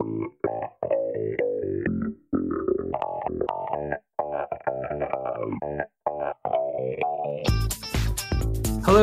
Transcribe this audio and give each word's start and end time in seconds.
Hello 0.00 0.30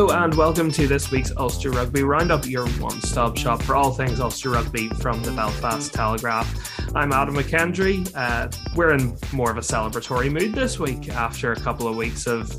and 0.10 0.34
welcome 0.36 0.72
to 0.72 0.88
this 0.88 1.12
week's 1.12 1.36
Ulster 1.36 1.72
Rugby 1.72 2.04
Roundup, 2.04 2.46
your 2.46 2.66
one 2.80 3.02
stop 3.02 3.36
shop 3.36 3.62
for 3.62 3.76
all 3.76 3.92
things 3.92 4.22
Ulster 4.22 4.52
Rugby 4.52 4.88
from 4.88 5.22
the 5.24 5.32
Belfast 5.32 5.94
Telegraph. 5.94 6.80
I'm 6.96 7.12
Adam 7.12 7.36
McKendry. 7.36 8.10
Uh, 8.16 8.50
we're 8.74 8.94
in 8.94 9.18
more 9.34 9.52
of 9.52 9.58
a 9.58 9.62
celebratory 9.62 10.32
mood 10.32 10.54
this 10.54 10.80
week 10.80 11.10
after 11.10 11.52
a 11.52 11.60
couple 11.60 11.90
of 11.90 11.98
weeks 11.98 12.26
of, 12.26 12.56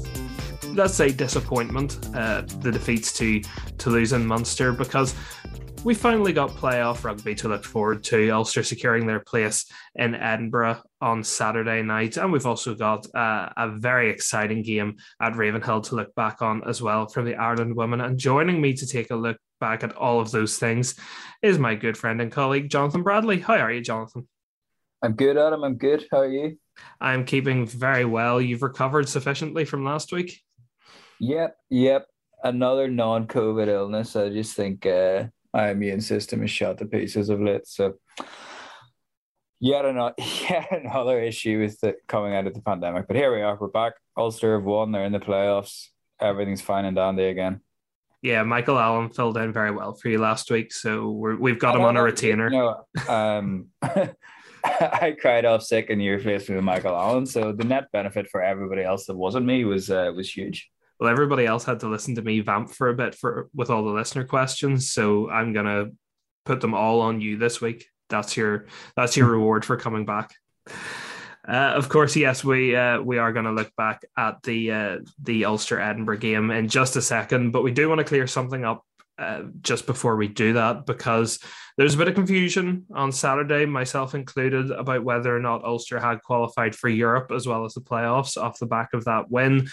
let's 0.74 0.92
say, 0.94 1.10
disappointment, 1.10 2.06
uh, 2.14 2.42
the 2.60 2.70
defeats 2.70 3.14
to 3.14 3.40
Toulouse 3.78 4.12
and 4.12 4.26
Munster, 4.28 4.72
because 4.72 5.14
we 5.86 5.94
finally 5.94 6.32
got 6.32 6.50
playoff 6.50 7.04
rugby 7.04 7.32
to 7.32 7.46
look 7.46 7.62
forward 7.62 8.02
to. 8.02 8.28
Ulster 8.30 8.64
securing 8.64 9.06
their 9.06 9.20
place 9.20 9.70
in 9.94 10.16
Edinburgh 10.16 10.82
on 11.00 11.22
Saturday 11.22 11.80
night. 11.80 12.16
And 12.16 12.32
we've 12.32 12.44
also 12.44 12.74
got 12.74 13.06
uh, 13.14 13.50
a 13.56 13.68
very 13.68 14.10
exciting 14.10 14.64
game 14.64 14.96
at 15.22 15.36
Ravenhill 15.36 15.82
to 15.82 15.94
look 15.94 16.12
back 16.16 16.42
on 16.42 16.68
as 16.68 16.82
well 16.82 17.06
from 17.06 17.24
the 17.24 17.36
Ireland 17.36 17.76
women. 17.76 18.00
And 18.00 18.18
joining 18.18 18.60
me 18.60 18.72
to 18.74 18.84
take 18.84 19.12
a 19.12 19.14
look 19.14 19.36
back 19.60 19.84
at 19.84 19.94
all 19.96 20.18
of 20.18 20.32
those 20.32 20.58
things 20.58 20.96
is 21.40 21.56
my 21.56 21.76
good 21.76 21.96
friend 21.96 22.20
and 22.20 22.32
colleague, 22.32 22.68
Jonathan 22.68 23.04
Bradley. 23.04 23.38
How 23.38 23.54
are 23.54 23.70
you, 23.70 23.80
Jonathan? 23.80 24.26
I'm 25.02 25.12
good, 25.12 25.38
Adam. 25.38 25.62
I'm 25.62 25.76
good. 25.76 26.04
How 26.10 26.18
are 26.18 26.28
you? 26.28 26.58
I'm 27.00 27.24
keeping 27.24 27.64
very 27.64 28.04
well. 28.04 28.40
You've 28.40 28.62
recovered 28.62 29.08
sufficiently 29.08 29.64
from 29.64 29.84
last 29.84 30.10
week? 30.10 30.40
Yep, 31.20 31.56
yep. 31.70 32.08
Another 32.42 32.88
non 32.88 33.28
COVID 33.28 33.68
illness. 33.68 34.16
I 34.16 34.30
just 34.30 34.56
think 34.56 34.84
uh, 34.84 35.26
my 35.52 35.70
immune 35.70 36.00
system 36.00 36.42
is 36.42 36.50
shot 36.50 36.78
to 36.78 36.86
pieces 36.86 37.28
of 37.28 37.40
late. 37.40 37.66
So 37.66 37.94
yet 39.60 39.84
another 39.84 40.14
yet 40.48 40.68
another 40.70 41.20
issue 41.20 41.60
with 41.60 41.80
the 41.80 41.96
coming 42.06 42.34
out 42.34 42.46
of 42.46 42.54
the 42.54 42.62
pandemic. 42.62 43.06
But 43.06 43.16
here 43.16 43.34
we 43.34 43.42
are. 43.42 43.56
We're 43.56 43.68
back. 43.68 43.94
Ulster 44.16 44.54
have 44.56 44.64
won. 44.64 44.92
They're 44.92 45.04
in 45.04 45.12
the 45.12 45.20
playoffs. 45.20 45.88
Everything's 46.20 46.62
fine 46.62 46.84
and 46.84 46.96
dandy 46.96 47.24
again. 47.24 47.60
Yeah, 48.22 48.42
Michael 48.42 48.78
Allen 48.78 49.10
filled 49.10 49.36
in 49.36 49.52
very 49.52 49.70
well 49.70 49.94
for 49.94 50.08
you 50.08 50.18
last 50.18 50.50
week, 50.50 50.72
so 50.72 51.10
we 51.10 51.50
have 51.50 51.60
got 51.60 51.76
him 51.76 51.82
on 51.82 51.96
a 51.96 52.02
retainer. 52.02 52.50
You 52.50 52.58
know, 52.58 53.14
um, 53.14 53.66
I 54.64 55.14
cried 55.20 55.44
off 55.44 55.62
sick, 55.62 55.90
and 55.90 56.02
you 56.02 56.12
replaced 56.12 56.48
me 56.48 56.56
with 56.56 56.64
Michael 56.64 56.96
Allen. 56.96 57.26
So 57.26 57.52
the 57.52 57.64
net 57.64 57.84
benefit 57.92 58.28
for 58.28 58.42
everybody 58.42 58.82
else 58.82 59.06
that 59.06 59.16
wasn't 59.16 59.46
me 59.46 59.64
was 59.64 59.90
uh, 59.90 60.10
was 60.16 60.34
huge 60.34 60.68
well, 60.98 61.10
everybody 61.10 61.46
else 61.46 61.64
had 61.64 61.80
to 61.80 61.88
listen 61.88 62.14
to 62.16 62.22
me 62.22 62.40
vamp 62.40 62.70
for 62.70 62.88
a 62.88 62.94
bit 62.94 63.14
for 63.14 63.48
with 63.54 63.70
all 63.70 63.84
the 63.84 63.90
listener 63.90 64.24
questions. 64.24 64.90
So 64.90 65.30
I'm 65.30 65.52
gonna 65.52 65.90
put 66.44 66.60
them 66.60 66.74
all 66.74 67.00
on 67.00 67.20
you 67.20 67.36
this 67.36 67.60
week. 67.60 67.86
That's 68.08 68.36
your 68.36 68.66
that's 68.96 69.16
your 69.16 69.28
reward 69.28 69.64
for 69.64 69.76
coming 69.76 70.06
back. 70.06 70.34
Uh, 71.46 71.72
of 71.76 71.88
course, 71.88 72.16
yes, 72.16 72.42
we 72.42 72.74
uh, 72.74 73.00
we 73.00 73.18
are 73.18 73.32
going 73.32 73.44
to 73.44 73.52
look 73.52 73.70
back 73.76 74.04
at 74.16 74.42
the 74.42 74.72
uh, 74.72 74.98
the 75.22 75.44
Ulster 75.44 75.80
Edinburgh 75.80 76.18
game 76.18 76.50
in 76.50 76.68
just 76.68 76.96
a 76.96 77.02
second, 77.02 77.52
but 77.52 77.62
we 77.62 77.70
do 77.70 77.88
want 77.88 78.00
to 78.00 78.04
clear 78.04 78.26
something 78.26 78.64
up 78.64 78.84
uh, 79.18 79.42
just 79.60 79.86
before 79.86 80.16
we 80.16 80.26
do 80.26 80.54
that 80.54 80.86
because 80.86 81.38
there's 81.78 81.94
a 81.94 81.98
bit 81.98 82.08
of 82.08 82.14
confusion 82.14 82.84
on 82.92 83.12
Saturday, 83.12 83.64
myself 83.64 84.14
included, 84.14 84.70
about 84.72 85.04
whether 85.04 85.34
or 85.34 85.40
not 85.40 85.64
Ulster 85.64 86.00
had 86.00 86.22
qualified 86.22 86.74
for 86.74 86.88
Europe 86.88 87.30
as 87.30 87.46
well 87.46 87.64
as 87.64 87.74
the 87.74 87.80
playoffs 87.80 88.36
off 88.36 88.58
the 88.58 88.66
back 88.66 88.92
of 88.92 89.04
that 89.04 89.30
win 89.30 89.68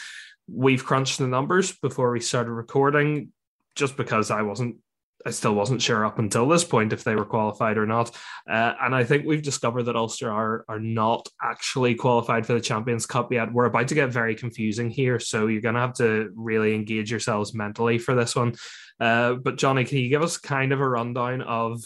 we've 0.48 0.86
crunched 0.86 1.20
the 1.20 1.28
numbers 1.28 1.72
before 1.72 2.12
we 2.12 2.20
started 2.20 2.52
recording 2.52 3.32
just 3.76 3.98
because 3.98 4.30
I 4.32 4.42
wasn't 4.42 4.78
I 5.26 5.32
still 5.32 5.56
wasn't 5.56 5.82
sure 5.82 6.06
up 6.06 6.20
until 6.20 6.48
this 6.48 6.64
point 6.64 6.92
if 6.92 7.04
they 7.04 7.16
were 7.16 7.26
qualified 7.26 7.78
or 7.78 7.86
not. 7.86 8.10
Uh, 8.50 8.74
and 8.82 8.94
I 8.94 9.04
think 9.04 9.26
we've 9.26 9.42
discovered 9.42 9.84
that 9.84 9.96
Ulster 9.96 10.30
are, 10.32 10.66
are 10.68 10.80
not 10.80 11.28
actually 11.42 11.96
qualified 11.96 12.46
for 12.46 12.54
the 12.54 12.62
Champions 12.62 13.06
Cup 13.06 13.32
yet. 13.32 13.54
We're 13.54 13.66
about 13.66 13.88
to 13.90 13.96
get 13.96 14.12
very 14.12 14.36
confusing 14.36 14.90
here. 14.90 15.20
So 15.20 15.48
you're 15.48 15.62
going 15.62 15.76
to 15.76 15.82
have 15.82 15.94
to 15.96 16.32
really 16.36 16.76
engage 16.76 17.10
yourselves 17.10 17.54
mentally 17.54 17.98
for 17.98 18.16
this 18.16 18.36
one. 18.36 18.56
Uh, 19.00 19.36
but, 19.36 19.58
Johnny, 19.58 19.86
can 19.86 20.00
you 20.00 20.10
give 20.10 20.24
us 20.24 20.38
kind 20.38 20.74
of 20.74 20.82
a 20.82 20.90
rundown 20.90 21.42
of 21.42 21.82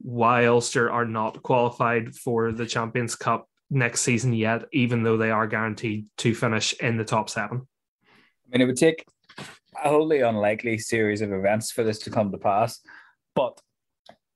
why 0.00 0.46
Ulster 0.46 0.90
are 0.90 1.04
not 1.04 1.42
qualified 1.42 2.14
for 2.14 2.50
the 2.52 2.66
Champions 2.66 3.14
Cup 3.14 3.46
next 3.68 4.00
season 4.00 4.32
yet, 4.32 4.64
even 4.72 5.02
though 5.02 5.16
they 5.16 5.30
are 5.30 5.46
guaranteed 5.46 6.06
to 6.18 6.34
finish 6.34 6.72
in 6.74 6.96
the 6.96 7.04
top 7.04 7.28
seven? 7.28 7.68
I 8.50 8.58
mean, 8.58 8.62
it 8.62 8.66
would 8.66 8.76
take 8.76 9.04
a 9.38 9.88
wholly 9.88 10.20
unlikely 10.20 10.78
series 10.78 11.20
of 11.20 11.32
events 11.32 11.70
for 11.70 11.84
this 11.84 12.00
to 12.00 12.10
come 12.10 12.32
to 12.32 12.38
pass. 12.38 12.80
But 13.36 13.60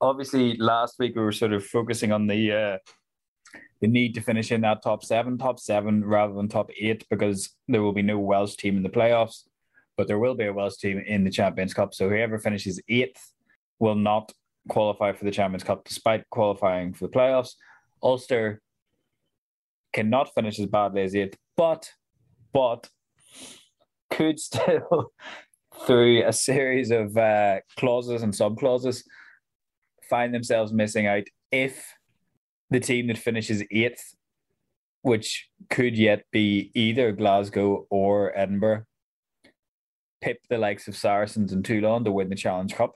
obviously, 0.01 0.57
last 0.57 1.01
week 1.01 1.17
we 1.17 1.23
were 1.23 1.33
sort 1.33 1.53
of 1.53 1.67
focusing 1.67 2.13
on 2.13 2.29
the 2.29 2.53
uh, 2.53 2.79
the 3.81 3.89
need 3.89 4.15
to 4.15 4.21
finish 4.21 4.53
in 4.53 4.61
that 4.61 4.83
top 4.83 5.05
seven, 5.05 5.37
top 5.37 5.59
seven 5.59 6.05
rather 6.05 6.33
than 6.33 6.49
top 6.49 6.71
eight, 6.81 7.05
because 7.11 7.57
there 7.67 7.83
will 7.83 7.93
be 7.93 8.03
no 8.03 8.19
Welsh 8.19 8.55
team 8.55 8.77
in 8.77 8.85
the 8.85 8.89
playoffs, 8.89 9.49
but 9.97 10.07
there 10.07 10.21
will 10.21 10.37
be 10.37 10.47
a 10.47 10.53
Welsh 10.53 10.77
team 10.77 11.03
in 11.05 11.25
the 11.25 11.31
Champions 11.31 11.75
Cup. 11.75 11.93
So 11.93 12.09
whoever 12.09 12.39
finishes 12.39 12.81
eighth 12.89 13.33
will 13.81 13.97
not 13.97 14.33
qualify 14.69 15.13
for 15.13 15.25
the 15.25 15.33
Champions 15.33 15.65
Cup, 15.65 15.85
despite 15.85 16.31
qualifying 16.31 16.95
for 16.95 17.09
the 17.09 17.13
playoffs. 17.13 17.55
Ulster 18.01 18.61
cannot 19.93 20.33
finish 20.35 20.61
as 20.61 20.67
badly 20.67 21.03
as 21.03 21.17
eighth, 21.17 21.37
but 21.57 21.91
but 22.53 22.89
could 24.15 24.39
still, 24.41 25.13
through 25.87 26.25
a 26.25 26.33
series 26.33 26.91
of 26.91 27.17
uh, 27.17 27.61
clauses 27.77 28.23
and 28.23 28.35
sub 28.35 28.59
clauses, 28.59 29.05
find 30.09 30.35
themselves 30.35 30.73
missing 30.73 31.07
out 31.07 31.25
if 31.51 31.95
the 32.71 32.81
team 32.81 33.09
that 33.09 33.19
finishes 33.19 33.63
eighth, 33.71 34.15
which 35.03 35.49
could 35.71 35.97
yet 35.97 36.25
be 36.33 36.71
either 36.75 37.13
Glasgow 37.13 37.87
or 37.91 38.37
Edinburgh, 38.39 38.85
pip 40.21 40.39
the 40.49 40.59
likes 40.59 40.89
of 40.89 40.97
Saracens 40.97 41.53
and 41.53 41.65
Toulon 41.65 42.05
to 42.05 42.13
win 42.13 42.31
the 42.31 42.37
Challenge 42.37 42.75
Cup. 42.75 42.93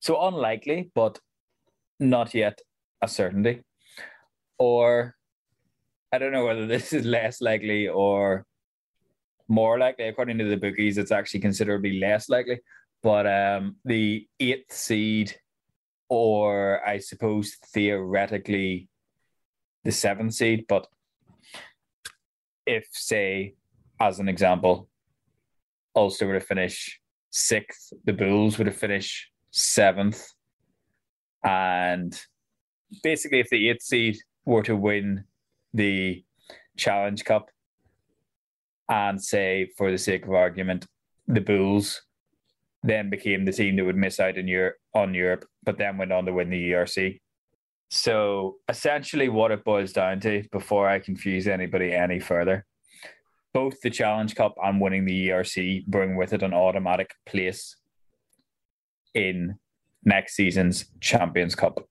So 0.00 0.26
unlikely, 0.26 0.90
but 0.94 1.18
not 1.98 2.34
yet 2.34 2.60
a 3.02 3.08
certainty. 3.08 3.62
Or 4.58 5.16
I 6.12 6.18
don't 6.18 6.32
know 6.32 6.46
whether 6.46 6.66
this 6.66 6.92
is 6.92 7.04
less 7.04 7.40
likely 7.40 7.88
or 7.88 8.46
more 9.48 9.78
likely. 9.78 10.08
According 10.08 10.38
to 10.38 10.44
the 10.44 10.56
bookies, 10.56 10.98
it's 10.98 11.12
actually 11.12 11.40
considerably 11.40 11.98
less 11.98 12.28
likely. 12.28 12.60
But 13.02 13.26
um, 13.26 13.76
the 13.84 14.26
eighth 14.40 14.72
seed, 14.72 15.36
or 16.08 16.86
I 16.86 16.98
suppose 16.98 17.56
theoretically 17.66 18.88
the 19.84 19.92
seventh 19.92 20.34
seed, 20.34 20.64
but 20.68 20.86
if, 22.66 22.86
say, 22.92 23.54
as 24.00 24.18
an 24.18 24.28
example, 24.28 24.88
Ulster 25.94 26.26
would 26.26 26.34
have 26.34 26.46
finished 26.46 26.98
sixth, 27.30 27.92
the 28.04 28.12
Bulls 28.12 28.56
would 28.56 28.66
have 28.66 28.76
finished 28.76 29.30
seventh. 29.50 30.26
And 31.44 32.18
basically, 33.02 33.40
if 33.40 33.50
the 33.50 33.68
eighth 33.68 33.82
seed 33.82 34.16
were 34.46 34.62
to 34.62 34.74
win 34.74 35.24
the 35.74 36.24
Challenge 36.76 37.22
Cup, 37.24 37.50
and 38.88 39.22
say, 39.22 39.70
for 39.76 39.90
the 39.90 39.98
sake 39.98 40.24
of 40.24 40.32
argument, 40.32 40.86
the 41.26 41.40
Bulls 41.40 42.02
then 42.82 43.08
became 43.08 43.44
the 43.44 43.52
team 43.52 43.76
that 43.76 43.84
would 43.84 43.96
miss 43.96 44.20
out 44.20 44.36
in 44.36 44.46
Europe, 44.46 44.76
on 44.94 45.14
Europe, 45.14 45.46
but 45.62 45.78
then 45.78 45.96
went 45.96 46.12
on 46.12 46.26
to 46.26 46.32
win 46.32 46.50
the 46.50 46.72
URC. 46.72 47.18
So 47.90 48.56
essentially, 48.68 49.28
what 49.28 49.50
it 49.50 49.64
boils 49.64 49.92
down 49.92 50.20
to, 50.20 50.44
before 50.52 50.88
I 50.88 50.98
confuse 50.98 51.46
anybody 51.46 51.92
any 51.92 52.20
further, 52.20 52.66
both 53.54 53.80
the 53.80 53.90
Challenge 53.90 54.34
Cup 54.34 54.54
and 54.62 54.80
winning 54.80 55.04
the 55.04 55.28
URC 55.28 55.86
bring 55.86 56.16
with 56.16 56.32
it 56.32 56.42
an 56.42 56.52
automatic 56.52 57.14
place 57.24 57.76
in 59.14 59.58
next 60.04 60.34
season's 60.34 60.86
Champions 61.00 61.54
Cup, 61.54 61.88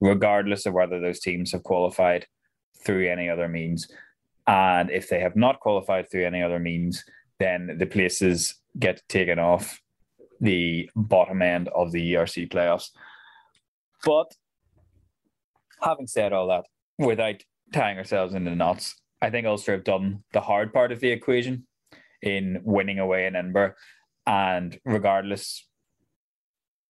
regardless 0.00 0.66
of 0.66 0.72
whether 0.72 0.98
those 0.98 1.20
teams 1.20 1.52
have 1.52 1.62
qualified 1.62 2.26
through 2.84 3.08
any 3.08 3.28
other 3.28 3.48
means. 3.48 3.86
And 4.46 4.90
if 4.90 5.08
they 5.08 5.20
have 5.20 5.36
not 5.36 5.60
qualified 5.60 6.10
through 6.10 6.26
any 6.26 6.42
other 6.42 6.58
means, 6.58 7.04
then 7.38 7.76
the 7.78 7.86
places 7.86 8.54
get 8.78 9.02
taken 9.08 9.38
off 9.38 9.80
the 10.40 10.90
bottom 10.94 11.42
end 11.42 11.68
of 11.68 11.92
the 11.92 12.14
URC 12.14 12.50
playoffs. 12.50 12.90
But 14.04 14.34
having 15.82 16.06
said 16.06 16.32
all 16.32 16.48
that, 16.48 16.64
without 16.98 17.42
tying 17.72 17.98
ourselves 17.98 18.34
into 18.34 18.54
knots, 18.54 18.94
I 19.22 19.30
think 19.30 19.46
Ulster 19.46 19.72
have 19.72 19.84
done 19.84 20.22
the 20.32 20.40
hard 20.40 20.72
part 20.72 20.92
of 20.92 21.00
the 21.00 21.10
equation 21.10 21.66
in 22.20 22.60
winning 22.62 22.98
away 22.98 23.26
in 23.26 23.36
Edinburgh. 23.36 23.74
And 24.26 24.78
regardless, 24.84 25.66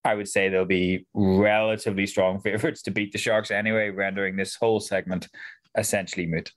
I 0.04 0.14
would 0.14 0.28
say 0.28 0.48
they'll 0.48 0.64
be 0.64 1.06
relatively 1.14 2.06
strong 2.06 2.40
favourites 2.44 2.82
to 2.82 2.90
beat 2.90 3.12
the 3.12 3.18
Sharks 3.18 3.50
anyway, 3.50 3.90
rendering 3.90 4.36
this 4.36 4.56
whole 4.56 4.80
segment 4.80 5.28
essentially 5.76 6.26
moot. 6.26 6.52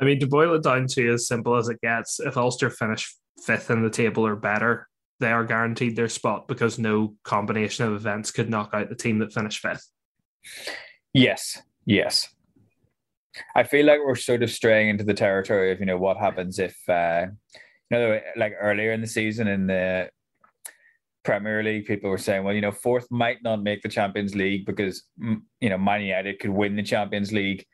I 0.00 0.04
mean, 0.04 0.18
to 0.20 0.26
boil 0.26 0.54
it 0.54 0.62
down 0.62 0.86
to 0.88 1.12
as 1.12 1.26
simple 1.26 1.56
as 1.56 1.68
it 1.68 1.80
gets, 1.80 2.20
if 2.20 2.36
Ulster 2.36 2.70
finish 2.70 3.14
fifth 3.44 3.70
in 3.70 3.82
the 3.82 3.90
table 3.90 4.26
or 4.26 4.36
better, 4.36 4.88
they 5.20 5.30
are 5.30 5.44
guaranteed 5.44 5.96
their 5.96 6.08
spot 6.08 6.48
because 6.48 6.78
no 6.78 7.14
combination 7.22 7.86
of 7.86 7.94
events 7.94 8.30
could 8.30 8.50
knock 8.50 8.70
out 8.72 8.88
the 8.88 8.96
team 8.96 9.18
that 9.20 9.32
finished 9.32 9.60
fifth. 9.60 9.88
Yes, 11.12 11.62
yes. 11.86 12.28
I 13.54 13.62
feel 13.62 13.86
like 13.86 14.00
we're 14.04 14.16
sort 14.16 14.42
of 14.42 14.50
straying 14.50 14.88
into 14.88 15.04
the 15.04 15.14
territory 15.14 15.72
of 15.72 15.80
you 15.80 15.86
know 15.86 15.96
what 15.96 16.16
happens 16.16 16.58
if 16.58 16.76
uh, 16.88 17.26
you 17.90 17.98
know 17.98 18.20
like 18.36 18.54
earlier 18.60 18.92
in 18.92 19.00
the 19.00 19.06
season 19.06 19.48
in 19.48 19.66
the 19.66 20.08
Premier 21.24 21.62
League, 21.62 21.86
people 21.86 22.10
were 22.10 22.18
saying, 22.18 22.44
well, 22.44 22.54
you 22.54 22.60
know, 22.60 22.70
fourth 22.70 23.06
might 23.10 23.42
not 23.42 23.62
make 23.62 23.82
the 23.82 23.88
Champions 23.88 24.34
League 24.34 24.66
because 24.66 25.04
you 25.18 25.70
know 25.70 25.78
Man 25.78 26.02
United 26.02 26.38
could 26.38 26.50
win 26.50 26.76
the 26.76 26.82
Champions 26.82 27.32
League 27.32 27.64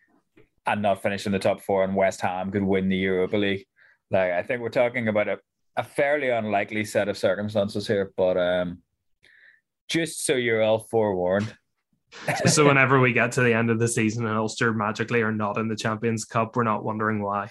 and 0.72 0.82
not 0.82 1.02
finish 1.02 1.26
in 1.26 1.32
the 1.32 1.38
top 1.38 1.60
four, 1.60 1.84
and 1.84 1.94
West 1.94 2.20
Ham 2.20 2.50
could 2.50 2.62
win 2.62 2.88
the 2.88 2.96
Europa 2.96 3.36
League. 3.36 3.66
Like 4.10 4.32
I 4.32 4.42
think 4.42 4.60
we're 4.60 4.68
talking 4.70 5.08
about 5.08 5.28
a, 5.28 5.38
a 5.76 5.84
fairly 5.84 6.30
unlikely 6.30 6.84
set 6.84 7.08
of 7.08 7.18
circumstances 7.18 7.86
here, 7.86 8.12
but 8.16 8.36
um, 8.36 8.78
just 9.88 10.24
so 10.24 10.34
you're 10.34 10.62
all 10.62 10.78
forewarned. 10.78 11.54
so 12.46 12.66
whenever 12.66 12.98
we 12.98 13.12
get 13.12 13.32
to 13.32 13.42
the 13.42 13.54
end 13.54 13.70
of 13.70 13.78
the 13.78 13.88
season 13.88 14.26
and 14.26 14.36
Ulster 14.36 14.72
magically 14.72 15.22
are 15.22 15.32
not 15.32 15.58
in 15.58 15.68
the 15.68 15.76
Champions 15.76 16.24
Cup, 16.24 16.56
we're 16.56 16.64
not 16.64 16.84
wondering 16.84 17.22
why. 17.22 17.50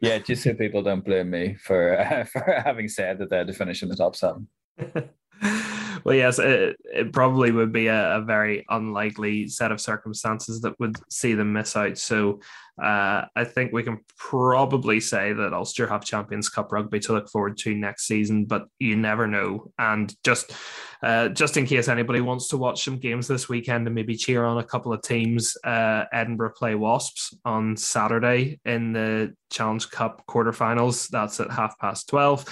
Yeah, 0.00 0.18
just 0.18 0.42
so 0.42 0.54
people 0.54 0.82
don't 0.82 1.04
blame 1.04 1.30
me 1.30 1.54
for 1.54 1.98
uh, 1.98 2.24
for 2.32 2.62
having 2.64 2.88
said 2.88 3.18
that 3.18 3.30
they 3.30 3.36
had 3.36 3.46
to 3.48 3.52
finish 3.52 3.82
in 3.82 3.88
the 3.88 3.96
top 3.96 4.16
seven. 4.16 4.48
well, 6.04 6.14
yes, 6.14 6.38
it, 6.38 6.76
it 6.84 7.12
probably 7.12 7.52
would 7.52 7.72
be 7.72 7.86
a, 7.88 8.16
a, 8.16 8.20
very 8.20 8.64
unlikely 8.68 9.48
set 9.48 9.72
of 9.72 9.80
circumstances 9.80 10.60
that 10.60 10.78
would 10.78 10.96
see 11.10 11.34
them 11.34 11.52
miss 11.52 11.76
out. 11.76 11.98
So 11.98 12.40
uh, 12.80 13.26
I 13.36 13.44
think 13.44 13.72
we 13.72 13.82
can 13.82 13.98
probably 14.16 15.00
say 15.00 15.32
that 15.32 15.52
Ulster 15.52 15.86
have 15.86 16.04
Champions 16.04 16.48
Cup 16.48 16.72
rugby 16.72 17.00
to 17.00 17.12
look 17.12 17.28
forward 17.28 17.58
to 17.58 17.74
next 17.74 18.06
season, 18.06 18.46
but 18.46 18.66
you 18.78 18.96
never 18.96 19.26
know. 19.26 19.70
And 19.78 20.14
just 20.24 20.52
uh, 21.02 21.28
just 21.28 21.56
in 21.56 21.66
case 21.66 21.88
anybody 21.88 22.20
wants 22.20 22.48
to 22.48 22.56
watch 22.56 22.84
some 22.84 22.98
games 22.98 23.26
this 23.26 23.48
weekend 23.48 23.86
and 23.86 23.94
maybe 23.94 24.16
cheer 24.16 24.44
on 24.44 24.58
a 24.58 24.64
couple 24.64 24.92
of 24.92 25.02
teams, 25.02 25.56
uh, 25.64 26.04
Edinburgh 26.12 26.52
play 26.56 26.74
Wasps 26.74 27.34
on 27.44 27.76
Saturday 27.76 28.60
in 28.64 28.92
the 28.92 29.34
Challenge 29.50 29.90
Cup 29.90 30.24
quarterfinals. 30.28 31.08
That's 31.08 31.40
at 31.40 31.50
half 31.50 31.78
past 31.78 32.08
12. 32.08 32.44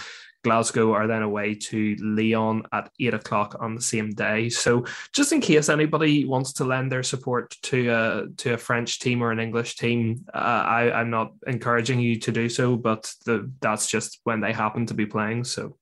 Glasgow 0.45 0.93
are 0.93 1.07
then 1.07 1.23
away 1.23 1.55
to 1.55 1.97
Lyon 2.01 2.63
at 2.73 2.91
eight 3.01 3.15
o'clock 3.15 3.57
on 3.61 3.75
the 3.75 3.83
same 3.83 4.11
day. 4.11 4.49
So, 4.49 4.85
just 5.13 5.33
in 5.33 5.41
case 5.41 5.69
anybody 5.69 6.25
wants 6.25 6.53
to 6.55 6.65
lend 6.65 6.93
their 6.93 7.03
support 7.03 7.57
to 7.63 7.89
a 7.89 8.27
to 8.39 8.55
a 8.55 8.59
French 8.59 9.01
team 9.01 9.23
or 9.23 9.33
an 9.33 9.41
English 9.41 9.77
team, 9.77 10.25
uh, 10.33 10.39
I, 10.39 10.93
I'm 10.93 11.11
not 11.11 11.33
encouraging 11.47 12.01
you 12.01 12.19
to 12.21 12.33
do 12.33 12.49
so, 12.49 12.77
but 12.77 13.13
the, 13.25 13.51
that's 13.61 13.91
just 13.91 14.21
when 14.25 14.41
they 14.41 14.53
happen 14.53 14.87
to 14.87 14.95
be 14.95 15.07
playing. 15.07 15.45
So, 15.45 15.77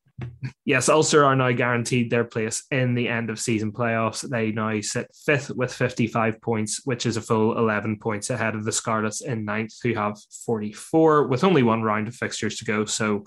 Yes, 0.64 0.88
Ulster 0.88 1.24
are 1.24 1.36
now 1.36 1.52
guaranteed 1.52 2.10
their 2.10 2.24
place 2.24 2.64
in 2.70 2.94
the 2.94 3.08
end 3.08 3.30
of 3.30 3.38
season 3.38 3.70
playoffs. 3.70 4.28
They 4.28 4.50
now 4.50 4.80
sit 4.80 5.08
fifth 5.26 5.50
with 5.50 5.72
55 5.72 6.40
points, 6.40 6.80
which 6.84 7.06
is 7.06 7.16
a 7.16 7.20
full 7.20 7.56
11 7.58 7.98
points 7.98 8.30
ahead 8.30 8.54
of 8.54 8.64
the 8.64 8.72
Scarlets 8.72 9.20
in 9.20 9.44
ninth, 9.44 9.74
who 9.82 9.94
have 9.94 10.18
44, 10.46 11.28
with 11.28 11.44
only 11.44 11.62
one 11.62 11.82
round 11.82 12.08
of 12.08 12.14
fixtures 12.14 12.56
to 12.58 12.64
go. 12.64 12.84
So 12.84 13.24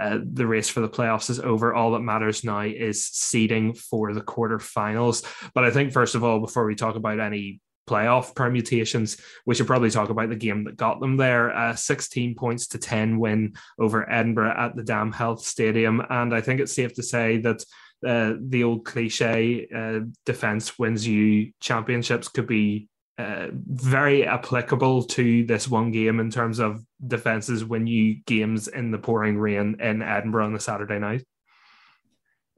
uh, 0.00 0.18
the 0.22 0.46
race 0.46 0.68
for 0.68 0.80
the 0.80 0.88
playoffs 0.88 1.30
is 1.30 1.40
over. 1.40 1.74
All 1.74 1.92
that 1.92 2.00
matters 2.00 2.42
now 2.42 2.60
is 2.60 3.04
seeding 3.04 3.74
for 3.74 4.14
the 4.14 4.22
quarterfinals. 4.22 5.24
But 5.54 5.64
I 5.64 5.70
think, 5.70 5.92
first 5.92 6.14
of 6.14 6.24
all, 6.24 6.40
before 6.40 6.64
we 6.64 6.74
talk 6.74 6.96
about 6.96 7.20
any 7.20 7.60
playoff 7.90 8.34
permutations. 8.34 9.20
We 9.46 9.54
should 9.54 9.66
probably 9.66 9.90
talk 9.90 10.10
about 10.10 10.28
the 10.28 10.36
game 10.36 10.64
that 10.64 10.76
got 10.76 11.00
them 11.00 11.16
there. 11.16 11.54
Uh, 11.54 11.74
16 11.74 12.36
points 12.36 12.68
to 12.68 12.78
10 12.78 13.18
win 13.18 13.54
over 13.78 14.10
Edinburgh 14.10 14.54
at 14.56 14.76
the 14.76 14.84
Dam 14.84 15.10
Health 15.10 15.42
Stadium. 15.42 16.02
And 16.08 16.34
I 16.34 16.40
think 16.40 16.60
it's 16.60 16.72
safe 16.72 16.94
to 16.94 17.02
say 17.02 17.38
that 17.38 17.64
uh, 18.06 18.34
the 18.40 18.64
old 18.64 18.84
cliche 18.84 19.66
uh, 19.74 20.06
defense 20.24 20.78
wins 20.78 21.06
you 21.06 21.52
championships 21.60 22.28
could 22.28 22.46
be 22.46 22.88
uh, 23.18 23.48
very 23.52 24.24
applicable 24.24 25.02
to 25.02 25.44
this 25.44 25.68
one 25.68 25.90
game 25.90 26.20
in 26.20 26.30
terms 26.30 26.58
of 26.58 26.82
defenses 27.06 27.64
win 27.64 27.86
you 27.86 28.14
games 28.24 28.68
in 28.68 28.90
the 28.90 28.98
pouring 28.98 29.36
rain 29.36 29.76
in 29.80 30.00
Edinburgh 30.00 30.46
on 30.46 30.52
the 30.54 30.60
Saturday 30.60 30.98
night. 30.98 31.24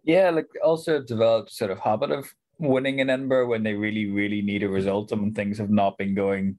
Yeah, 0.04 0.30
like 0.30 0.48
also 0.62 1.00
developed 1.02 1.50
sort 1.52 1.70
of 1.70 1.80
habit 1.80 2.10
of 2.10 2.32
winning 2.62 3.00
in 3.00 3.10
Edinburgh 3.10 3.48
when 3.48 3.62
they 3.62 3.74
really, 3.74 4.06
really 4.10 4.40
need 4.42 4.62
a 4.62 4.68
result 4.68 5.12
and 5.12 5.20
when 5.20 5.34
things 5.34 5.58
have 5.58 5.70
not 5.70 5.98
been 5.98 6.14
going 6.14 6.58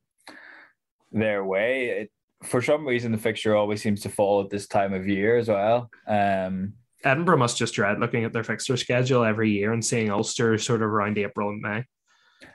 their 1.12 1.44
way. 1.44 1.86
It, 1.88 2.12
for 2.44 2.62
some 2.62 2.86
reason, 2.86 3.12
the 3.12 3.18
fixture 3.18 3.56
always 3.56 3.82
seems 3.82 4.02
to 4.02 4.10
fall 4.10 4.42
at 4.42 4.50
this 4.50 4.68
time 4.68 4.94
of 4.94 5.08
year 5.08 5.38
as 5.38 5.48
well. 5.48 5.90
Um, 6.08 6.74
Edinburgh 7.04 7.38
must 7.38 7.58
just 7.58 7.74
dread 7.74 8.00
looking 8.00 8.24
at 8.24 8.34
their 8.34 8.44
fixture 8.44 8.78
schedule 8.78 9.24
every 9.24 9.52
year 9.52 9.74
and 9.74 9.84
seeing 9.84 10.10
Ulster 10.10 10.58
sort 10.58 10.82
of 10.82 10.90
around 10.90 11.18
April 11.18 11.50
and 11.50 11.62
May. 11.62 11.86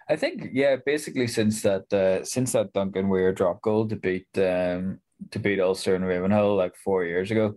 I 0.08 0.16
think, 0.16 0.50
yeah, 0.52 0.76
basically 0.84 1.26
since 1.26 1.62
that 1.62 1.92
uh, 1.92 2.24
since 2.24 2.52
that 2.52 2.72
Duncan 2.72 3.08
Weir 3.08 3.32
drop 3.32 3.62
goal 3.62 3.88
to 3.88 3.96
beat 3.96 4.26
um, 4.36 5.00
to 5.30 5.38
beat 5.38 5.60
Ulster 5.60 5.94
and 5.94 6.06
Ravenhill 6.06 6.56
like 6.56 6.76
four 6.76 7.04
years 7.04 7.30
ago, 7.30 7.54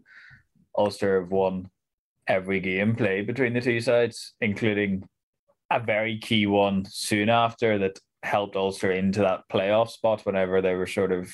Ulster 0.78 1.22
have 1.22 1.32
won 1.32 1.70
every 2.28 2.60
game 2.60 2.96
played 2.96 3.28
between 3.28 3.54
the 3.54 3.62
two 3.62 3.80
sides, 3.80 4.34
including 4.42 5.04
a 5.72 5.80
very 5.80 6.20
key 6.20 6.48
one 6.48 6.86
soon 6.86 7.30
after 7.30 7.78
that 7.80 8.00
helped 8.24 8.56
Ulster 8.56 8.92
into 8.92 9.22
that 9.22 9.44
playoff 9.52 9.90
spot 9.90 10.26
whenever 10.26 10.62
they 10.62 10.76
were 10.76 10.88
sort 10.88 11.12
of 11.12 11.34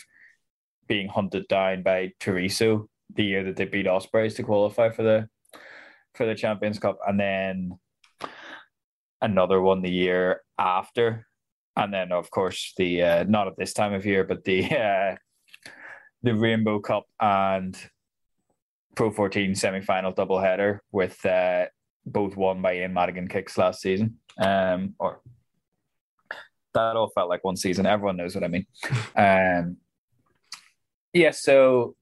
being 0.87 1.07
hunted 1.07 1.47
down 1.47 1.83
by 1.83 2.13
Treviso 2.19 2.87
the 3.13 3.23
year 3.23 3.43
that 3.43 3.55
they 3.55 3.65
beat 3.65 3.87
Ospreys 3.87 4.35
to 4.35 4.43
qualify 4.43 4.89
for 4.89 5.03
the 5.03 5.27
for 6.13 6.25
the 6.25 6.35
Champions 6.35 6.79
Cup, 6.79 6.97
and 7.07 7.19
then 7.19 7.77
another 9.21 9.61
one 9.61 9.81
the 9.81 9.91
year 9.91 10.41
after, 10.57 11.27
and 11.75 11.93
then 11.93 12.11
of 12.11 12.29
course 12.31 12.73
the 12.77 13.01
uh, 13.01 13.23
not 13.23 13.47
at 13.47 13.57
this 13.57 13.73
time 13.73 13.93
of 13.93 14.05
year, 14.05 14.23
but 14.23 14.43
the 14.43 14.65
uh, 14.77 15.15
the 16.23 16.35
Rainbow 16.35 16.79
Cup 16.79 17.05
and 17.19 17.77
Pro 18.95 19.11
14 19.11 19.55
semi 19.55 19.81
final 19.81 20.11
double 20.11 20.39
header 20.39 20.81
with 20.91 21.23
uh, 21.25 21.65
both 22.05 22.35
won 22.35 22.61
by 22.61 22.77
Ian 22.77 22.93
Madigan 22.93 23.27
kicks 23.27 23.57
last 23.57 23.81
season. 23.81 24.17
Um, 24.39 24.95
or 24.99 25.21
that 26.73 26.95
all 26.95 27.09
felt 27.09 27.29
like 27.29 27.43
one 27.43 27.55
season. 27.55 27.85
Everyone 27.85 28.17
knows 28.17 28.35
what 28.35 28.43
I 28.43 28.47
mean. 28.47 28.65
Um, 29.15 29.77
yeah, 31.13 31.31
so 31.31 31.95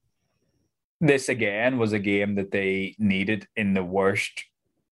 this 1.00 1.30
again 1.30 1.78
was 1.78 1.94
a 1.94 2.00
game 2.00 2.36
that 2.36 2.52
they 2.52 2.96
needed 3.00 3.48
in 3.56 3.74
the 3.74 3.84
worst, 3.84 4.44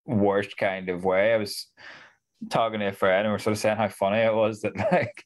worst 0.06 0.56
kind 0.56 0.88
of 0.88 1.04
way. 1.04 1.34
I 1.34 1.38
was 1.38 1.68
talking 2.50 2.80
to 2.80 2.88
a 2.88 2.94
friend 2.94 3.26
and 3.26 3.34
we 3.34 3.36
are 3.36 3.40
sort 3.40 3.54
of 3.54 3.60
saying 3.60 3.78
how 3.78 3.90
funny 3.90 4.20
it 4.20 4.34
was 4.34 4.62
that 4.62 4.76
like 4.92 5.26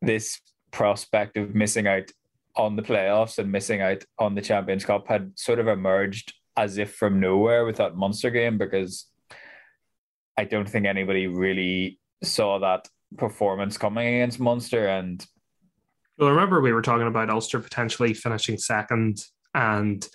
this 0.00 0.40
prospect 0.70 1.36
of 1.36 1.54
missing 1.54 1.86
out 1.86 2.10
on 2.56 2.76
the 2.76 2.82
playoffs 2.82 3.38
and 3.38 3.50
missing 3.50 3.80
out 3.80 4.04
on 4.18 4.34
the 4.34 4.42
Champions 4.42 4.84
Cup 4.84 5.08
had 5.08 5.32
sort 5.36 5.58
of 5.58 5.66
emerged 5.66 6.34
as 6.56 6.78
if 6.78 6.94
from 6.94 7.18
nowhere 7.18 7.64
with 7.64 7.76
that 7.76 7.96
Munster 7.96 8.30
game 8.30 8.58
because 8.58 9.06
I 10.36 10.44
don't 10.44 10.68
think 10.68 10.86
anybody 10.86 11.26
really 11.26 11.98
saw 12.22 12.58
that 12.58 12.88
performance 13.16 13.78
coming 13.78 14.06
against 14.06 14.40
Munster. 14.40 14.88
And 14.88 15.24
well, 16.18 16.30
remember 16.30 16.60
we 16.60 16.72
were 16.72 16.82
talking 16.82 17.06
about 17.06 17.30
Ulster 17.30 17.60
potentially 17.60 18.14
finishing 18.14 18.58
second 18.58 19.22
and 19.54 20.06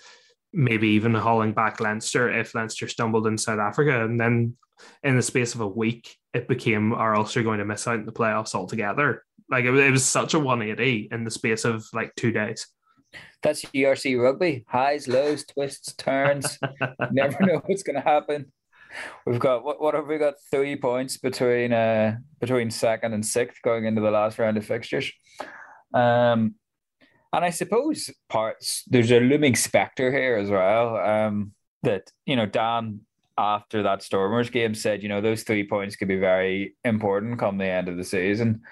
maybe 0.52 0.88
even 0.88 1.14
hauling 1.14 1.52
back 1.52 1.80
Leinster 1.80 2.30
if 2.30 2.54
Leinster 2.54 2.88
stumbled 2.88 3.26
in 3.26 3.38
South 3.38 3.58
Africa. 3.58 4.04
And 4.04 4.20
then 4.20 4.56
in 5.02 5.16
the 5.16 5.22
space 5.22 5.54
of 5.54 5.60
a 5.60 5.68
week, 5.68 6.16
it 6.34 6.48
became 6.48 6.92
are 6.92 7.14
Ulster 7.14 7.42
going 7.42 7.58
to 7.58 7.64
miss 7.64 7.86
out 7.86 8.00
in 8.00 8.06
the 8.06 8.12
playoffs 8.12 8.54
altogether? 8.54 9.24
Like 9.48 9.64
it, 9.64 9.74
it 9.74 9.90
was 9.90 10.04
such 10.04 10.34
a 10.34 10.38
180 10.38 11.08
in 11.10 11.24
the 11.24 11.30
space 11.30 11.64
of 11.64 11.86
like 11.92 12.14
two 12.16 12.32
days. 12.32 12.66
That's 13.42 13.64
URC 13.64 14.22
rugby. 14.22 14.64
Highs, 14.68 15.08
lows, 15.08 15.44
twists, 15.44 15.94
turns. 15.94 16.58
Never 17.10 17.44
know 17.44 17.62
what's 17.64 17.82
going 17.82 17.96
to 17.96 18.02
happen. 18.02 18.52
We've 19.26 19.38
got 19.38 19.64
what? 19.64 19.80
What 19.80 19.94
have 19.94 20.06
we 20.06 20.18
got? 20.18 20.34
Three 20.50 20.76
points 20.76 21.16
between 21.16 21.72
uh 21.72 22.16
between 22.40 22.70
second 22.70 23.12
and 23.12 23.24
sixth 23.24 23.62
going 23.62 23.84
into 23.84 24.00
the 24.00 24.10
last 24.10 24.38
round 24.38 24.56
of 24.56 24.64
fixtures. 24.64 25.10
Um, 25.94 26.54
and 27.32 27.44
I 27.44 27.50
suppose 27.50 28.10
parts 28.28 28.84
there's 28.86 29.10
a 29.10 29.20
looming 29.20 29.56
spectre 29.56 30.10
here 30.10 30.36
as 30.36 30.50
well. 30.50 30.96
Um, 30.96 31.52
that 31.82 32.10
you 32.26 32.36
know 32.36 32.46
Dan 32.46 33.00
after 33.38 33.82
that 33.84 34.02
Stormers 34.02 34.50
game 34.50 34.74
said 34.74 35.02
you 35.02 35.08
know 35.08 35.20
those 35.20 35.44
three 35.44 35.66
points 35.66 35.96
could 35.96 36.08
be 36.08 36.18
very 36.18 36.76
important 36.84 37.38
come 37.38 37.58
the 37.58 37.66
end 37.66 37.88
of 37.88 37.96
the 37.96 38.04
season, 38.04 38.62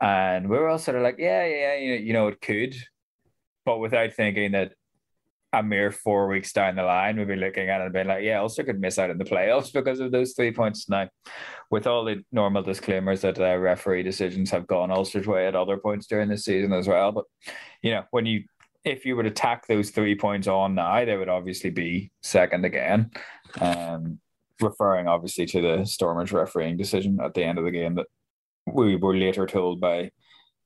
and 0.00 0.48
we 0.48 0.58
were 0.58 0.68
all 0.68 0.78
sort 0.78 0.96
of 0.96 1.02
like 1.02 1.16
yeah 1.18 1.44
yeah 1.46 1.74
you 1.76 1.90
know, 1.90 1.96
you 1.96 2.12
know 2.12 2.28
it 2.28 2.40
could, 2.40 2.76
but 3.64 3.78
without 3.78 4.12
thinking 4.12 4.52
that 4.52 4.72
a 5.58 5.62
mere 5.62 5.90
four 5.90 6.28
weeks 6.28 6.52
down 6.52 6.76
the 6.76 6.82
line, 6.82 7.16
we'd 7.16 7.28
be 7.28 7.36
looking 7.36 7.68
at 7.68 7.80
it 7.80 7.84
and 7.84 7.92
being 7.92 8.06
like, 8.06 8.22
yeah, 8.22 8.40
Ulster 8.40 8.64
could 8.64 8.80
miss 8.80 8.98
out 8.98 9.10
in 9.10 9.18
the 9.18 9.24
playoffs 9.24 9.72
because 9.74 10.00
of 10.00 10.12
those 10.12 10.32
three 10.32 10.52
points. 10.52 10.88
Now, 10.88 11.08
with 11.70 11.86
all 11.86 12.04
the 12.04 12.22
normal 12.32 12.62
disclaimers 12.62 13.22
that 13.22 13.38
uh, 13.38 13.56
referee 13.56 14.02
decisions 14.02 14.50
have 14.50 14.66
gone 14.66 14.90
Ulster's 14.90 15.26
way 15.26 15.46
at 15.46 15.56
other 15.56 15.76
points 15.76 16.06
during 16.06 16.28
the 16.28 16.38
season 16.38 16.72
as 16.72 16.88
well. 16.88 17.12
But, 17.12 17.24
you 17.82 17.92
know, 17.92 18.04
when 18.10 18.26
you, 18.26 18.44
if 18.84 19.04
you 19.04 19.16
would 19.16 19.26
attack 19.26 19.66
those 19.66 19.90
three 19.90 20.14
points 20.14 20.46
on 20.46 20.74
now, 20.74 21.04
they 21.04 21.16
would 21.16 21.28
obviously 21.28 21.70
be 21.70 22.10
second 22.22 22.64
again. 22.64 23.10
Um, 23.60 24.20
referring 24.60 25.06
obviously 25.06 25.46
to 25.46 25.60
the 25.60 25.84
Stormers 25.84 26.32
refereeing 26.32 26.76
decision 26.76 27.18
at 27.22 27.34
the 27.34 27.44
end 27.44 27.58
of 27.58 27.64
the 27.64 27.70
game 27.70 27.96
that 27.96 28.06
we 28.66 28.96
were 28.96 29.16
later 29.16 29.46
told 29.46 29.80
by 29.80 30.10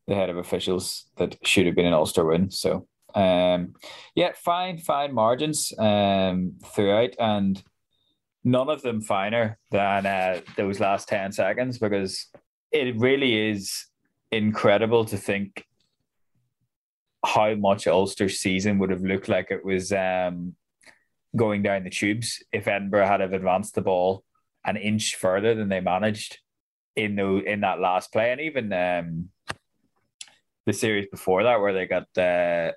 the 0.07 0.15
head 0.15 0.31
of 0.31 0.37
officials 0.37 1.07
that 1.17 1.37
should 1.45 1.67
have 1.67 1.75
been 1.75 1.87
an 1.87 1.93
Ulster 1.93 2.25
win. 2.25 2.51
So 2.51 2.87
um, 3.15 3.75
yeah, 4.15 4.33
fine, 4.35 4.79
fine 4.79 5.15
margins 5.15 5.73
um, 5.79 6.55
throughout, 6.65 7.15
and 7.19 7.63
none 8.45 8.69
of 8.69 8.83
them 8.83 9.01
finer 9.01 9.59
than 9.71 10.07
uh, 10.07 10.41
those 10.57 10.81
last 10.81 11.09
ten 11.09 11.33
seconds 11.33 11.79
because 11.79 12.29
it 12.73 12.97
really 12.99 13.51
is 13.51 13.87
incredible 14.33 15.05
to 15.05 15.17
think 15.17 15.67
how 17.25 17.55
much 17.55 17.87
Ulster's 17.87 18.39
season 18.39 18.79
would 18.79 18.91
have 18.91 19.03
looked 19.03 19.29
like 19.29 19.51
it 19.51 19.65
was 19.65 19.93
um, 19.93 20.55
going 21.37 21.63
down 21.63 21.85
the 21.85 21.91
tubes 21.91 22.43
if 22.53 22.67
Edinburgh 22.67 23.07
had 23.07 23.21
have 23.21 23.33
advanced 23.33 23.75
the 23.75 23.83
ball 23.83 24.25
an 24.65 24.77
inch 24.77 25.17
further 25.17 25.55
than 25.55 25.69
they 25.69 25.81
managed 25.81 26.39
in 26.97 27.17
the 27.17 27.37
in 27.37 27.61
that 27.61 27.81
last 27.81 28.13
play, 28.13 28.33
and 28.33 28.41
even 28.41 28.73
um, 28.73 29.29
the 30.67 30.73
series 30.73 31.07
before 31.11 31.45
that 31.45 31.61
where 31.61 31.73
they 31.73 31.87
got 31.87 32.07
uh, 32.19 32.73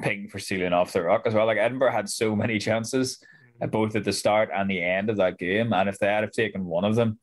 pinged 0.00 0.30
for 0.30 0.38
stealing 0.38 0.72
off 0.72 0.92
the 0.92 1.02
ruck 1.02 1.26
as 1.26 1.34
well. 1.34 1.46
Like 1.46 1.58
Edinburgh 1.58 1.92
had 1.92 2.08
so 2.08 2.34
many 2.36 2.58
chances, 2.58 3.22
uh, 3.60 3.66
both 3.66 3.96
at 3.96 4.04
the 4.04 4.12
start 4.12 4.50
and 4.54 4.70
the 4.70 4.82
end 4.82 5.10
of 5.10 5.16
that 5.16 5.38
game, 5.38 5.72
and 5.72 5.88
if 5.88 5.98
they 5.98 6.06
had 6.06 6.24
have 6.24 6.32
taken 6.32 6.64
one 6.64 6.84
of 6.84 6.94
them, 6.94 7.18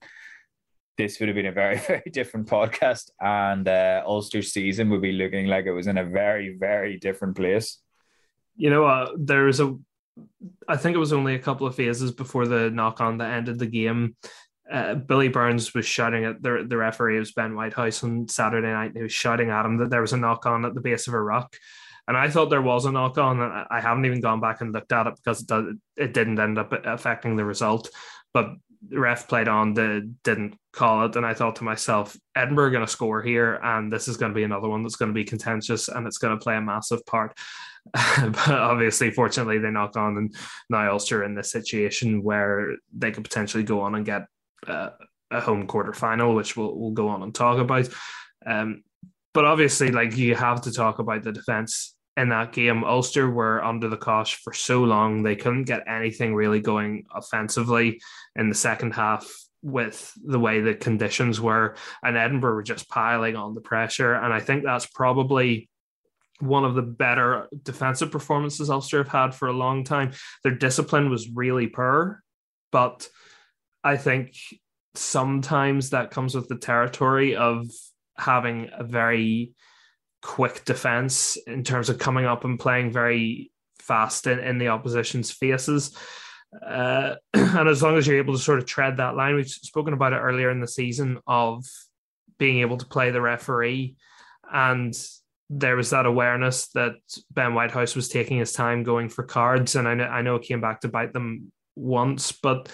this 0.97 1.19
would 1.19 1.29
have 1.29 1.35
been 1.35 1.45
a 1.45 1.51
very 1.51 1.77
very 1.87 2.09
different 2.11 2.47
podcast, 2.47 3.11
and 3.19 3.67
uh, 3.67 4.03
Ulster's 4.05 4.51
season 4.51 4.89
would 4.89 5.01
be 5.01 5.11
looking 5.11 5.47
like 5.47 5.65
it 5.65 5.71
was 5.71 5.87
in 5.87 5.97
a 5.97 6.05
very 6.05 6.55
very 6.57 6.97
different 6.97 7.35
place. 7.35 7.79
You 8.57 8.69
know, 8.69 8.85
uh, 8.85 9.11
was 9.17 9.59
a 9.59 9.75
I 10.67 10.77
think 10.77 10.95
it 10.95 10.99
was 10.99 11.13
only 11.13 11.35
a 11.35 11.39
couple 11.39 11.67
of 11.67 11.75
phases 11.75 12.11
before 12.11 12.47
the 12.47 12.69
knock 12.69 13.01
on 13.01 13.17
that 13.17 13.33
ended 13.33 13.59
the 13.59 13.65
game. 13.65 14.15
Uh, 14.71 14.95
Billy 14.95 15.27
Burns 15.27 15.73
was 15.73 15.85
shouting 15.85 16.25
at 16.25 16.41
the, 16.41 16.65
the 16.67 16.77
referee, 16.77 17.17
it 17.17 17.19
was 17.19 17.33
Ben 17.33 17.55
Whitehouse 17.55 18.03
on 18.03 18.27
Saturday 18.27 18.71
night. 18.71 18.93
He 18.95 19.03
was 19.03 19.11
shouting 19.11 19.49
at 19.49 19.65
him 19.65 19.77
that 19.77 19.89
there 19.89 20.01
was 20.01 20.13
a 20.13 20.17
knock 20.17 20.45
on 20.45 20.65
at 20.65 20.73
the 20.73 20.81
base 20.81 21.07
of 21.07 21.13
a 21.13 21.21
ruck. 21.21 21.55
And 22.07 22.15
I 22.15 22.29
thought 22.29 22.49
there 22.49 22.61
was 22.61 22.85
a 22.85 22.91
knock 22.91 23.17
on. 23.17 23.41
and 23.41 23.65
I 23.69 23.81
haven't 23.81 24.05
even 24.05 24.21
gone 24.21 24.39
back 24.39 24.61
and 24.61 24.71
looked 24.71 24.91
at 24.91 25.07
it 25.07 25.15
because 25.15 25.41
it, 25.41 25.47
does, 25.47 25.65
it 25.97 26.13
didn't 26.13 26.39
end 26.39 26.57
up 26.59 26.71
affecting 26.85 27.35
the 27.35 27.45
result. 27.45 27.89
But 28.33 28.49
the 28.87 28.99
ref 28.99 29.27
played 29.27 29.47
on, 29.47 29.73
the, 29.73 30.13
didn't 30.23 30.55
call 30.71 31.05
it. 31.05 31.15
And 31.15 31.25
I 31.25 31.33
thought 31.33 31.55
to 31.57 31.63
myself, 31.63 32.15
Edinburgh 32.35 32.67
are 32.67 32.71
going 32.71 32.85
to 32.85 32.91
score 32.91 33.21
here. 33.21 33.59
And 33.63 33.91
this 33.91 34.07
is 34.07 34.17
going 34.17 34.31
to 34.31 34.35
be 34.35 34.43
another 34.43 34.69
one 34.69 34.83
that's 34.83 34.97
going 34.97 35.09
to 35.09 35.15
be 35.15 35.23
contentious 35.23 35.87
and 35.87 36.05
it's 36.05 36.19
going 36.19 36.37
to 36.37 36.43
play 36.43 36.55
a 36.55 36.61
massive 36.61 37.05
part. 37.05 37.35
but 37.93 38.49
obviously, 38.49 39.11
fortunately, 39.11 39.59
they 39.59 39.69
knock 39.69 39.95
on, 39.95 40.17
and 40.17 40.35
now 40.69 40.91
Ulster 40.91 41.23
in 41.23 41.35
this 41.35 41.51
situation 41.51 42.23
where 42.23 42.75
they 42.95 43.11
could 43.11 43.23
potentially 43.23 43.63
go 43.63 43.81
on 43.81 43.93
and 43.93 44.05
get 44.05 44.25
uh, 44.67 44.89
a 45.29 45.39
home 45.39 45.67
quarter 45.67 45.93
final, 45.93 46.33
which 46.33 46.57
we'll, 46.57 46.75
we'll 46.75 46.91
go 46.91 47.09
on 47.09 47.21
and 47.21 47.33
talk 47.33 47.59
about. 47.59 47.87
Um, 48.45 48.83
but 49.33 49.45
obviously, 49.45 49.91
like 49.91 50.17
you 50.17 50.33
have 50.35 50.61
to 50.61 50.71
talk 50.71 50.99
about 50.99 51.23
the 51.23 51.31
defense 51.31 51.94
in 52.17 52.29
that 52.29 52.53
game. 52.53 52.83
Ulster 52.83 53.29
were 53.29 53.63
under 53.63 53.89
the 53.89 53.97
cosh 53.97 54.35
for 54.35 54.53
so 54.53 54.83
long 54.83 55.23
they 55.23 55.35
couldn't 55.35 55.65
get 55.65 55.83
anything 55.87 56.33
really 56.33 56.59
going 56.59 57.05
offensively 57.13 58.01
in 58.35 58.49
the 58.49 58.55
second 58.55 58.93
half 58.93 59.29
with 59.61 60.13
the 60.23 60.39
way 60.39 60.61
the 60.61 60.75
conditions 60.75 61.41
were, 61.41 61.75
and 62.03 62.15
Edinburgh 62.15 62.53
were 62.53 62.63
just 62.63 62.87
piling 62.87 63.35
on 63.35 63.55
the 63.55 63.61
pressure. 63.61 64.13
And 64.13 64.31
I 64.31 64.39
think 64.39 64.63
that's 64.63 64.85
probably 64.85 65.69
one 66.39 66.65
of 66.65 66.75
the 66.75 66.81
better 66.81 67.47
defensive 67.63 68.11
performances 68.11 68.69
Ulster 68.69 68.99
have 68.99 69.07
had 69.07 69.33
for 69.33 69.47
a 69.47 69.53
long 69.53 69.83
time. 69.83 70.11
Their 70.43 70.53
discipline 70.53 71.09
was 71.09 71.29
really 71.29 71.67
poor, 71.67 72.21
but 72.71 73.07
I 73.83 73.97
think 73.97 74.35
sometimes 74.93 75.91
that 75.91 76.11
comes 76.11 76.35
with 76.35 76.47
the 76.47 76.57
territory 76.57 77.35
of 77.35 77.65
having 78.17 78.69
a 78.73 78.83
very 78.83 79.53
quick 80.25 80.65
defense 80.65 81.37
in 81.45 81.63
terms 81.63 81.87
of 81.87 81.99
coming 81.99 82.25
up 82.25 82.45
and 82.45 82.59
playing 82.59 82.91
very 82.91 83.51
fast 83.79 84.25
in, 84.25 84.39
in 84.39 84.57
the 84.57 84.69
opposition's 84.69 85.29
faces. 85.29 85.95
Uh, 86.65 87.13
and 87.35 87.69
as 87.69 87.83
long 87.83 87.95
as 87.95 88.07
you're 88.07 88.17
able 88.17 88.33
to 88.33 88.39
sort 88.39 88.57
of 88.57 88.65
tread 88.65 88.97
that 88.97 89.15
line, 89.15 89.35
we've 89.35 89.47
spoken 89.47 89.93
about 89.93 90.13
it 90.13 90.17
earlier 90.17 90.49
in 90.49 90.59
the 90.59 90.67
season 90.67 91.19
of 91.27 91.63
being 92.39 92.61
able 92.61 92.75
to 92.75 92.87
play 92.87 93.11
the 93.11 93.21
referee. 93.21 93.95
And 94.51 94.95
there 95.51 95.75
was 95.75 95.91
that 95.91 96.07
awareness 96.07 96.69
that 96.69 96.93
Ben 97.31 97.53
Whitehouse 97.53 97.95
was 97.95 98.09
taking 98.09 98.39
his 98.39 98.51
time 98.51 98.81
going 98.81 99.09
for 99.09 99.23
cards, 99.23 99.75
and 99.75 99.87
I 99.87 99.93
know 99.93 100.05
I 100.05 100.23
know 100.23 100.35
it 100.35 100.43
came 100.43 100.59
back 100.59 100.81
to 100.81 100.87
bite 100.87 101.13
them 101.13 101.51
once, 101.75 102.31
but 102.31 102.67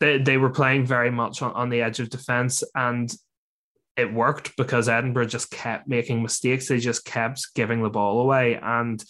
they 0.00 0.16
they 0.16 0.38
were 0.38 0.50
playing 0.50 0.86
very 0.86 1.10
much 1.10 1.42
on, 1.42 1.52
on 1.52 1.68
the 1.68 1.82
edge 1.82 2.00
of 2.00 2.08
defense, 2.08 2.64
and 2.74 3.14
it 3.96 4.12
worked 4.12 4.56
because 4.56 4.88
Edinburgh 4.88 5.26
just 5.26 5.50
kept 5.50 5.88
making 5.88 6.22
mistakes. 6.22 6.68
They 6.68 6.78
just 6.78 7.04
kept 7.04 7.54
giving 7.54 7.82
the 7.82 7.90
ball 7.90 8.20
away, 8.20 8.58
and 8.60 9.02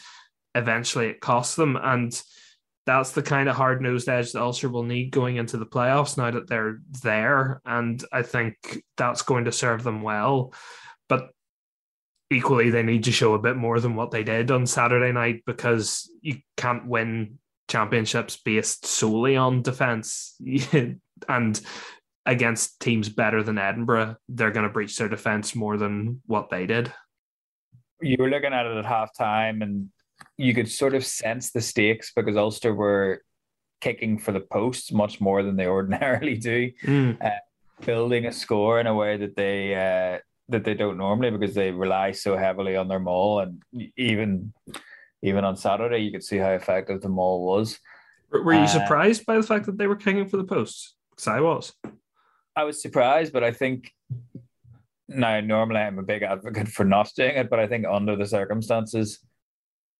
eventually 0.54 1.08
it 1.08 1.20
cost 1.20 1.56
them. 1.56 1.76
And 1.76 2.20
that's 2.84 3.12
the 3.12 3.22
kind 3.22 3.48
of 3.48 3.56
hard 3.56 3.80
nosed 3.80 4.08
edge 4.08 4.32
that 4.32 4.42
Ulster 4.42 4.68
will 4.68 4.82
need 4.82 5.10
going 5.10 5.36
into 5.36 5.56
the 5.56 5.66
playoffs 5.66 6.18
now 6.18 6.30
that 6.32 6.48
they're 6.48 6.80
there. 7.02 7.60
And 7.64 8.02
I 8.12 8.22
think 8.22 8.82
that's 8.96 9.22
going 9.22 9.44
to 9.44 9.52
serve 9.52 9.84
them 9.84 10.02
well. 10.02 10.52
But 11.08 11.30
equally 12.30 12.70
they 12.70 12.82
need 12.82 13.04
to 13.04 13.12
show 13.12 13.34
a 13.34 13.38
bit 13.38 13.56
more 13.56 13.78
than 13.78 13.94
what 13.94 14.10
they 14.10 14.24
did 14.24 14.50
on 14.50 14.66
Saturday 14.66 15.12
night 15.12 15.42
because 15.46 16.10
you 16.22 16.38
can't 16.56 16.86
win 16.86 17.38
championships 17.68 18.36
based 18.36 18.86
solely 18.86 19.36
on 19.36 19.62
defense 19.62 20.34
and 21.28 21.60
against 22.26 22.80
teams 22.80 23.08
better 23.08 23.42
than 23.42 23.58
Edinburgh 23.58 24.16
they're 24.28 24.50
going 24.50 24.66
to 24.66 24.72
breach 24.72 24.96
their 24.96 25.08
defense 25.08 25.54
more 25.54 25.76
than 25.76 26.20
what 26.26 26.50
they 26.50 26.66
did 26.66 26.92
you 28.00 28.16
were 28.18 28.28
looking 28.28 28.52
at 28.52 28.66
it 28.66 28.76
at 28.76 28.84
halftime 28.84 29.62
and 29.62 29.88
you 30.36 30.54
could 30.54 30.70
sort 30.70 30.94
of 30.94 31.04
sense 31.04 31.50
the 31.50 31.60
stakes 31.60 32.12
because 32.14 32.36
Ulster 32.36 32.74
were 32.74 33.22
kicking 33.80 34.18
for 34.18 34.32
the 34.32 34.40
posts 34.40 34.92
much 34.92 35.20
more 35.20 35.42
than 35.42 35.56
they 35.56 35.66
ordinarily 35.78 36.36
do 36.36 36.70
mm. 36.84 37.24
uh, 37.24 37.30
building 37.84 38.26
a 38.26 38.32
score 38.32 38.80
in 38.80 38.86
a 38.86 38.94
way 38.94 39.16
that 39.16 39.36
they 39.36 39.74
uh, 39.74 40.18
that 40.48 40.64
they 40.64 40.74
don't 40.74 40.98
normally 40.98 41.30
because 41.30 41.54
they 41.54 41.70
rely 41.70 42.12
so 42.12 42.36
heavily 42.36 42.76
on 42.76 42.88
their 42.88 42.98
maul 42.98 43.40
and 43.40 43.62
even 43.96 44.52
even 45.22 45.44
on 45.44 45.56
Saturday 45.56 45.98
you 45.98 46.10
could 46.10 46.24
see 46.24 46.38
how 46.38 46.50
effective 46.50 47.00
the 47.00 47.08
maul 47.08 47.44
was. 47.44 47.78
Were 48.30 48.54
you 48.54 48.60
uh, 48.60 48.66
surprised 48.66 49.26
by 49.26 49.36
the 49.36 49.42
fact 49.42 49.66
that 49.66 49.78
they 49.78 49.86
were 49.86 49.96
kicking 49.96 50.26
for 50.26 50.36
the 50.36 50.44
posts? 50.44 50.94
Because 51.10 51.28
I 51.28 51.40
was. 51.40 51.72
I 52.54 52.64
was 52.64 52.82
surprised, 52.82 53.32
but 53.32 53.44
I 53.44 53.52
think 53.52 53.92
now 55.08 55.40
normally 55.40 55.80
I'm 55.80 55.98
a 55.98 56.02
big 56.02 56.22
advocate 56.22 56.68
for 56.68 56.84
not 56.84 57.10
doing 57.16 57.36
it, 57.36 57.50
but 57.50 57.58
I 57.58 57.66
think 57.66 57.86
under 57.86 58.16
the 58.16 58.26
circumstances 58.26 59.20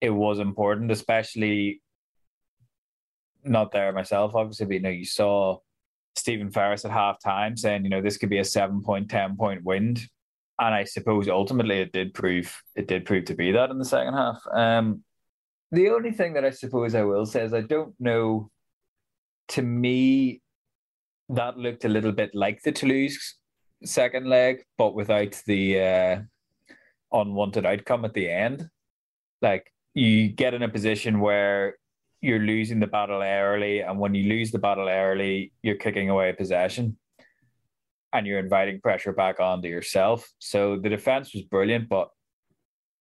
it 0.01 0.11
was 0.11 0.39
important, 0.39 0.91
especially 0.91 1.81
not 3.45 3.73
there 3.73 3.93
myself, 3.93 4.35
obviously, 4.35 4.67
but 4.67 4.75
you 4.75 4.81
know, 4.81 4.91
you 4.91 5.05
saw 5.05 5.59
Stephen 6.15 6.51
Ferris 6.51 6.85
at 6.85 6.91
half 6.91 7.21
time 7.23 7.57
saying, 7.57 7.85
you 7.85 7.91
know, 7.91 8.03
this 8.03 8.17
could 8.17 8.31
be 8.31 8.39
a 8.39 8.45
seven 8.45 8.83
point, 8.83 9.11
10 9.11 9.37
point 9.37 9.65
wind 9.65 10.07
and 10.59 10.75
I 10.75 10.85
suppose 10.85 11.29
ultimately 11.29 11.81
it 11.81 11.93
did 11.93 12.15
prove 12.15 12.63
it 12.77 12.87
did 12.87 13.05
prove 13.05 13.25
to 13.27 13.35
be 13.35 13.53
that 13.53 13.71
in 13.71 13.79
the 13.79 13.85
second 13.85 14.15
half. 14.15 14.43
Um, 14.53 15.03
the 15.71 15.89
only 15.91 16.13
thing 16.13 16.35
that 16.35 16.45
I 16.45 16.51
suppose 16.51 16.95
I 16.95 17.03
will 17.03 17.27
say 17.27 17.43
is 17.43 17.55
I 17.55 17.63
don't 17.63 17.95
know. 17.99 18.51
To 19.49 19.63
me, 19.63 20.42
that 21.33 21.57
looked 21.57 21.85
a 21.85 21.89
little 21.89 22.13
bit 22.13 22.35
like 22.35 22.63
the 22.63 22.73
Toulouse 22.73 23.37
second 23.85 24.27
leg, 24.29 24.65
but 24.79 24.95
without 24.95 25.41
the 25.47 25.81
uh, 25.81 26.21
unwanted 27.13 27.67
outcome 27.67 28.05
at 28.05 28.15
the 28.15 28.31
end. 28.31 28.69
Like 29.41 29.73
you 29.95 30.29
get 30.29 30.55
in 30.55 30.63
a 30.63 30.69
position 30.69 31.21
where 31.21 31.77
you're 32.21 32.39
losing 32.39 32.81
the 32.81 32.87
battle 32.87 33.23
early, 33.23 33.81
and 33.81 33.99
when 33.99 34.15
you 34.15 34.29
lose 34.29 34.53
the 34.53 34.59
battle 34.59 34.89
early, 34.89 35.53
you're 35.63 35.77
kicking 35.77 36.09
away 36.09 36.33
possession 36.33 36.97
and 38.13 38.27
you're 38.27 38.39
inviting 38.39 38.81
pressure 38.81 39.13
back 39.13 39.41
onto 39.41 39.69
yourself. 39.69 40.31
So 40.39 40.79
the 40.79 40.91
defense 40.91 41.35
was 41.35 41.45
brilliant, 41.45 41.89
but 41.89 42.11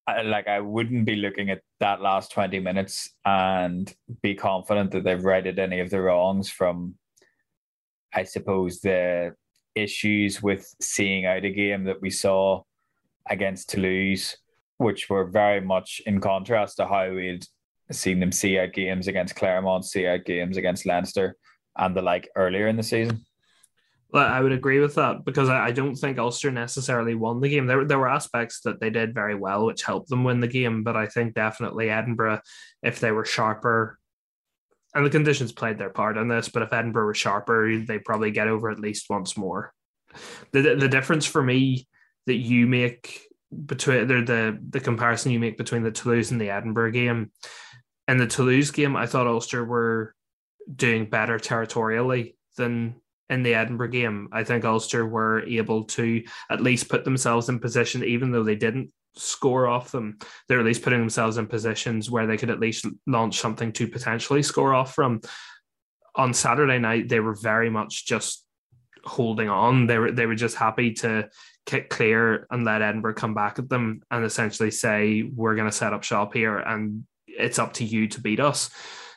I, 0.07 0.21
like 0.21 0.47
I 0.47 0.61
wouldn't 0.61 1.05
be 1.05 1.17
looking 1.17 1.49
at 1.49 1.61
that 1.79 2.01
last 2.01 2.31
20 2.31 2.59
minutes 2.59 3.09
and 3.25 3.93
be 4.21 4.35
confident 4.35 4.91
that 4.91 5.03
they've 5.03 5.23
righted 5.23 5.59
any 5.59 5.79
of 5.81 5.89
the 5.89 6.01
wrongs 6.01 6.49
from, 6.49 6.95
I 8.13 8.23
suppose, 8.23 8.79
the 8.79 9.35
issues 9.75 10.41
with 10.41 10.73
seeing 10.81 11.25
out 11.25 11.45
a 11.45 11.49
game 11.49 11.85
that 11.85 12.01
we 12.01 12.09
saw 12.09 12.63
against 13.29 13.69
Toulouse, 13.69 14.37
which 14.77 15.09
were 15.09 15.25
very 15.25 15.61
much 15.61 16.01
in 16.05 16.19
contrast 16.19 16.77
to 16.77 16.87
how 16.87 17.11
we'd 17.11 17.45
seen 17.91 18.19
them 18.19 18.31
see 18.31 18.57
out 18.57 18.73
games 18.73 19.07
against 19.07 19.35
Clermont, 19.35 19.85
see 19.85 20.07
out 20.07 20.25
games 20.25 20.57
against 20.57 20.85
Leinster, 20.85 21.35
and 21.77 21.95
the 21.95 22.01
like 22.01 22.29
earlier 22.35 22.67
in 22.67 22.77
the 22.77 22.83
season. 22.83 23.23
I 24.13 24.41
would 24.41 24.51
agree 24.51 24.79
with 24.79 24.95
that 24.95 25.23
because 25.23 25.47
I, 25.47 25.71
don't 25.71 25.95
think 25.95 26.19
Ulster 26.19 26.51
necessarily 26.51 27.15
won 27.15 27.39
the 27.39 27.47
game. 27.47 27.65
There, 27.65 27.85
there 27.85 27.99
were 27.99 28.09
aspects 28.09 28.59
that 28.61 28.81
they 28.81 28.89
did 28.89 29.13
very 29.13 29.35
well, 29.35 29.65
which 29.65 29.83
helped 29.83 30.09
them 30.09 30.25
win 30.25 30.41
the 30.41 30.47
game. 30.47 30.83
But 30.83 30.97
I 30.97 31.07
think 31.07 31.33
definitely 31.33 31.89
Edinburgh, 31.89 32.41
if 32.83 32.99
they 32.99 33.11
were 33.11 33.23
sharper, 33.23 33.97
and 34.93 35.05
the 35.05 35.09
conditions 35.09 35.51
played 35.51 35.77
their 35.77 35.89
part 35.89 36.17
in 36.17 36.27
this, 36.27 36.49
but 36.49 36.63
if 36.63 36.73
Edinburgh 36.73 37.05
were 37.05 37.13
sharper, 37.13 37.77
they 37.77 37.99
probably 37.99 38.31
get 38.31 38.47
over 38.47 38.69
at 38.69 38.79
least 38.79 39.09
once 39.09 39.37
more. 39.37 39.73
The 40.51 40.75
the 40.75 40.89
difference 40.89 41.25
for 41.25 41.41
me 41.41 41.87
that 42.27 42.35
you 42.35 42.67
make 42.67 43.21
between 43.65 44.07
the 44.07 44.21
the 44.21 44.59
the 44.69 44.79
comparison 44.79 45.31
you 45.31 45.39
make 45.39 45.57
between 45.57 45.83
the 45.83 45.91
Toulouse 45.91 46.31
and 46.31 46.41
the 46.41 46.49
Edinburgh 46.49 46.91
game. 46.91 47.31
In 48.07 48.17
the 48.17 48.27
Toulouse 48.27 48.71
game, 48.71 48.97
I 48.97 49.05
thought 49.05 49.27
Ulster 49.27 49.63
were 49.63 50.13
doing 50.73 51.09
better 51.09 51.39
territorially 51.39 52.35
than 52.57 52.95
in 53.29 53.43
the 53.43 53.53
Edinburgh 53.53 53.89
game. 53.89 54.27
I 54.33 54.43
think 54.43 54.65
Ulster 54.65 55.05
were 55.05 55.43
able 55.45 55.85
to 55.85 56.23
at 56.49 56.61
least 56.61 56.89
put 56.89 57.05
themselves 57.05 57.47
in 57.47 57.59
position, 57.59 58.03
even 58.03 58.31
though 58.31 58.43
they 58.43 58.57
didn't 58.57 58.91
score 59.15 59.67
off 59.67 59.91
them. 59.91 60.17
They're 60.47 60.59
at 60.59 60.65
least 60.65 60.83
putting 60.83 60.99
themselves 60.99 61.37
in 61.37 61.47
positions 61.47 62.09
where 62.09 62.27
they 62.27 62.37
could 62.37 62.49
at 62.49 62.59
least 62.59 62.85
launch 63.07 63.39
something 63.39 63.71
to 63.73 63.87
potentially 63.87 64.43
score 64.43 64.73
off 64.73 64.93
from. 64.93 65.21
On 66.15 66.33
Saturday 66.33 66.79
night, 66.79 67.09
they 67.09 67.19
were 67.19 67.35
very 67.35 67.69
much 67.69 68.05
just 68.05 68.45
holding 69.03 69.49
on. 69.49 69.87
They 69.87 69.97
were 69.97 70.11
they 70.11 70.25
were 70.25 70.35
just 70.35 70.55
happy 70.55 70.93
to 70.95 71.29
kick 71.65 71.89
clear 71.89 72.47
and 72.51 72.65
let 72.65 72.81
Edinburgh 72.81 73.15
come 73.15 73.33
back 73.33 73.59
at 73.59 73.69
them 73.69 74.01
and 74.11 74.25
essentially 74.25 74.71
say, 74.71 75.23
We're 75.23 75.55
gonna 75.55 75.71
set 75.71 75.93
up 75.93 76.03
shop 76.03 76.33
here 76.33 76.57
and 76.57 77.05
it's 77.27 77.59
up 77.59 77.73
to 77.73 77.85
you 77.85 78.07
to 78.09 78.21
beat 78.21 78.39
us. 78.39 78.69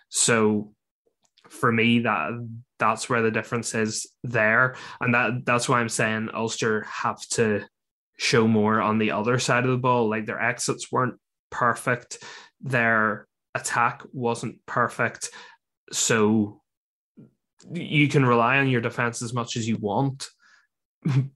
So 0.08 0.72
for 1.48 1.72
me, 1.72 2.00
that 2.00 2.48
that's 2.78 3.08
where 3.08 3.22
the 3.22 3.30
difference 3.30 3.74
is 3.74 4.06
there. 4.22 4.76
And 5.00 5.14
that 5.14 5.44
that's 5.44 5.68
why 5.68 5.80
I'm 5.80 5.88
saying 5.88 6.30
Ulster 6.32 6.82
have 6.82 7.20
to 7.30 7.64
show 8.16 8.46
more 8.46 8.80
on 8.80 8.98
the 8.98 9.10
other 9.10 9.38
side 9.38 9.64
of 9.64 9.70
the 9.70 9.76
ball. 9.76 10.08
Like 10.08 10.26
their 10.26 10.40
exits 10.40 10.90
weren't 10.90 11.18
perfect, 11.50 12.18
their 12.60 13.26
attack 13.54 14.02
wasn't 14.12 14.64
perfect. 14.66 15.30
So 15.92 16.60
you 17.72 18.08
can 18.08 18.26
rely 18.26 18.58
on 18.58 18.68
your 18.68 18.80
defense 18.80 19.22
as 19.22 19.32
much 19.32 19.56
as 19.56 19.68
you 19.68 19.76
want, 19.76 20.28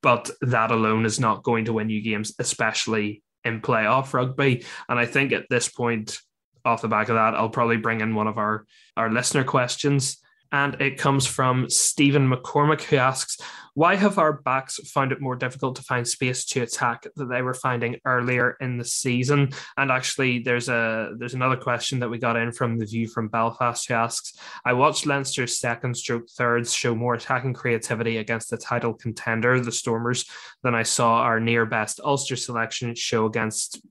but 0.03 0.31
that 0.41 0.71
alone 0.71 1.07
is 1.07 1.21
not 1.21 1.43
going 1.43 1.67
to 1.67 1.73
win 1.73 1.91
you 1.91 2.03
games, 2.03 2.35
especially 2.39 3.23
in 3.45 3.61
playoff 3.61 4.13
rugby. 4.13 4.65
And 4.89 4.99
I 4.99 5.07
think 5.07 5.33
at 5.33 5.47
this 5.49 5.69
point, 5.69 6.19
off 6.65 6.83
the 6.83 6.89
back 6.89 7.09
of 7.09 7.15
that, 7.15 7.35
I'll 7.35 7.49
probably 7.49 7.77
bring 7.77 8.01
in 8.01 8.15
one 8.15 8.27
of 8.27 8.37
our, 8.37 8.67
our 8.97 9.11
listener 9.11 9.45
questions 9.45 10.19
and 10.51 10.81
it 10.81 10.99
comes 10.99 11.27
from 11.27 11.69
Stephen 11.69 12.29
McCormick, 12.29 12.83
who 12.83 12.97
asks, 12.97 13.39
Why 13.75 13.97
have 13.97 14.19
our 14.19 14.33
backs 14.33 14.79
found 14.89 15.13
it 15.13 15.21
more 15.21 15.37
difficult 15.37 15.77
to 15.77 15.83
find 15.83 16.09
space 16.09 16.47
to 16.47 16.63
attack 16.63 17.07
that 17.17 17.27
they 17.27 17.43
were 17.43 17.55
finding 17.55 17.97
earlier 18.07 18.57
in 18.61 18.79
the 18.79 18.85
season? 18.85 19.51
And 19.77 19.91
actually, 19.91 20.39
there's 20.39 20.69
a 20.69 21.13
there's 21.19 21.35
another 21.35 21.57
question 21.57 22.01
that 22.01 22.09
we 22.09 22.19
got 22.19 22.37
in 22.37 22.53
from 22.53 22.79
the 22.79 22.87
view 22.87 23.09
from 23.09 23.29
Belfast 23.29 23.87
who 23.89 23.95
asks, 23.95 24.39
I 24.65 24.73
watched 24.73 25.07
Leinster's 25.07 25.61
second 25.61 25.97
stroke 25.97 26.31
thirds 26.31 26.73
show 26.73 26.95
more 26.95 27.15
attacking 27.15 27.53
creativity 27.53 28.17
against 28.17 28.49
the 28.49 28.57
title 28.57 28.95
contender, 28.95 29.61
the 29.61 29.73
Stormers, 29.73 30.25
than 30.63 30.75
I 30.75 30.83
saw 30.83 31.19
our 31.19 31.41
near 31.41 31.67
best 31.67 32.01
Ulster 32.03 32.37
selection 32.37 32.95
show 32.95 33.27
against 33.27 33.83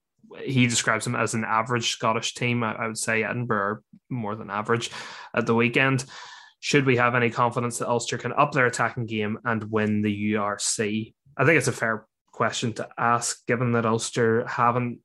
he 0.43 0.67
describes 0.67 1.05
them 1.05 1.15
as 1.15 1.33
an 1.33 1.45
average 1.45 1.91
Scottish 1.91 2.33
team. 2.33 2.63
I, 2.63 2.87
would 2.87 2.97
say 2.97 3.23
Edinburgh 3.23 3.79
more 4.09 4.35
than 4.35 4.49
average 4.49 4.91
at 5.33 5.45
the 5.45 5.55
weekend 5.55 6.05
should 6.59 6.85
we 6.85 6.97
have 6.97 7.15
any 7.15 7.29
confidence 7.29 7.77
that 7.77 7.89
Ulster 7.89 8.17
can 8.17 8.33
up 8.33 8.51
their 8.51 8.65
attacking 8.65 9.05
game 9.05 9.39
and 9.45 9.71
win 9.71 10.01
the 10.01 10.33
URC? 10.33 11.13
I 11.37 11.45
think 11.45 11.57
it's 11.57 11.67
a 11.67 11.73
fair 11.73 12.07
question 12.31 12.73
to 12.73 12.87
ask, 12.97 13.45
given 13.45 13.73
that 13.73 13.85
Ulster 13.85 14.45
haven't 14.47 14.99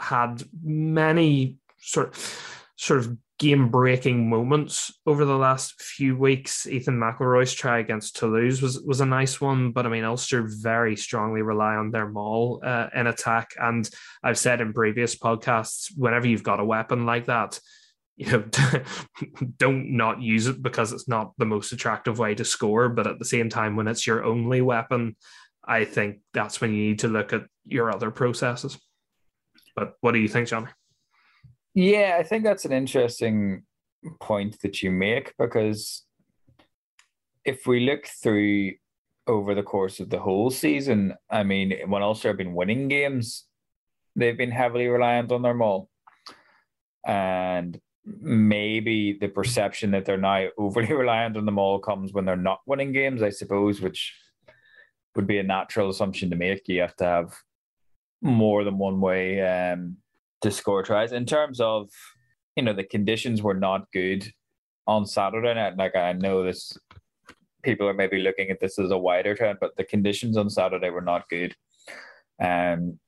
had 0.00 0.42
many 0.62 1.56
sort 1.78 2.08
of, 2.08 2.72
sort 2.76 3.00
of 3.00 3.16
game 3.38 3.68
breaking 3.68 4.28
moments 4.28 4.92
over 5.06 5.24
the 5.24 5.36
last 5.36 5.80
few 5.82 6.16
weeks. 6.16 6.66
Ethan 6.66 6.98
McIlroy's 6.98 7.52
try 7.52 7.78
against 7.78 8.16
Toulouse 8.16 8.62
was 8.62 8.80
was 8.80 9.00
a 9.00 9.06
nice 9.06 9.40
one, 9.40 9.72
but 9.72 9.86
I 9.86 9.88
mean 9.88 10.04
Ulster 10.04 10.46
very 10.46 10.96
strongly 10.96 11.42
rely 11.42 11.74
on 11.74 11.90
their 11.90 12.08
maul 12.08 12.60
uh, 12.64 12.88
in 12.94 13.06
attack, 13.06 13.50
and 13.60 13.88
I've 14.22 14.38
said 14.38 14.60
in 14.60 14.72
previous 14.72 15.16
podcasts, 15.16 15.90
whenever 15.96 16.26
you've 16.26 16.42
got 16.42 16.60
a 16.60 16.64
weapon 16.64 17.06
like 17.06 17.26
that 17.26 17.58
you 18.16 18.30
know 18.30 18.44
don't 19.56 19.90
not 19.90 20.22
use 20.22 20.46
it 20.46 20.62
because 20.62 20.92
it's 20.92 21.08
not 21.08 21.32
the 21.38 21.44
most 21.44 21.72
attractive 21.72 22.18
way 22.18 22.34
to 22.34 22.44
score 22.44 22.88
but 22.88 23.06
at 23.06 23.18
the 23.18 23.24
same 23.24 23.48
time 23.48 23.76
when 23.76 23.88
it's 23.88 24.06
your 24.06 24.24
only 24.24 24.60
weapon 24.60 25.16
i 25.66 25.84
think 25.84 26.18
that's 26.32 26.60
when 26.60 26.72
you 26.72 26.88
need 26.88 26.98
to 26.98 27.08
look 27.08 27.32
at 27.32 27.42
your 27.66 27.90
other 27.90 28.10
processes. 28.10 28.78
But 29.74 29.94
what 30.00 30.12
do 30.12 30.18
you 30.18 30.28
think 30.28 30.48
johnny? 30.48 30.68
Yeah 31.74 32.16
i 32.18 32.22
think 32.22 32.44
that's 32.44 32.64
an 32.64 32.72
interesting 32.72 33.64
point 34.20 34.60
that 34.62 34.82
you 34.82 34.90
make 34.90 35.34
because 35.38 36.04
if 37.44 37.66
we 37.66 37.80
look 37.80 38.06
through 38.06 38.72
over 39.26 39.54
the 39.54 39.62
course 39.62 40.00
of 40.00 40.10
the 40.10 40.18
whole 40.18 40.50
season 40.50 41.14
i 41.30 41.42
mean 41.42 41.72
when 41.86 42.02
ulster 42.02 42.28
have 42.28 42.36
been 42.36 42.54
winning 42.54 42.88
games 42.88 43.46
they've 44.14 44.36
been 44.36 44.50
heavily 44.50 44.86
reliant 44.86 45.32
on 45.32 45.40
their 45.40 45.54
maul 45.54 45.88
and 47.06 47.80
maybe 48.04 49.16
the 49.18 49.28
perception 49.28 49.90
that 49.92 50.04
they're 50.04 50.16
now 50.16 50.46
overly 50.58 50.92
reliant 50.92 51.36
on 51.36 51.46
the 51.46 51.52
maul 51.52 51.78
comes 51.78 52.12
when 52.12 52.24
they're 52.24 52.36
not 52.36 52.60
winning 52.66 52.92
games, 52.92 53.22
I 53.22 53.30
suppose, 53.30 53.80
which 53.80 54.14
would 55.16 55.26
be 55.26 55.38
a 55.38 55.42
natural 55.42 55.90
assumption 55.90 56.30
to 56.30 56.36
make. 56.36 56.68
You 56.68 56.80
have 56.80 56.96
to 56.96 57.04
have 57.04 57.34
more 58.20 58.64
than 58.64 58.78
one 58.78 59.00
way 59.00 59.40
um, 59.40 59.96
to 60.42 60.50
score 60.50 60.82
tries. 60.82 61.12
In 61.12 61.24
terms 61.24 61.60
of, 61.60 61.90
you 62.56 62.62
know, 62.62 62.72
the 62.72 62.84
conditions 62.84 63.42
were 63.42 63.54
not 63.54 63.90
good 63.92 64.26
on 64.86 65.06
Saturday 65.06 65.54
night. 65.54 65.76
Like 65.76 65.96
I 65.96 66.12
know 66.12 66.44
this, 66.44 66.76
people 67.62 67.88
are 67.88 67.94
maybe 67.94 68.18
looking 68.18 68.50
at 68.50 68.60
this 68.60 68.78
as 68.78 68.90
a 68.90 68.98
wider 68.98 69.34
trend, 69.34 69.58
but 69.60 69.76
the 69.76 69.84
conditions 69.84 70.36
on 70.36 70.50
Saturday 70.50 70.90
were 70.90 71.00
not 71.00 71.28
good. 71.28 71.54
Um, 72.42 72.98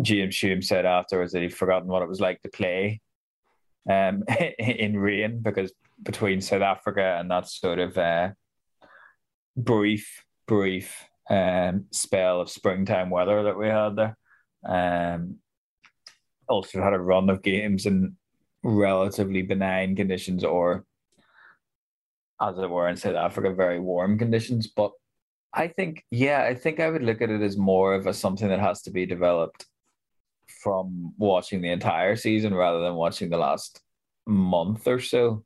James 0.00 0.38
Hume 0.38 0.62
said 0.62 0.86
afterwards 0.86 1.32
that 1.32 1.42
he'd 1.42 1.54
forgotten 1.54 1.88
what 1.88 2.02
it 2.02 2.08
was 2.08 2.20
like 2.20 2.40
to 2.42 2.48
play 2.48 3.00
um, 3.88 4.24
in 4.58 4.98
rain 4.98 5.40
because 5.40 5.72
between 6.02 6.40
South 6.40 6.62
Africa 6.62 7.16
and 7.18 7.30
that 7.30 7.48
sort 7.48 7.78
of 7.78 7.96
uh, 7.96 8.30
brief, 9.56 10.24
brief 10.46 11.06
um, 11.28 11.86
spell 11.90 12.40
of 12.40 12.50
springtime 12.50 13.10
weather 13.10 13.44
that 13.44 13.58
we 13.58 13.68
had 13.68 13.96
there. 13.96 14.16
Um, 14.64 15.36
Ulster 16.48 16.82
had 16.82 16.92
a 16.92 16.98
run 16.98 17.28
of 17.30 17.42
games 17.42 17.86
in 17.86 18.16
relatively 18.62 19.42
benign 19.42 19.96
conditions, 19.96 20.44
or 20.44 20.84
as 22.40 22.58
it 22.58 22.70
were 22.70 22.88
in 22.88 22.96
South 22.96 23.16
Africa, 23.16 23.52
very 23.52 23.80
warm 23.80 24.18
conditions. 24.18 24.68
But 24.68 24.92
I 25.52 25.68
think, 25.68 26.04
yeah, 26.10 26.42
I 26.42 26.54
think 26.54 26.78
I 26.78 26.90
would 26.90 27.02
look 27.02 27.22
at 27.22 27.30
it 27.30 27.42
as 27.42 27.56
more 27.56 27.94
of 27.94 28.06
a 28.06 28.14
something 28.14 28.48
that 28.48 28.60
has 28.60 28.82
to 28.82 28.90
be 28.90 29.06
developed 29.06 29.66
from 30.62 31.14
watching 31.18 31.60
the 31.60 31.70
entire 31.70 32.16
season 32.16 32.54
rather 32.54 32.80
than 32.80 32.94
watching 32.94 33.30
the 33.30 33.38
last 33.38 33.80
month 34.26 34.86
or 34.86 35.00
so. 35.00 35.44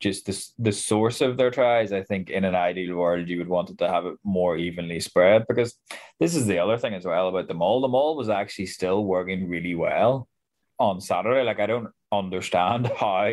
Just 0.00 0.26
the, 0.26 0.46
the 0.58 0.72
source 0.72 1.20
of 1.20 1.36
their 1.36 1.50
tries, 1.50 1.92
I 1.92 2.02
think 2.02 2.28
in 2.28 2.44
an 2.44 2.56
ideal 2.56 2.96
world, 2.96 3.28
you 3.28 3.38
would 3.38 3.48
want 3.48 3.70
it 3.70 3.78
to 3.78 3.88
have 3.88 4.04
it 4.04 4.16
more 4.24 4.56
evenly 4.56 4.98
spread 4.98 5.44
because 5.48 5.78
this 6.18 6.34
is 6.34 6.46
the 6.46 6.58
other 6.58 6.76
thing 6.76 6.94
as 6.94 7.04
well 7.04 7.28
about 7.28 7.46
the 7.46 7.54
maul. 7.54 7.80
The 7.80 7.88
maul 7.88 8.16
was 8.16 8.28
actually 8.28 8.66
still 8.66 9.04
working 9.04 9.48
really 9.48 9.76
well 9.76 10.28
on 10.78 11.00
Saturday. 11.00 11.44
Like, 11.44 11.60
I 11.60 11.66
don't 11.66 11.88
understand 12.10 12.88
how 12.96 13.32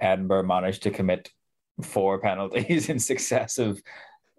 Edinburgh 0.00 0.44
managed 0.44 0.84
to 0.84 0.90
commit 0.90 1.30
four 1.82 2.18
penalties 2.22 2.88
in 2.88 2.98
successive 2.98 3.82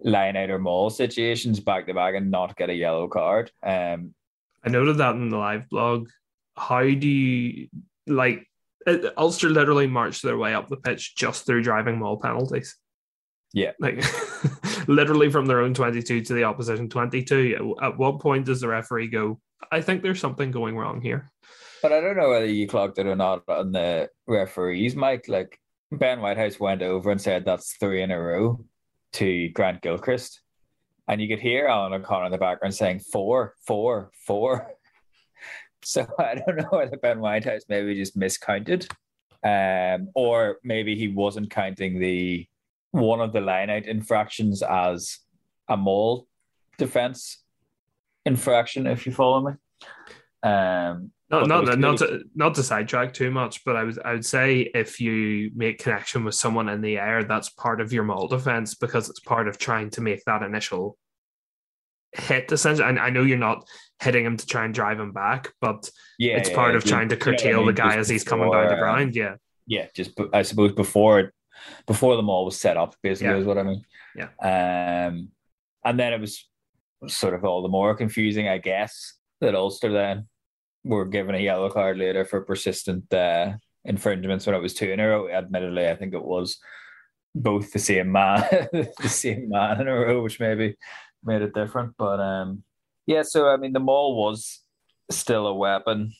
line 0.04 0.36
out 0.36 0.50
or 0.50 0.58
maul 0.58 0.90
situations 0.90 1.60
back 1.60 1.86
to 1.86 1.94
back 1.94 2.16
and 2.16 2.32
not 2.32 2.58
get 2.58 2.72
a 2.72 2.74
yellow 2.74 3.08
card. 3.08 3.52
Um, 3.62 4.16
I 4.64 4.70
noted 4.70 4.98
that 4.98 5.16
in 5.16 5.30
the 5.30 5.38
live 5.38 5.70
blog. 5.70 6.10
How 6.56 6.82
do 6.82 7.08
you 7.08 7.70
like 8.08 8.48
it, 8.86 9.14
Ulster 9.18 9.50
literally 9.50 9.88
marched 9.88 10.24
their 10.24 10.38
way 10.38 10.54
up 10.54 10.68
the 10.68 10.78
pitch 10.78 11.16
just 11.16 11.46
through 11.46 11.64
driving 11.64 12.00
maul 12.00 12.18
penalties? 12.18 12.76
Yeah, 13.54 13.72
like 13.80 14.04
literally 14.88 15.30
from 15.30 15.46
their 15.46 15.62
own 15.62 15.74
22 15.74 16.22
to 16.22 16.34
the 16.34 16.44
opposition 16.44 16.90
22. 16.90 17.76
At 17.82 17.98
what 17.98 18.20
point 18.20 18.46
does 18.46 18.62
the 18.62 18.68
referee 18.68 19.08
go, 19.08 19.40
I 19.72 19.82
think 19.82 20.02
there's 20.02 20.20
something 20.20 20.52
going 20.52 20.78
wrong 20.78 21.02
here? 21.02 21.30
But 21.82 21.92
I 21.92 22.00
don't 22.00 22.18
know 22.18 22.30
whether 22.30 22.46
you 22.46 22.68
clocked 22.68 23.00
it 23.00 23.08
or 23.08 23.16
not 23.16 23.44
on 23.48 23.72
the 23.72 24.10
referees, 24.28 24.96
mic. 24.96 25.28
Like 25.28 25.60
Ben 25.92 26.22
Whitehouse 26.22 26.60
went 26.60 26.82
over 26.82 27.12
and 27.12 27.20
said 27.20 27.44
that's 27.44 27.76
three 27.78 28.02
in 28.02 28.12
a 28.12 28.22
row 28.22 28.64
to 29.14 29.50
Grant 29.50 29.82
Gilchrist. 29.82 30.42
And 31.08 31.22
you 31.22 31.28
could 31.28 31.40
hear 31.40 31.68
Alan 31.68 31.94
O'Connor 31.94 32.28
in 32.28 32.32
the 32.32 32.38
background 32.38 32.74
saying 32.74 33.00
four, 33.00 33.56
four, 33.66 34.12
four. 34.26 34.72
So 35.84 36.06
I 36.20 36.36
don't 36.36 36.58
know 36.58 36.68
whether 36.70 36.96
Ben 36.98 37.20
Whitehouse 37.20 37.64
maybe 37.68 37.96
just 37.96 38.16
miscounted, 38.16 38.88
um, 39.44 40.10
or 40.14 40.58
maybe 40.64 40.96
he 40.96 41.08
wasn't 41.08 41.50
counting 41.50 42.00
the 42.00 42.48
one 42.92 43.20
of 43.20 43.34
the 43.34 43.42
line 43.42 43.72
out 43.72 43.86
infractions 43.86 44.62
as 44.62 45.18
a 45.68 45.76
maul 45.76 46.28
defense 46.78 47.44
infraction, 48.26 48.86
if 48.86 49.06
you 49.06 49.12
follow 49.12 49.42
me. 49.42 49.54
Um, 50.44 51.12
not 51.30 51.48
not 51.48 51.80
not 51.80 51.98
to, 52.00 52.24
not 52.36 52.56
to 52.56 52.64
sidetrack 52.64 53.14
too 53.14 53.32
much, 53.32 53.64
but 53.64 53.76
I 53.78 53.84
would 53.86 54.00
I 54.04 54.14
would 54.14 54.26
say 54.26 54.70
if 54.74 55.00
you 55.00 55.52
make 55.56 55.80
connection 55.82 56.26
with 56.26 56.36
someone 56.36 56.68
in 56.68 56.82
the 56.82 56.98
air, 56.98 57.24
that's 57.24 57.50
part 57.50 57.80
of 57.80 57.94
your 57.94 58.04
maul 58.04 58.28
defense 58.28 58.76
because 58.76 59.10
it's 59.10 59.22
part 59.22 59.48
of 59.48 59.58
trying 59.58 59.92
to 59.92 60.02
make 60.02 60.24
that 60.26 60.44
initial 60.44 60.98
hit 62.12 62.52
essentially. 62.52 62.88
And 62.88 63.00
I 63.00 63.10
know 63.12 63.24
you're 63.24 63.38
not 63.38 63.66
hitting 64.02 64.26
him 64.26 64.36
to 64.36 64.46
try 64.46 64.66
and 64.66 64.74
drive 64.74 65.00
him 65.00 65.14
back, 65.14 65.54
but 65.62 65.90
Yeah, 66.20 66.38
it's 66.38 66.50
yeah, 66.50 66.56
part 66.56 66.72
yeah. 66.72 66.78
of 66.78 66.84
trying 66.84 67.08
to 67.10 67.16
You 67.16 67.20
know 67.20 67.26
what 67.32 67.34
I 67.34 67.44
curtail 67.44 67.66
the 67.66 67.74
guy 67.74 67.96
as 67.96 68.10
he's 68.10 68.26
coming 68.26 68.52
down 68.52 68.68
the 68.68 68.74
um, 68.74 68.80
ground. 68.80 69.16
Yeah. 69.16 69.36
yeah, 69.68 69.88
just 69.96 70.12
I 70.34 70.42
suppose 70.42 70.74
before 70.74 71.32
before 71.88 72.18
the 72.18 72.24
maul 72.24 72.44
was 72.44 72.60
set 72.60 72.76
up, 72.76 72.96
basically 73.02 73.34
Yeah. 73.34 73.40
is 73.40 73.46
what 73.46 73.58
I 73.58 73.64
mean. 73.64 73.86
Yeah. 74.16 74.28
Um, 74.42 75.30
and 75.86 75.98
then 75.98 76.12
it 76.12 76.20
was 76.20 76.46
sort 77.08 77.34
of 77.34 77.46
all 77.46 77.62
the 77.62 77.70
more 77.70 77.96
confusing, 77.96 78.50
I 78.50 78.58
guess, 78.58 79.14
that 79.40 79.56
Ulster 79.56 79.92
then 79.94 80.28
were 80.84 81.06
given 81.06 81.36
a 81.36 81.40
yellow 81.40 81.70
card 81.70 81.98
later 81.98 82.26
for 82.26 82.42
persistent 82.42 83.12
uh, 83.14 83.54
infringements 83.86 84.46
when 84.46 84.56
it 84.56 84.62
was 84.62 84.74
two 84.74 84.92
in 84.92 85.00
a 85.00 85.08
row. 85.08 85.30
Admittedly, 85.30 85.88
I 85.88 85.96
think 85.96 86.14
it 86.14 86.24
was 86.24 86.58
both 87.36 87.72
the 87.72 87.80
same 87.80 88.12
man, 88.12 88.44
the 88.72 89.10
same 89.10 89.50
man 89.50 89.82
in 89.82 89.88
a 89.88 89.94
row, 89.94 90.22
which 90.22 90.40
maybe 90.40 90.76
made 91.24 91.42
it 91.42 91.54
different. 91.54 91.94
But 91.98 92.20
um, 92.20 92.64
yeah, 93.06 93.24
so 93.24 93.48
I 93.48 93.58
mean, 93.58 93.74
the 93.74 93.80
maul 93.80 94.16
was 94.16 94.62
still 95.10 95.48
a 95.48 95.56
weapon. 95.56 96.14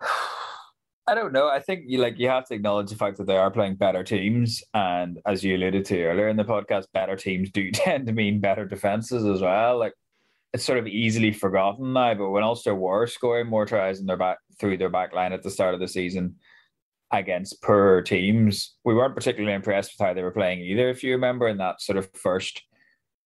I 1.08 1.14
don't 1.14 1.32
know. 1.32 1.48
I 1.48 1.60
think 1.60 1.84
you 1.86 1.98
like 1.98 2.18
you 2.18 2.28
have 2.28 2.46
to 2.46 2.54
acknowledge 2.54 2.90
the 2.90 2.96
fact 2.96 3.18
that 3.18 3.28
they 3.28 3.36
are 3.36 3.50
playing 3.50 3.76
better 3.76 4.02
teams, 4.02 4.62
and 4.74 5.20
as 5.24 5.44
you 5.44 5.56
alluded 5.56 5.84
to 5.86 6.02
earlier 6.02 6.28
in 6.28 6.36
the 6.36 6.44
podcast, 6.44 6.86
better 6.92 7.14
teams 7.14 7.50
do 7.50 7.70
tend 7.72 8.06
to 8.08 8.12
mean 8.12 8.40
better 8.40 8.64
defenses 8.64 9.24
as 9.24 9.40
well. 9.40 9.78
Like 9.78 9.92
it's 10.56 10.64
sort 10.64 10.78
of 10.78 10.86
easily 10.86 11.32
forgotten 11.32 11.92
now, 11.92 12.14
but 12.14 12.30
when 12.30 12.42
Ulster 12.42 12.74
were 12.74 13.06
scoring 13.06 13.46
more 13.46 13.66
tries 13.66 14.00
in 14.00 14.06
their 14.06 14.16
back 14.16 14.38
through 14.58 14.78
their 14.78 14.88
back 14.88 15.12
line 15.12 15.34
at 15.34 15.42
the 15.42 15.50
start 15.50 15.74
of 15.74 15.80
the 15.80 15.86
season 15.86 16.36
against 17.12 17.60
poor 17.60 18.00
teams, 18.00 18.74
we 18.82 18.94
weren't 18.94 19.14
particularly 19.14 19.54
impressed 19.54 19.92
with 19.92 20.06
how 20.06 20.14
they 20.14 20.22
were 20.22 20.30
playing 20.30 20.60
either. 20.60 20.88
If 20.88 21.04
you 21.04 21.12
remember 21.12 21.46
in 21.46 21.58
that 21.58 21.82
sort 21.82 21.98
of 21.98 22.08
first 22.14 22.62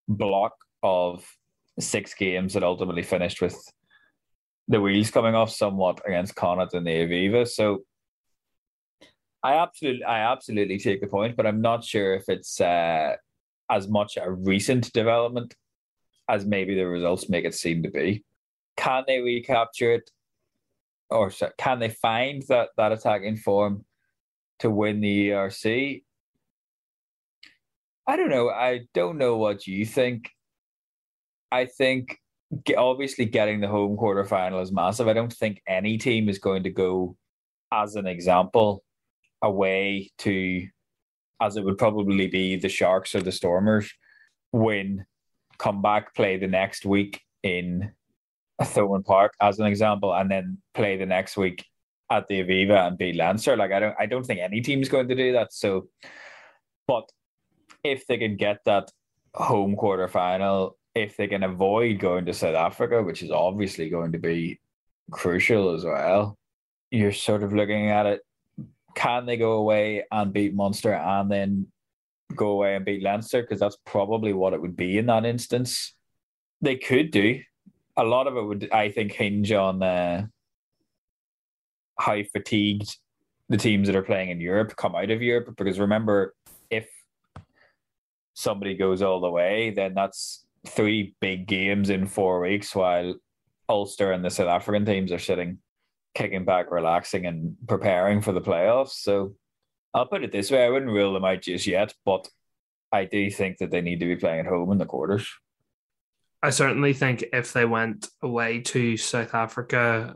block 0.09 0.55
of 0.83 1.25
six 1.79 2.15
games 2.15 2.55
that 2.55 2.65
ultimately 2.65 3.05
finished 3.05 3.41
with 3.41 3.57
the 4.67 4.81
wheels 4.81 5.13
coming 5.13 5.37
off 5.37 5.53
somewhat 5.53 6.01
against 6.05 6.35
Connacht 6.35 6.75
and 6.75 6.85
the 6.85 6.91
Aviva. 6.91 7.47
So 7.47 7.85
I 9.45 9.55
absolutely 9.55 10.03
I 10.03 10.33
absolutely 10.33 10.81
take 10.81 11.01
the 11.01 11.07
point, 11.07 11.37
but 11.37 11.47
I'm 11.47 11.61
not 11.61 11.85
sure 11.85 12.13
if 12.15 12.29
it's 12.29 12.61
uh, 12.61 13.15
as 13.71 13.87
much 13.87 14.19
a 14.21 14.33
recent 14.33 14.93
development 14.93 15.55
as 16.31 16.47
maybe 16.47 16.77
the 16.77 16.87
results 16.87 17.29
make 17.29 17.45
it 17.45 17.55
seem 17.55 17.83
to 17.83 17.91
be. 17.91 18.25
Can 18.77 19.03
they 19.07 19.19
recapture 19.19 19.95
it, 19.95 20.11
or 21.11 21.31
can 21.59 21.81
they 21.81 21.89
find 21.91 22.43
that 22.49 22.69
that 22.77 22.93
attacking 22.93 23.37
form 23.37 23.85
to 24.61 24.71
win 24.71 25.01
the 25.01 25.31
URC? 25.31 26.05
I 28.07 28.17
don't 28.17 28.31
know. 28.31 28.49
I 28.49 28.83
don't 28.95 29.19
know 29.19 29.37
what 29.37 29.67
you 29.67 29.85
think. 29.85 30.31
I 31.51 31.67
think 31.67 32.19
obviously 32.77 33.25
getting 33.25 33.61
the 33.61 33.69
home 33.69 33.97
quarterfinal 33.97 34.63
is 34.63 34.73
massive. 34.73 35.09
I 35.09 35.13
don't 35.13 35.33
think 35.33 35.61
any 35.67 35.99
team 35.99 36.29
is 36.29 36.39
going 36.39 36.63
to 36.63 36.71
go, 36.71 37.17
as 37.73 37.97
an 37.97 38.07
example, 38.07 38.85
away 39.43 40.11
to, 40.19 40.67
as 41.41 41.57
it 41.57 41.65
would 41.65 41.79
probably 41.79 42.29
be 42.29 42.57
the 42.57 42.69
Sharks 42.69 43.15
or 43.15 43.21
the 43.21 43.33
Stormers, 43.33 43.93
win, 44.53 45.07
come 45.61 45.83
back, 45.83 46.15
play 46.15 46.39
the 46.39 46.47
next 46.47 46.87
week 46.87 47.21
in 47.43 47.93
Thomond 48.61 49.05
Park, 49.05 49.35
as 49.41 49.59
an 49.59 49.67
example, 49.67 50.15
and 50.15 50.31
then 50.31 50.59
play 50.75 50.97
the 50.97 51.07
next 51.07 51.37
week 51.37 51.65
at 52.11 52.27
the 52.29 52.43
Aviva 52.43 52.89
and 52.89 52.99
beat 52.99 53.15
Leinster. 53.15 53.57
Like 53.57 53.73
I 53.73 53.81
don't, 53.81 53.97
I 53.99 54.07
don't 54.07 54.25
think 54.25 54.41
any 54.41 54.61
team's 54.63 54.89
going 54.89 55.09
to 55.09 55.15
do 55.15 55.33
that. 55.33 55.53
So, 55.53 55.89
but 56.89 57.05
if 57.85 58.07
they 58.07 58.19
can 58.19 58.37
get 58.37 58.59
that 58.65 58.91
home 59.35 59.77
quarterfinal, 59.77 60.73
if 60.95 61.17
they 61.17 61.29
can 61.29 61.43
avoid 61.43 62.01
going 62.01 62.25
to 62.25 62.35
South 62.35 62.57
Africa, 62.57 63.03
which 63.03 63.23
is 63.23 63.31
obviously 63.31 63.91
going 63.91 64.13
to 64.13 64.19
be 64.19 64.59
crucial 65.11 65.75
as 65.75 65.85
well, 65.85 66.37
you're 66.91 67.13
sort 67.13 67.43
of 67.43 67.53
looking 67.53 67.91
at 67.91 68.07
it. 68.07 68.21
Can 68.97 69.27
they 69.27 69.37
go 69.37 69.53
away 69.53 70.05
and 70.11 70.33
beat 70.33 70.55
Munster 70.55 70.95
and 70.95 71.31
then 71.31 71.67
go 72.35 72.51
away 72.51 72.77
and 72.77 72.85
beat 72.85 73.03
Leinster? 73.03 73.43
Because 73.43 73.61
that's 73.61 73.79
probably 73.85 74.33
what 74.33 74.53
it 74.53 74.61
would 74.61 74.77
be 74.77 74.99
in 74.99 75.07
that 75.07 75.25
instance. 75.25 75.95
They 76.61 76.77
could 76.77 77.11
do. 77.11 77.41
A 77.97 78.05
lot 78.05 78.27
of 78.27 78.37
it 78.37 78.43
would, 78.43 78.69
I 78.73 78.91
think, 78.91 79.13
hinge 79.13 79.53
on 79.53 79.83
uh, 79.83 80.27
how 81.99 82.23
fatigued 82.33 82.97
the 83.49 83.57
teams 83.57 83.89
that 83.89 83.97
are 83.97 84.03
playing 84.03 84.31
in 84.31 84.41
Europe 84.41 84.77
come 84.77 84.95
out 84.95 85.11
of 85.11 85.23
Europe. 85.23 85.55
Because 85.57 85.79
remember, 85.79 86.35
if 86.71 86.89
somebody 88.35 88.75
goes 88.75 89.03
all 89.03 89.21
the 89.21 89.31
way, 89.31 89.71
then 89.71 89.95
that's 89.95 90.47
three 90.67 91.15
big 91.21 91.47
games 91.47 91.91
in 91.91 92.07
four 92.07 92.41
weeks 92.41 92.75
while 92.75 93.15
Ulster 93.69 94.13
and 94.13 94.25
the 94.25 94.31
South 94.31 94.49
African 94.49 94.85
teams 94.85 95.13
are 95.13 95.19
sitting, 95.19 95.59
kicking 96.15 96.45
back, 96.45 96.71
relaxing, 96.71 97.27
and 97.27 97.57
preparing 97.67 98.21
for 98.21 98.33
the 98.33 98.41
playoffs. 98.41 98.91
So 98.91 99.35
I'll 99.95 100.07
put 100.07 100.25
it 100.25 100.33
this 100.33 100.51
way 100.51 100.65
I 100.65 100.71
wouldn't 100.71 100.91
rule 100.91 101.13
them 101.13 101.25
out 101.25 101.43
just 101.43 101.67
yet, 101.67 101.95
but 102.05 102.29
I 102.93 103.05
do 103.05 103.31
think 103.31 103.59
that 103.59 103.71
they 103.71 103.81
need 103.81 104.01
to 104.01 104.07
be 104.07 104.17
playing 104.17 104.41
at 104.41 104.47
home 104.47 104.71
in 104.73 104.79
the 104.79 104.87
quarters. 104.87 105.29
I 106.43 106.51
certainly 106.51 106.93
think 106.93 107.25
if 107.33 107.53
they 107.53 107.65
went 107.65 108.09
away 108.23 108.61
to 108.61 108.97
South 108.97 109.35
Africa, 109.35 110.15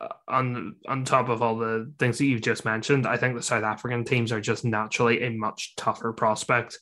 uh, 0.00 0.08
on 0.28 0.76
on 0.86 1.04
top 1.04 1.28
of 1.28 1.42
all 1.42 1.56
the 1.56 1.92
things 1.98 2.18
that 2.18 2.26
you've 2.26 2.42
just 2.42 2.64
mentioned, 2.64 3.06
I 3.06 3.16
think 3.16 3.34
the 3.34 3.42
South 3.42 3.64
African 3.64 4.04
teams 4.04 4.30
are 4.30 4.40
just 4.40 4.64
naturally 4.64 5.22
a 5.22 5.30
much 5.30 5.74
tougher 5.76 6.12
prospect 6.12 6.78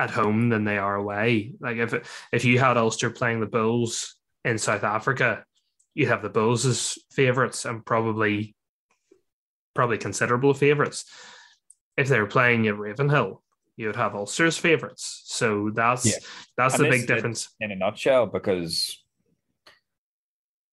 at 0.00 0.10
home 0.10 0.48
than 0.48 0.64
they 0.64 0.76
are 0.76 0.96
away. 0.96 1.54
Like 1.60 1.76
if 1.76 2.26
if 2.32 2.44
you 2.44 2.58
had 2.58 2.76
Ulster 2.76 3.10
playing 3.10 3.40
the 3.40 3.46
Bulls 3.46 4.16
in 4.44 4.58
South 4.58 4.84
Africa, 4.84 5.44
you'd 5.94 6.08
have 6.08 6.22
the 6.22 6.28
Bulls 6.28 6.66
as 6.66 6.98
favourites 7.12 7.64
and 7.64 7.86
probably 7.86 8.54
probably 9.74 9.98
considerable 9.98 10.54
favourites. 10.54 11.04
If 11.96 12.08
they 12.08 12.18
were 12.20 12.26
playing 12.26 12.66
at 12.66 12.78
Ravenhill, 12.78 13.42
you 13.76 13.86
would 13.86 13.96
have 13.96 14.14
Ulster's 14.14 14.56
favourites. 14.58 15.22
So 15.26 15.70
that's 15.74 16.06
Yeah. 16.06 16.12
that's 16.56 16.74
And 16.76 16.84
the 16.84 16.90
big 16.90 17.06
difference. 17.06 17.48
in 17.60 17.70
a 17.72 17.76
nutshell 17.76 18.26
because 18.26 19.00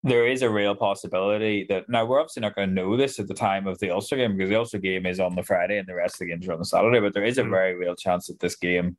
there 0.04 0.28
is 0.28 0.42
a 0.42 0.50
real 0.50 0.76
possibility 0.76 1.64
that 1.70 1.88
now 1.88 2.04
we're 2.06 2.20
obviously 2.20 2.42
not 2.42 2.56
going 2.56 2.70
to 2.70 2.74
know 2.74 2.98
this 2.98 3.20
at 3.20 3.28
the 3.28 3.36
time 3.36 3.68
of 3.68 3.78
the 3.80 3.92
Ulster 3.92 4.16
game 4.16 4.36
because 4.36 4.50
the 4.50 4.56
Ulster 4.56 4.80
game 4.80 5.06
is 5.06 5.20
on 5.20 5.36
the 5.36 5.44
Friday 5.44 5.78
and 5.78 5.88
the 5.88 5.94
rest 5.94 6.16
of 6.16 6.20
the 6.20 6.26
games 6.28 6.48
are 6.48 6.54
on 6.54 6.60
the 6.60 6.66
Saturday, 6.66 7.00
but 7.00 7.14
there 7.14 7.24
is 7.24 7.38
a 7.38 7.44
Mm. 7.44 7.52
very 7.52 7.76
real 7.76 7.96
chance 7.96 8.28
that 8.28 8.40
this 8.40 8.56
game 8.56 8.98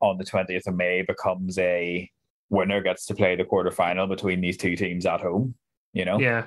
on 0.00 0.18
the 0.18 0.24
20th 0.24 0.66
of 0.66 0.74
May 0.74 1.02
becomes 1.02 1.56
a 1.58 2.10
winner 2.50 2.80
gets 2.80 3.06
to 3.06 3.14
play 3.14 3.36
the 3.36 3.44
quarterfinal 3.44 4.08
between 4.08 4.40
these 4.40 4.56
two 4.56 4.74
teams 4.76 5.06
at 5.06 5.20
home, 5.20 5.54
you 5.92 6.04
know? 6.04 6.18
Yeah. 6.18 6.46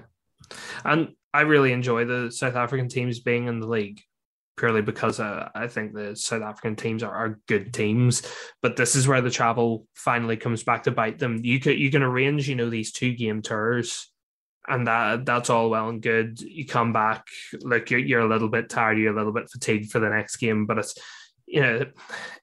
And 0.84 1.15
I 1.34 1.41
really 1.41 1.72
enjoy 1.72 2.06
the 2.06 2.32
South 2.32 2.56
African 2.56 2.89
teams 2.89 3.19
being 3.19 3.48
in 3.48 3.60
the 3.62 3.67
league 3.67 4.02
purely 4.60 4.82
because 4.82 5.19
uh, 5.19 5.50
I 5.56 5.67
think 5.67 5.93
the 5.93 6.15
South 6.15 6.43
African 6.43 6.76
teams 6.76 7.02
are, 7.02 7.13
are 7.13 7.39
good 7.48 7.74
teams. 7.74 8.22
But 8.62 8.76
this 8.76 8.95
is 8.95 9.08
where 9.08 9.22
the 9.22 9.32
travel 9.32 9.88
finally 9.95 10.38
comes 10.38 10.63
back 10.63 10.84
to 10.84 10.91
bite 10.91 11.17
them. 11.17 11.39
You 11.43 11.60
can 11.60 11.78
you 11.78 11.89
can 11.89 12.04
arrange, 12.04 12.50
you 12.50 12.56
know, 12.56 12.69
these 12.69 12.91
two 12.91 13.13
game 13.15 13.41
tours, 13.41 14.12
and 14.67 14.86
that 14.88 15.26
that's 15.26 15.50
all 15.50 15.69
well 15.69 15.89
and 15.89 16.02
good. 16.02 16.41
You 16.41 16.65
come 16.65 16.91
back, 16.91 17.26
like 17.62 17.89
you're, 17.89 18.02
you're 18.02 18.22
a 18.22 18.30
little 18.30 18.50
bit 18.50 18.69
tired, 18.69 19.00
you're 19.00 19.13
a 19.13 19.17
little 19.17 19.34
bit 19.34 19.50
fatigued 19.50 19.91
for 19.91 20.00
the 20.00 20.10
next 20.10 20.36
game, 20.38 20.65
but 20.65 20.78
it's 20.78 20.95
you 21.48 21.62
know, 21.62 21.86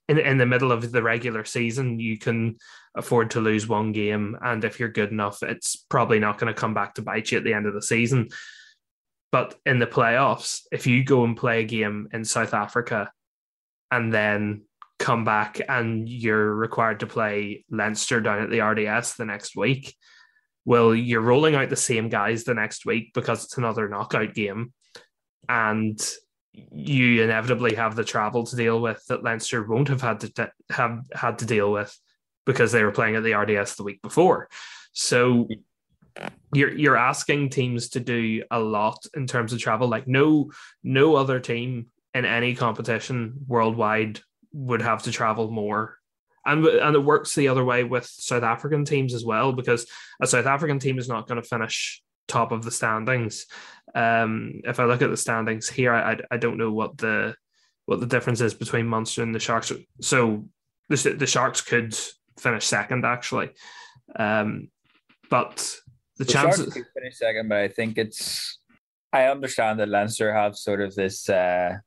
in 0.09 0.17
in 0.17 0.37
the 0.37 0.45
middle 0.45 0.71
of 0.71 0.91
the 0.91 1.03
regular 1.03 1.45
season, 1.45 1.99
you 1.99 2.17
can 2.17 2.57
afford 2.95 3.31
to 3.31 3.39
lose 3.39 3.67
one 3.67 3.91
game, 3.91 4.35
and 4.41 4.65
if 4.65 4.79
you're 4.79 4.89
good 4.89 5.11
enough, 5.11 5.43
it's 5.43 5.75
probably 5.75 6.19
not 6.19 6.39
going 6.39 6.53
to 6.53 6.59
come 6.59 6.73
back 6.73 6.95
to 6.95 7.01
bite 7.03 7.31
you 7.31 7.37
at 7.37 7.43
the 7.43 7.53
end 7.53 7.67
of 7.67 7.73
the 7.73 7.81
season. 7.81 8.27
But 9.37 9.53
in 9.67 9.77
the 9.77 9.85
playoffs, 9.85 10.61
if 10.71 10.87
you 10.87 11.03
go 11.03 11.23
and 11.23 11.37
play 11.37 11.61
a 11.61 11.63
game 11.63 12.09
in 12.11 12.25
South 12.25 12.55
Africa 12.55 13.11
and 13.91 14.11
then 14.11 14.63
come 14.97 15.25
back 15.25 15.61
and 15.69 16.09
you're 16.09 16.55
required 16.55 17.01
to 17.01 17.05
play 17.05 17.63
Leinster 17.69 18.19
down 18.19 18.41
at 18.41 18.49
the 18.49 18.61
RDS 18.61 19.13
the 19.13 19.25
next 19.25 19.55
week, 19.55 19.95
well, 20.65 20.95
you're 20.95 21.21
rolling 21.21 21.53
out 21.53 21.69
the 21.69 21.75
same 21.75 22.09
guys 22.09 22.45
the 22.45 22.55
next 22.55 22.83
week 22.83 23.11
because 23.13 23.43
it's 23.43 23.59
another 23.59 23.87
knockout 23.87 24.33
game. 24.33 24.73
And 25.47 26.03
you 26.51 27.21
inevitably 27.21 27.75
have 27.75 27.95
the 27.95 28.03
travel 28.03 28.43
to 28.47 28.55
deal 28.55 28.81
with 28.81 29.05
that 29.05 29.23
Leinster 29.23 29.63
won't 29.67 29.89
have 29.89 30.01
had 30.01 30.21
to 30.21 30.33
t- 30.33 30.51
have 30.71 31.01
had 31.13 31.37
to 31.37 31.45
deal 31.45 31.71
with 31.71 31.95
because 32.47 32.71
they 32.71 32.83
were 32.83 32.91
playing 32.91 33.15
at 33.15 33.23
the 33.23 33.35
RDS 33.35 33.75
the 33.75 33.83
week 33.83 34.01
before. 34.01 34.49
So 34.93 35.47
you're 36.53 36.73
you're 36.73 36.97
asking 36.97 37.49
teams 37.49 37.89
to 37.89 37.99
do 37.99 38.43
a 38.51 38.59
lot 38.59 39.05
in 39.15 39.27
terms 39.27 39.53
of 39.53 39.59
travel. 39.59 39.87
Like 39.87 40.07
no 40.07 40.51
no 40.83 41.15
other 41.15 41.39
team 41.39 41.87
in 42.13 42.25
any 42.25 42.55
competition 42.55 43.33
worldwide 43.47 44.19
would 44.53 44.81
have 44.81 45.03
to 45.03 45.11
travel 45.11 45.51
more. 45.51 45.97
And, 46.45 46.65
and 46.65 46.95
it 46.95 46.99
works 46.99 47.35
the 47.35 47.49
other 47.49 47.65
way 47.65 47.83
with 47.83 48.05
South 48.05 48.43
African 48.43 48.85
teams 48.85 49.13
as 49.13 49.25
well, 49.25 49.51
because 49.51 49.85
a 50.21 50.27
South 50.27 50.45
African 50.45 50.79
team 50.79 50.97
is 50.97 51.09
not 51.09 51.27
going 51.27 51.41
to 51.41 51.47
finish 51.47 52.01
top 52.27 52.53
of 52.53 52.63
the 52.63 52.71
standings. 52.71 53.45
Um, 53.93 54.61
if 54.63 54.79
I 54.79 54.85
look 54.85 55.01
at 55.01 55.09
the 55.09 55.17
standings 55.17 55.67
here, 55.67 55.93
I, 55.93 56.17
I 56.31 56.37
don't 56.37 56.57
know 56.57 56.71
what 56.71 56.97
the 56.97 57.35
what 57.85 57.99
the 57.99 58.05
difference 58.05 58.41
is 58.41 58.53
between 58.53 58.87
Munster 58.87 59.23
and 59.23 59.35
the 59.35 59.39
Sharks. 59.39 59.71
So 60.01 60.47
the, 60.89 61.15
the 61.17 61.27
Sharks 61.27 61.61
could 61.61 61.97
finish 62.39 62.65
second 62.65 63.05
actually. 63.05 63.49
Um, 64.15 64.69
but 65.29 65.75
the, 66.17 66.25
The 66.25 66.31
chances. 66.31 66.73
Finish 66.73 67.17
second, 67.17 67.49
but 67.49 67.57
I 67.59 67.67
think 67.67 67.97
it's. 67.97 68.59
I 69.13 69.25
understand 69.25 69.79
that 69.79 69.89
Leinster 69.89 70.33
have 70.33 70.55
sort 70.57 70.81
of 70.81 70.93
this 70.95 71.29
uh, 71.29 71.77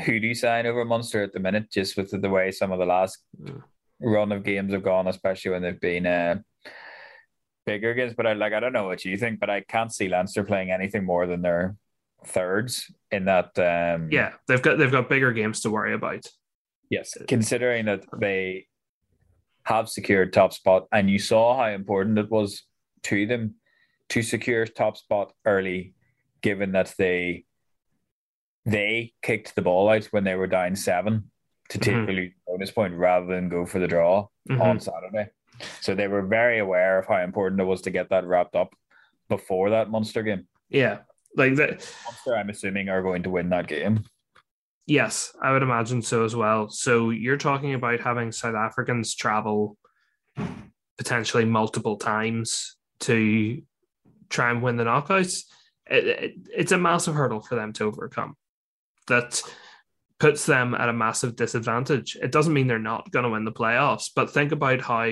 hoodoo 0.00 0.34
sign 0.34 0.66
over 0.66 0.84
Munster 0.84 1.22
at 1.22 1.32
the 1.32 1.38
minute, 1.40 1.70
just 1.70 1.96
with 1.96 2.10
the 2.10 2.28
way 2.30 2.50
some 2.50 2.72
of 2.72 2.78
the 2.78 2.86
last 2.86 3.18
Mm. 3.42 3.62
run 4.00 4.32
of 4.32 4.42
games 4.42 4.72
have 4.72 4.82
gone, 4.82 5.06
especially 5.06 5.52
when 5.52 5.62
they've 5.62 5.80
been 5.80 6.04
uh, 6.06 6.36
bigger 7.64 7.94
games. 7.94 8.14
But 8.16 8.26
I 8.26 8.32
like 8.32 8.52
I 8.52 8.60
don't 8.60 8.72
know 8.72 8.86
what 8.86 9.04
you 9.04 9.16
think, 9.16 9.38
but 9.40 9.48
I 9.50 9.60
can't 9.62 9.92
see 9.92 10.08
Leinster 10.08 10.44
playing 10.44 10.70
anything 10.70 11.04
more 11.04 11.26
than 11.26 11.42
their 11.42 11.76
thirds 12.26 12.90
in 13.10 13.26
that. 13.26 13.56
Um, 13.58 14.08
Yeah, 14.10 14.32
they've 14.48 14.60
got 14.62 14.78
they've 14.78 14.90
got 14.90 15.08
bigger 15.08 15.32
games 15.32 15.60
to 15.60 15.70
worry 15.70 15.94
about. 15.94 16.26
Yes, 16.90 17.16
considering 17.28 17.86
that 17.86 18.04
they 18.18 18.66
have 19.64 19.88
secured 19.88 20.32
top 20.32 20.52
spot, 20.52 20.86
and 20.92 21.08
you 21.08 21.18
saw 21.18 21.56
how 21.56 21.68
important 21.70 22.18
it 22.18 22.30
was 22.30 22.64
to 23.04 23.26
them 23.26 23.54
to 24.10 24.22
secure 24.22 24.66
top 24.66 24.96
spot 24.96 25.32
early, 25.44 25.94
given 26.42 26.72
that 26.72 26.94
they 26.98 27.44
they 28.66 29.12
kicked 29.22 29.54
the 29.54 29.62
ball 29.62 29.90
out 29.90 30.04
when 30.06 30.24
they 30.24 30.34
were 30.34 30.46
down 30.46 30.74
seven 30.74 31.30
to 31.68 31.78
take 31.78 31.94
Mhm. 31.94 32.06
the 32.06 32.12
lead 32.12 32.34
bonus 32.46 32.70
point 32.70 32.94
rather 32.94 33.26
than 33.26 33.50
go 33.50 33.66
for 33.66 33.78
the 33.78 33.86
draw 33.86 34.26
Mhm. 34.48 34.60
on 34.60 34.80
Saturday. 34.80 35.28
So 35.82 35.94
they 35.94 36.08
were 36.08 36.22
very 36.22 36.58
aware 36.60 36.98
of 36.98 37.06
how 37.06 37.18
important 37.22 37.60
it 37.60 37.64
was 37.64 37.82
to 37.82 37.90
get 37.90 38.08
that 38.08 38.24
wrapped 38.26 38.56
up 38.56 38.74
before 39.28 39.68
that 39.70 39.90
Munster 39.90 40.22
game. 40.22 40.48
Yeah, 40.70 41.00
like 41.36 41.56
that. 41.56 41.70
Munster, 42.06 42.36
I'm 42.36 42.48
assuming, 42.48 42.88
are 42.88 43.02
going 43.02 43.22
to 43.24 43.30
win 43.30 43.50
that 43.50 43.68
game. 43.68 44.04
Yes, 44.86 45.34
I 45.42 45.52
would 45.52 45.62
imagine 45.62 46.00
so 46.00 46.24
as 46.24 46.34
well. 46.34 46.70
So 46.70 47.10
you're 47.10 47.36
talking 47.36 47.74
about 47.74 48.00
having 48.00 48.32
South 48.32 48.54
Africans 48.54 49.14
travel 49.14 49.76
potentially 50.96 51.44
multiple 51.44 51.96
times 51.98 52.76
to 53.00 53.62
try 54.34 54.50
and 54.50 54.62
win 54.62 54.76
the 54.76 54.84
knockouts. 54.84 55.44
It, 55.86 56.06
it, 56.06 56.34
it's 56.54 56.72
a 56.72 56.78
massive 56.78 57.14
hurdle 57.14 57.40
for 57.40 57.54
them 57.54 57.72
to 57.74 57.84
overcome. 57.84 58.36
That 59.08 59.40
puts 60.18 60.46
them 60.46 60.74
at 60.74 60.88
a 60.88 60.92
massive 60.92 61.36
disadvantage. 61.36 62.16
It 62.20 62.32
doesn't 62.32 62.52
mean 62.52 62.66
they're 62.66 62.78
not 62.78 63.10
going 63.10 63.24
to 63.24 63.30
win 63.30 63.44
the 63.44 63.52
playoffs, 63.52 64.10
but 64.14 64.30
think 64.30 64.52
about 64.52 64.80
how 64.80 65.10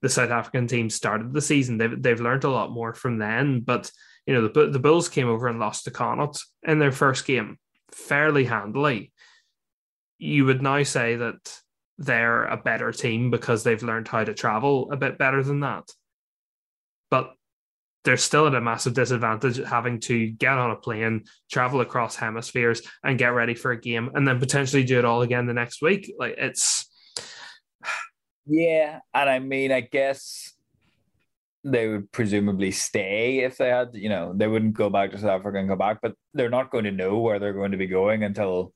the 0.00 0.08
South 0.08 0.30
African 0.30 0.66
team 0.66 0.90
started 0.90 1.32
the 1.32 1.42
season. 1.42 1.78
They've 1.78 2.00
they've 2.00 2.20
learned 2.20 2.44
a 2.44 2.50
lot 2.50 2.70
more 2.70 2.94
from 2.94 3.18
then. 3.18 3.60
But 3.60 3.90
you 4.26 4.34
know 4.34 4.48
the 4.48 4.70
the 4.70 4.78
Bulls 4.78 5.08
came 5.08 5.28
over 5.28 5.48
and 5.48 5.58
lost 5.58 5.84
to 5.84 5.90
Connacht 5.90 6.42
in 6.62 6.78
their 6.78 6.92
first 6.92 7.26
game 7.26 7.58
fairly 7.92 8.44
handily. 8.44 9.12
You 10.18 10.44
would 10.46 10.62
now 10.62 10.82
say 10.82 11.16
that 11.16 11.60
they're 11.98 12.44
a 12.44 12.56
better 12.56 12.92
team 12.92 13.30
because 13.30 13.64
they've 13.64 13.82
learned 13.82 14.08
how 14.08 14.22
to 14.22 14.34
travel 14.34 14.90
a 14.92 14.96
bit 14.96 15.18
better 15.18 15.42
than 15.42 15.60
that. 15.60 15.84
But 17.10 17.32
they're 18.08 18.16
still 18.16 18.46
at 18.46 18.54
a 18.54 18.60
massive 18.62 18.94
disadvantage 18.94 19.58
having 19.58 20.00
to 20.00 20.28
get 20.30 20.56
on 20.56 20.70
a 20.70 20.76
plane, 20.76 21.24
travel 21.50 21.82
across 21.82 22.16
hemispheres, 22.16 22.80
and 23.04 23.18
get 23.18 23.34
ready 23.34 23.54
for 23.54 23.70
a 23.70 23.78
game, 23.78 24.10
and 24.14 24.26
then 24.26 24.40
potentially 24.40 24.82
do 24.82 24.98
it 24.98 25.04
all 25.04 25.20
again 25.20 25.44
the 25.44 25.52
next 25.52 25.82
week. 25.82 26.10
Like 26.18 26.36
it's 26.38 26.88
Yeah, 28.46 29.00
and 29.12 29.28
I 29.28 29.40
mean, 29.40 29.72
I 29.72 29.82
guess 29.82 30.54
they 31.64 31.86
would 31.86 32.10
presumably 32.10 32.70
stay 32.70 33.40
if 33.40 33.58
they 33.58 33.68
had, 33.68 33.90
you 33.92 34.08
know, 34.08 34.32
they 34.34 34.46
wouldn't 34.46 34.72
go 34.72 34.88
back 34.88 35.10
to 35.10 35.18
South 35.18 35.40
Africa 35.40 35.58
and 35.58 35.68
go 35.68 35.76
back, 35.76 35.98
but 36.00 36.14
they're 36.32 36.48
not 36.48 36.70
going 36.70 36.84
to 36.84 36.90
know 36.90 37.18
where 37.18 37.38
they're 37.38 37.52
going 37.52 37.72
to 37.72 37.76
be 37.76 37.88
going 37.88 38.24
until 38.24 38.72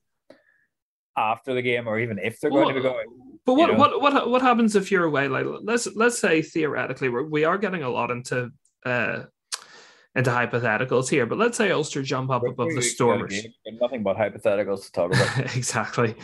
after 1.17 1.55
the 1.55 1.63
game, 1.63 1.87
or 1.87 1.97
even 1.97 2.19
if 2.19 2.39
they're 2.39 2.51
going 2.51 2.67
to 2.67 2.75
be 2.75 2.81
going. 2.81 3.07
But 3.47 3.53
you 3.53 3.57
what 3.57 3.71
know? 3.71 3.77
what 3.79 3.99
what 3.99 4.29
what 4.29 4.41
happens 4.43 4.75
if 4.75 4.91
you're 4.91 5.05
away? 5.05 5.27
Like 5.27 5.47
let's 5.63 5.87
let's 5.95 6.19
say 6.19 6.43
theoretically 6.43 7.09
we're, 7.09 7.23
we 7.23 7.45
are 7.45 7.57
getting 7.57 7.81
a 7.81 7.89
lot 7.89 8.11
into 8.11 8.51
uh 8.85 9.23
into 10.15 10.29
hypotheticals 10.29 11.09
here, 11.09 11.25
but 11.25 11.39
let's 11.39 11.57
say 11.57 11.71
Ulster 11.71 12.03
jump 12.03 12.29
up 12.29 12.43
above 12.45 12.69
the 12.75 12.81
Stormers. 12.81 13.45
Nothing 13.81 14.03
but 14.03 14.15
hypotheticals 14.15 14.85
to 14.85 14.91
talk 14.91 15.11
about. 15.13 15.39
exactly. 15.55 16.15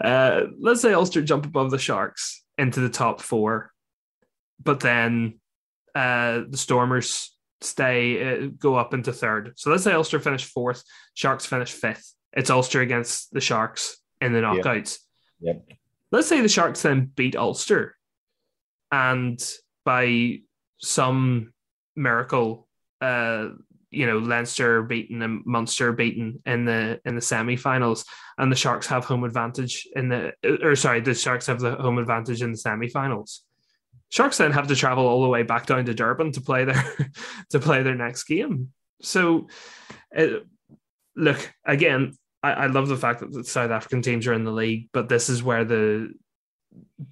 Uh, 0.00 0.42
let's 0.58 0.82
say 0.82 0.92
Ulster 0.92 1.22
jump 1.22 1.46
above 1.46 1.70
the 1.70 1.78
Sharks 1.78 2.44
into 2.58 2.80
the 2.80 2.90
top 2.90 3.22
four, 3.22 3.72
but 4.62 4.80
then 4.80 5.40
uh, 5.94 6.42
the 6.50 6.58
Stormers 6.58 7.34
stay 7.62 8.44
uh, 8.44 8.48
go 8.58 8.74
up 8.74 8.92
into 8.92 9.12
third. 9.12 9.54
So 9.56 9.70
let's 9.70 9.84
say 9.84 9.92
Ulster 9.92 10.20
finish 10.20 10.44
fourth, 10.44 10.82
Sharks 11.14 11.46
finish 11.46 11.72
fifth. 11.72 12.14
It's 12.34 12.50
Ulster 12.50 12.82
against 12.82 13.32
the 13.32 13.40
Sharks 13.40 13.96
in 14.20 14.32
the 14.34 14.40
Yep. 14.40 14.64
knockouts. 14.64 14.98
Yep. 15.40 15.66
Let's 16.12 16.28
say 16.28 16.42
the 16.42 16.48
Sharks 16.48 16.82
then 16.82 17.10
beat 17.14 17.36
Ulster, 17.36 17.96
and 18.92 19.42
by 19.84 20.40
some 20.78 21.52
miracle, 22.00 22.66
uh, 23.00 23.48
you 23.90 24.06
know, 24.06 24.18
Leinster 24.18 24.82
beaten 24.82 25.20
and 25.22 25.44
Munster 25.44 25.92
beaten 25.92 26.40
in 26.46 26.64
the 26.64 27.00
in 27.04 27.14
the 27.14 27.20
semi-finals, 27.20 28.04
and 28.38 28.50
the 28.50 28.56
Sharks 28.56 28.86
have 28.86 29.04
home 29.04 29.24
advantage 29.24 29.86
in 29.94 30.08
the 30.08 30.32
or 30.62 30.76
sorry, 30.76 31.00
the 31.00 31.14
Sharks 31.14 31.46
have 31.46 31.60
the 31.60 31.74
home 31.74 31.98
advantage 31.98 32.42
in 32.42 32.52
the 32.52 32.58
semi-finals. 32.58 33.42
Sharks 34.10 34.38
then 34.38 34.52
have 34.52 34.66
to 34.68 34.76
travel 34.76 35.06
all 35.06 35.22
the 35.22 35.28
way 35.28 35.42
back 35.42 35.66
down 35.66 35.84
to 35.84 35.94
Durban 35.94 36.32
to 36.32 36.40
play 36.40 36.64
their 36.64 36.84
to 37.50 37.60
play 37.60 37.82
their 37.82 37.94
next 37.94 38.24
game. 38.24 38.72
So, 39.02 39.48
it, 40.12 40.44
look 41.16 41.52
again. 41.64 42.16
I, 42.42 42.52
I 42.52 42.66
love 42.66 42.88
the 42.88 42.96
fact 42.96 43.20
that 43.20 43.32
the 43.32 43.44
South 43.44 43.70
African 43.70 44.02
teams 44.02 44.26
are 44.26 44.32
in 44.32 44.44
the 44.44 44.52
league, 44.52 44.88
but 44.92 45.08
this 45.08 45.28
is 45.28 45.42
where 45.42 45.64
the 45.64 46.12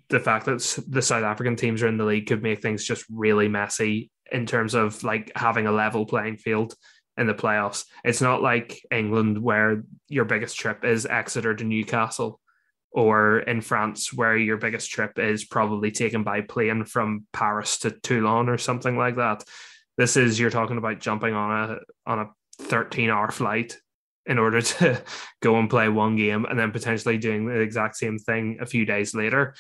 the 0.09 0.21
fact 0.21 0.47
that 0.47 0.85
the 0.89 1.03
South 1.03 1.25
African 1.25 1.57
teams 1.57 1.83
are 1.83 1.89
in 1.89 1.99
the 1.99 2.05
league 2.05 2.27
could 2.27 2.43
make 2.43 2.63
things 2.63 2.85
just 2.85 3.05
really 3.11 3.49
messy 3.49 4.11
in 4.31 4.47
terms 4.47 4.75
of 4.75 5.03
like 5.05 5.33
having 5.35 5.67
a 5.67 5.73
level 5.73 6.07
playing 6.07 6.37
field 6.37 6.75
in 7.17 7.27
the 7.27 7.35
playoffs. 7.35 7.85
It's 8.05 8.23
not 8.23 8.43
like 8.43 8.81
England 8.91 9.43
where 9.43 9.83
your 10.09 10.25
biggest 10.25 10.57
trip 10.59 10.85
is 10.85 11.07
Exeter 11.07 11.55
to 11.55 11.65
Newcastle 11.65 12.41
or 12.91 13.41
in 13.41 13.61
France 13.61 14.13
where 14.13 14.37
your 14.37 14.57
biggest 14.57 14.91
trip 14.91 15.19
is 15.19 15.45
probably 15.45 15.91
taken 15.91 16.23
by 16.23 16.41
plane 16.41 16.85
from 16.85 17.27
Paris 17.33 17.79
to 17.81 17.91
Toulon 17.91 18.49
or 18.49 18.57
something 18.57 18.97
like 18.97 19.17
that. 19.17 19.45
This 19.97 20.17
is 20.17 20.39
you're 20.39 20.51
talking 20.51 20.79
about 20.79 21.01
jumping 21.01 21.35
on 21.35 21.71
a 21.71 21.79
on 22.11 22.21
a 22.21 22.31
13 22.63 23.11
hour 23.11 23.31
flight 23.31 23.77
in 24.27 24.39
order 24.39 24.63
to 24.63 25.03
go 25.41 25.59
and 25.59 25.69
play 25.69 25.89
one 25.89 26.17
game 26.17 26.45
and 26.45 26.59
then 26.59 26.71
potentially 26.71 27.19
doing 27.19 27.47
the 27.47 27.61
exact 27.61 27.97
same 27.97 28.19
thing 28.19 28.59
a 28.61 28.67
few 28.67 28.85
days 28.85 29.15
later. 29.15 29.55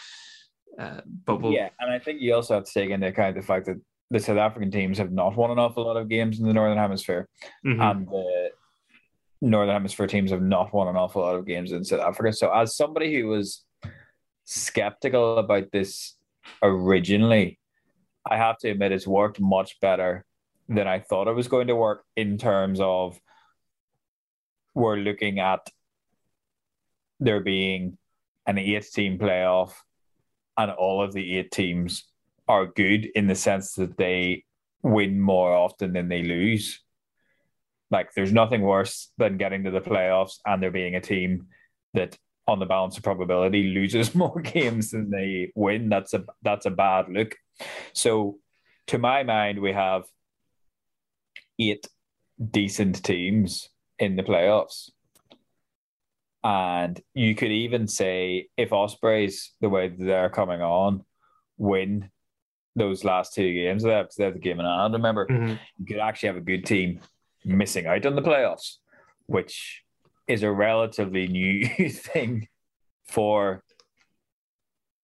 Uh, 0.79 1.01
but 1.25 1.41
we'll, 1.41 1.53
yeah, 1.53 1.71
and 1.81 1.91
I 1.91 1.99
think 1.99 2.21
you 2.21 2.35
also 2.35 2.55
have 2.55 2.65
to 2.65 2.73
take 2.73 2.91
into 2.91 3.09
account 3.09 3.35
the 3.35 3.43
fact 3.43 3.67
that 3.67 3.81
the 4.11 4.21
South 4.21 4.39
African 4.39 4.71
teams 4.71 4.99
have 4.99 5.13
not 5.13 5.37
won 5.37 5.51
an 5.51 5.59
awful 5.59 5.85
lot 5.85 5.97
of 5.97 6.09
games 6.09 6.39
in 6.39 6.47
the 6.47 6.53
Northern 6.53 6.79
Hemisphere, 6.79 7.29
mhm. 7.65 7.81
and 7.81 8.07
the 8.07 8.51
Northern 9.41 9.75
Hemisphere 9.75 10.07
teams 10.07 10.31
have 10.31 10.43
not 10.43 10.73
won 10.73 10.89
an 10.89 10.97
awful 10.97 11.23
lot 11.23 11.37
of 11.37 11.47
games 11.47 11.73
in 11.73 11.85
South 11.85 12.01
Africa. 12.01 12.33
So, 12.33 12.53
as 12.53 12.77
somebody 12.77 13.15
who 13.15 13.29
was 13.29 13.65
skeptical 14.45 15.39
about 15.39 15.71
this 15.73 16.17
originally, 16.63 17.59
I 18.29 18.37
have 18.37 18.59
to 18.59 18.71
admit 18.71 18.93
it's 18.93 19.07
worked 19.07 19.41
much 19.41 19.79
better 19.81 20.25
than 20.69 20.87
I 20.87 21.01
thought 21.01 21.29
it 21.29 21.35
was 21.35 21.49
going 21.49 21.69
to 21.69 21.77
work 21.77 22.05
in 22.17 22.39
terms 22.39 22.81
of 22.81 23.19
we're 24.75 24.97
looking 24.97 25.39
at 25.39 25.69
there 27.21 27.41
being 27.41 27.99
an 28.47 28.59
eight 28.59 28.87
team 28.93 29.19
playoff 29.19 29.73
and 30.57 30.71
all 30.71 31.03
of 31.03 31.13
the 31.13 31.39
eight 31.39 31.51
teams 31.51 32.05
are 32.49 32.67
good 32.67 33.07
in 33.15 33.27
the 33.27 33.35
sense 33.35 33.75
that 33.75 33.97
they 33.97 34.45
win 34.83 35.21
more 35.21 35.53
often 35.53 35.93
than 35.93 36.09
they 36.09 36.23
lose. 36.23 36.81
Like 37.91 38.13
there's 38.15 38.33
nothing 38.33 38.63
worse 38.63 39.11
than 39.19 39.39
getting 39.39 39.65
to 39.65 39.71
the 39.71 39.81
playoffs 39.81 40.39
and 40.47 40.63
there 40.63 40.71
being 40.71 40.95
a 40.95 41.01
team 41.01 41.47
that 41.95 42.19
on 42.47 42.59
the 42.59 42.67
balance 42.67 42.97
of 42.97 43.03
probability 43.03 43.63
loses 43.75 44.15
more 44.15 44.41
games 44.41 44.91
than 44.91 45.11
they 45.11 45.53
win. 45.55 45.89
That's 45.89 46.15
a 46.15 46.25
that's 46.43 46.67
a 46.67 46.71
bad 46.71 47.07
look. 47.11 47.37
So 47.93 48.39
to 48.89 48.99
my 48.99 49.23
mind, 49.23 49.61
we 49.61 49.73
have 49.73 50.05
eight 51.59 51.87
decent 52.51 53.03
teams 53.05 53.69
in 53.99 54.17
the 54.17 54.23
playoffs. 54.23 54.91
And 56.45 57.01
you 57.15 57.35
could 57.35 57.51
even 57.51 57.89
say 57.89 58.49
if 58.57 58.73
Ospreys, 58.73 59.53
the 59.61 59.69
way 59.69 59.89
they're 59.89 60.31
coming 60.31 60.63
on, 60.63 61.05
win 61.57 62.11
those 62.79 63.05
last 63.05 63.35
two 63.35 63.53
games, 63.53 63.83
they 63.83 63.91
have, 63.91 64.09
they 64.17 64.25
have 64.25 64.35
the 64.35 64.39
game 64.41 64.59
in 64.61 64.67
hand. 64.67 64.95
Remember, 64.95 65.27
Mhm. 65.27 65.59
you 65.79 65.87
could 65.87 65.99
actually 65.99 66.29
have 66.29 66.37
a 66.37 66.41
good 66.41 66.65
team 66.65 67.01
missing 67.45 67.87
out 67.87 68.07
on 68.07 68.17
the 68.17 68.23
playoffs, 68.23 68.77
which 69.27 69.85
is 70.27 70.43
a 70.43 70.51
relatively 70.51 71.27
new 71.29 71.67
thing 71.91 72.49
for 73.07 73.63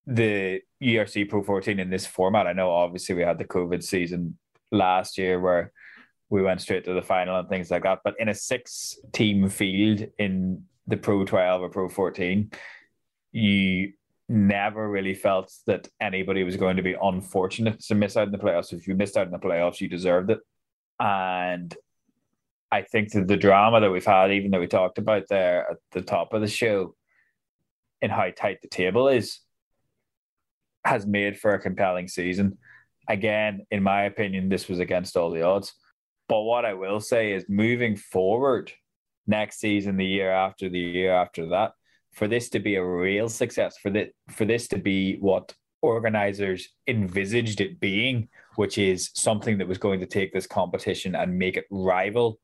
the 0.06 0.60
URC 0.82 1.28
Pro 1.28 1.42
14 1.42 1.78
in 1.78 1.90
this 1.90 2.06
format. 2.06 2.46
I 2.46 2.52
know 2.52 2.70
obviously 2.70 3.14
we 3.14 3.22
had 3.22 3.38
the 3.38 3.44
COVID 3.46 3.82
season 3.82 4.38
last 4.70 5.16
year 5.16 5.40
where 5.40 5.72
we 6.28 6.42
went 6.42 6.60
straight 6.60 6.84
to 6.84 6.92
the 6.94 7.02
final 7.02 7.38
and 7.38 7.48
things 7.48 7.70
like 7.70 7.84
that, 7.84 8.00
but 8.04 8.14
in 8.18 8.28
a 8.28 8.34
six 8.34 8.98
team 9.12 9.48
field 9.48 10.06
in 10.18 10.64
the 10.86 10.96
Pro 10.96 11.24
12 11.24 11.62
or 11.62 11.68
Pro 11.70 11.88
14, 11.88 12.50
you 13.32 13.92
never 14.28 14.88
really 14.88 15.14
felt 15.14 15.52
that 15.66 15.88
anybody 16.00 16.44
was 16.44 16.56
going 16.56 16.76
to 16.76 16.82
be 16.82 16.96
unfortunate 17.00 17.80
to 17.80 17.94
miss 17.94 18.16
out 18.16 18.26
in 18.26 18.32
the 18.32 18.38
playoffs. 18.38 18.72
If 18.72 18.88
you 18.88 18.94
missed 18.94 19.16
out 19.16 19.26
in 19.26 19.32
the 19.32 19.38
playoffs, 19.38 19.80
you 19.80 19.88
deserved 19.88 20.30
it. 20.30 20.38
And 20.98 21.74
I 22.72 22.82
think 22.82 23.12
that 23.12 23.28
the 23.28 23.36
drama 23.36 23.80
that 23.80 23.90
we've 23.90 24.04
had, 24.04 24.32
even 24.32 24.50
though 24.50 24.60
we 24.60 24.66
talked 24.66 24.98
about 24.98 25.28
there 25.28 25.70
at 25.70 25.76
the 25.92 26.02
top 26.02 26.32
of 26.32 26.40
the 26.40 26.48
show, 26.48 26.94
in 28.02 28.10
how 28.10 28.30
tight 28.30 28.60
the 28.60 28.68
table 28.68 29.08
is, 29.08 29.40
has 30.84 31.06
made 31.06 31.38
for 31.38 31.54
a 31.54 31.60
compelling 31.60 32.08
season. 32.08 32.58
Again, 33.08 33.66
in 33.70 33.82
my 33.82 34.02
opinion, 34.02 34.48
this 34.48 34.68
was 34.68 34.78
against 34.78 35.16
all 35.16 35.30
the 35.30 35.42
odds. 35.42 35.72
But 36.28 36.42
what 36.42 36.64
I 36.64 36.74
will 36.74 37.00
say 37.00 37.32
is 37.32 37.46
moving 37.48 37.96
forward 37.96 38.72
next 39.26 39.58
season, 39.58 39.96
the 39.96 40.04
year 40.04 40.30
after, 40.30 40.68
the 40.68 40.78
year 40.78 41.14
after 41.14 41.48
that, 41.50 41.72
for 42.14 42.28
this 42.28 42.48
to 42.50 42.60
be 42.60 42.76
a 42.76 42.84
real 42.84 43.28
success, 43.28 43.76
for 43.82 43.90
that 43.90 44.10
for 44.30 44.44
this 44.44 44.68
to 44.68 44.78
be 44.78 45.16
what 45.16 45.54
organizers 45.82 46.68
envisaged 46.86 47.60
it 47.60 47.78
being, 47.78 48.28
which 48.56 48.78
is 48.78 49.10
something 49.14 49.58
that 49.58 49.68
was 49.68 49.78
going 49.78 50.00
to 50.00 50.06
take 50.06 50.32
this 50.32 50.46
competition 50.46 51.14
and 51.14 51.38
make 51.38 51.56
it 51.56 51.66
rival 51.70 52.38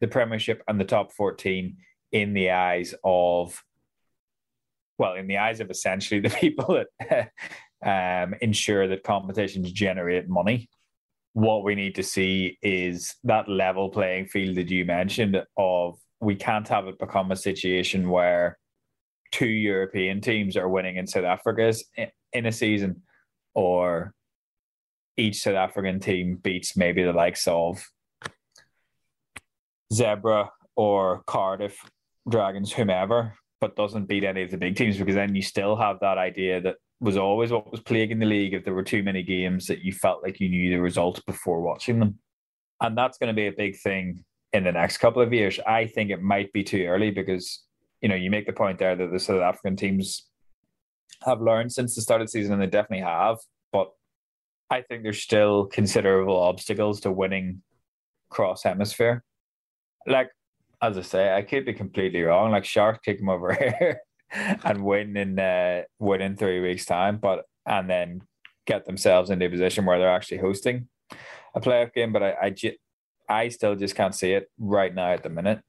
the 0.00 0.08
Premiership 0.08 0.62
and 0.68 0.78
the 0.78 0.84
top 0.84 1.12
14 1.12 1.76
in 2.12 2.34
the 2.34 2.50
eyes 2.50 2.94
of, 3.02 3.62
well, 4.98 5.14
in 5.14 5.26
the 5.26 5.38
eyes 5.38 5.60
of 5.60 5.70
essentially 5.70 6.20
the 6.26 6.30
people 6.30 6.84
that 7.00 7.30
um, 8.24 8.34
ensure 8.40 8.86
that 8.88 9.02
competitions 9.02 9.72
generate 9.72 10.28
money. 10.28 10.68
What 11.32 11.64
we 11.64 11.74
need 11.74 11.94
to 11.96 12.02
see 12.02 12.58
is 12.62 13.14
that 13.24 13.48
level 13.48 13.88
playing 13.88 14.26
field 14.26 14.56
that 14.56 14.70
you 14.70 14.84
mentioned 14.84 15.42
of 15.56 15.98
we 16.20 16.36
can't 16.36 16.68
have 16.68 16.86
it 16.86 16.98
become 16.98 17.32
a 17.32 17.36
situation 17.36 18.08
where 18.08 18.56
two 19.34 19.46
European 19.46 20.20
teams 20.20 20.54
that 20.54 20.60
are 20.60 20.68
winning 20.68 20.96
in 20.96 21.08
South 21.08 21.24
Africa's 21.24 21.84
in 22.32 22.46
a 22.46 22.52
season, 22.52 23.02
or 23.52 24.14
each 25.16 25.42
South 25.42 25.56
African 25.56 25.98
team 25.98 26.36
beats 26.36 26.76
maybe 26.76 27.02
the 27.02 27.12
likes 27.12 27.48
of 27.48 27.84
Zebre 29.92 30.48
or 30.76 31.24
Cardiff 31.26 31.76
Dragons, 32.28 32.72
whomever, 32.72 33.34
but 33.60 33.74
doesn't 33.74 34.06
beat 34.06 34.22
any 34.22 34.42
of 34.44 34.52
the 34.52 34.56
big 34.56 34.76
teams 34.76 34.98
because 34.98 35.16
then 35.16 35.34
you 35.34 35.42
still 35.42 35.74
have 35.74 35.98
that 36.00 36.16
idea 36.16 36.60
that 36.60 36.76
was 37.00 37.16
always 37.16 37.50
what 37.50 37.72
was 37.72 37.80
plaguing 37.80 38.20
the 38.20 38.26
league 38.26 38.54
if 38.54 38.64
there 38.64 38.74
were 38.74 38.84
too 38.84 39.02
many 39.02 39.22
games 39.24 39.66
that 39.66 39.82
you 39.82 39.92
felt 39.92 40.22
like 40.22 40.38
you 40.38 40.48
knew 40.48 40.70
the 40.70 40.80
results 40.80 41.20
before 41.26 41.60
watching 41.60 41.98
them. 41.98 42.18
And 42.80 42.96
that's 42.96 43.18
going 43.18 43.28
to 43.28 43.34
be 43.34 43.48
a 43.48 43.52
big 43.52 43.76
thing 43.80 44.24
in 44.52 44.62
the 44.62 44.72
next 44.72 44.98
couple 44.98 45.22
of 45.22 45.32
years. 45.32 45.58
I 45.66 45.86
think 45.86 46.10
it 46.10 46.22
might 46.22 46.52
be 46.52 46.62
too 46.62 46.84
early 46.84 47.10
because 47.10 47.64
you 48.04 48.08
know, 48.10 48.16
you 48.16 48.30
make 48.30 48.44
the 48.44 48.52
point 48.52 48.78
there 48.78 48.94
that 48.94 49.10
the 49.10 49.18
South 49.18 49.40
African 49.40 49.76
teams 49.76 50.26
have 51.22 51.40
learned 51.40 51.72
since 51.72 51.94
the 51.94 52.02
start 52.02 52.20
of 52.20 52.26
the 52.26 52.32
season, 52.32 52.52
and 52.52 52.60
they 52.60 52.66
definitely 52.66 53.02
have. 53.02 53.38
But 53.72 53.92
I 54.68 54.82
think 54.82 55.04
there's 55.04 55.22
still 55.22 55.64
considerable 55.64 56.36
obstacles 56.36 57.00
to 57.00 57.10
winning 57.10 57.62
cross 58.28 58.62
hemisphere. 58.62 59.24
Like, 60.06 60.28
as 60.82 60.98
I 60.98 61.00
say, 61.00 61.32
I 61.32 61.40
could 61.40 61.64
be 61.64 61.72
completely 61.72 62.20
wrong. 62.20 62.50
Like, 62.50 62.66
Shark 62.66 63.02
kick 63.02 63.20
them 63.20 63.30
over 63.30 63.54
here 63.54 64.00
and 64.64 64.84
win 64.84 65.16
in 65.16 65.38
uh, 65.38 65.84
win 65.98 66.20
in 66.20 66.36
three 66.36 66.60
weeks' 66.60 66.84
time, 66.84 67.16
but 67.16 67.46
and 67.64 67.88
then 67.88 68.20
get 68.66 68.84
themselves 68.84 69.30
into 69.30 69.46
a 69.46 69.50
position 69.50 69.86
where 69.86 69.98
they're 69.98 70.14
actually 70.14 70.38
hosting 70.38 70.88
a 71.54 71.60
playoff 71.62 71.94
game. 71.94 72.12
But 72.12 72.22
I, 72.22 72.32
I, 72.42 72.54
I 73.30 73.48
still 73.48 73.76
just 73.76 73.94
can't 73.94 74.14
see 74.14 74.32
it 74.32 74.50
right 74.58 74.94
now 74.94 75.12
at 75.12 75.22
the 75.22 75.30
minute 75.30 75.62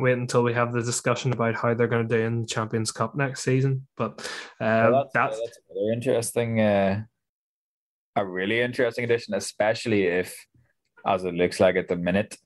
wait 0.00 0.18
until 0.18 0.42
we 0.42 0.54
have 0.54 0.72
the 0.72 0.82
discussion 0.82 1.32
about 1.32 1.54
how 1.54 1.74
they're 1.74 1.86
going 1.86 2.08
to 2.08 2.16
do 2.16 2.22
in 2.22 2.42
the 2.42 2.46
Champions 2.46 2.90
Cup 2.92 3.14
next 3.14 3.42
season. 3.42 3.86
But 3.96 4.20
uh, 4.60 4.90
well, 4.90 5.10
that's, 5.12 5.36
that's, 5.36 5.40
that's 5.40 5.58
another 5.70 5.92
interesting, 5.92 6.60
uh, 6.60 7.02
a 8.16 8.26
really 8.26 8.60
interesting 8.60 9.04
addition, 9.04 9.34
especially 9.34 10.04
if, 10.04 10.34
as 11.06 11.24
it 11.24 11.34
looks 11.34 11.60
like 11.60 11.76
at 11.76 11.88
the 11.88 11.96
minute, 11.96 12.36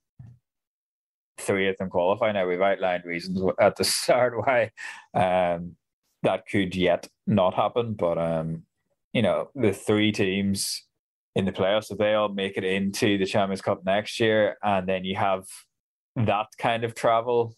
three 1.38 1.68
of 1.68 1.76
them 1.76 1.90
qualify. 1.90 2.32
Now 2.32 2.46
we've 2.46 2.60
outlined 2.60 3.04
reasons 3.04 3.42
at 3.60 3.76
the 3.76 3.84
start 3.84 4.34
why 4.36 4.70
um, 5.14 5.76
that 6.22 6.46
could 6.50 6.74
yet 6.74 7.08
not 7.26 7.54
happen, 7.54 7.94
but 7.94 8.18
um, 8.18 8.62
you 9.12 9.22
know 9.22 9.50
the 9.54 9.72
three 9.72 10.12
teams 10.12 10.82
in 11.34 11.44
the 11.44 11.52
playoffs, 11.52 11.90
if 11.90 11.98
they 11.98 12.14
all 12.14 12.30
make 12.30 12.56
it 12.56 12.64
into 12.64 13.18
the 13.18 13.26
Champions 13.26 13.60
Cup 13.60 13.84
next 13.84 14.18
year, 14.18 14.56
and 14.62 14.88
then 14.88 15.04
you 15.04 15.16
have 15.16 15.44
that 16.16 16.46
kind 16.58 16.84
of 16.84 16.94
travel 16.94 17.54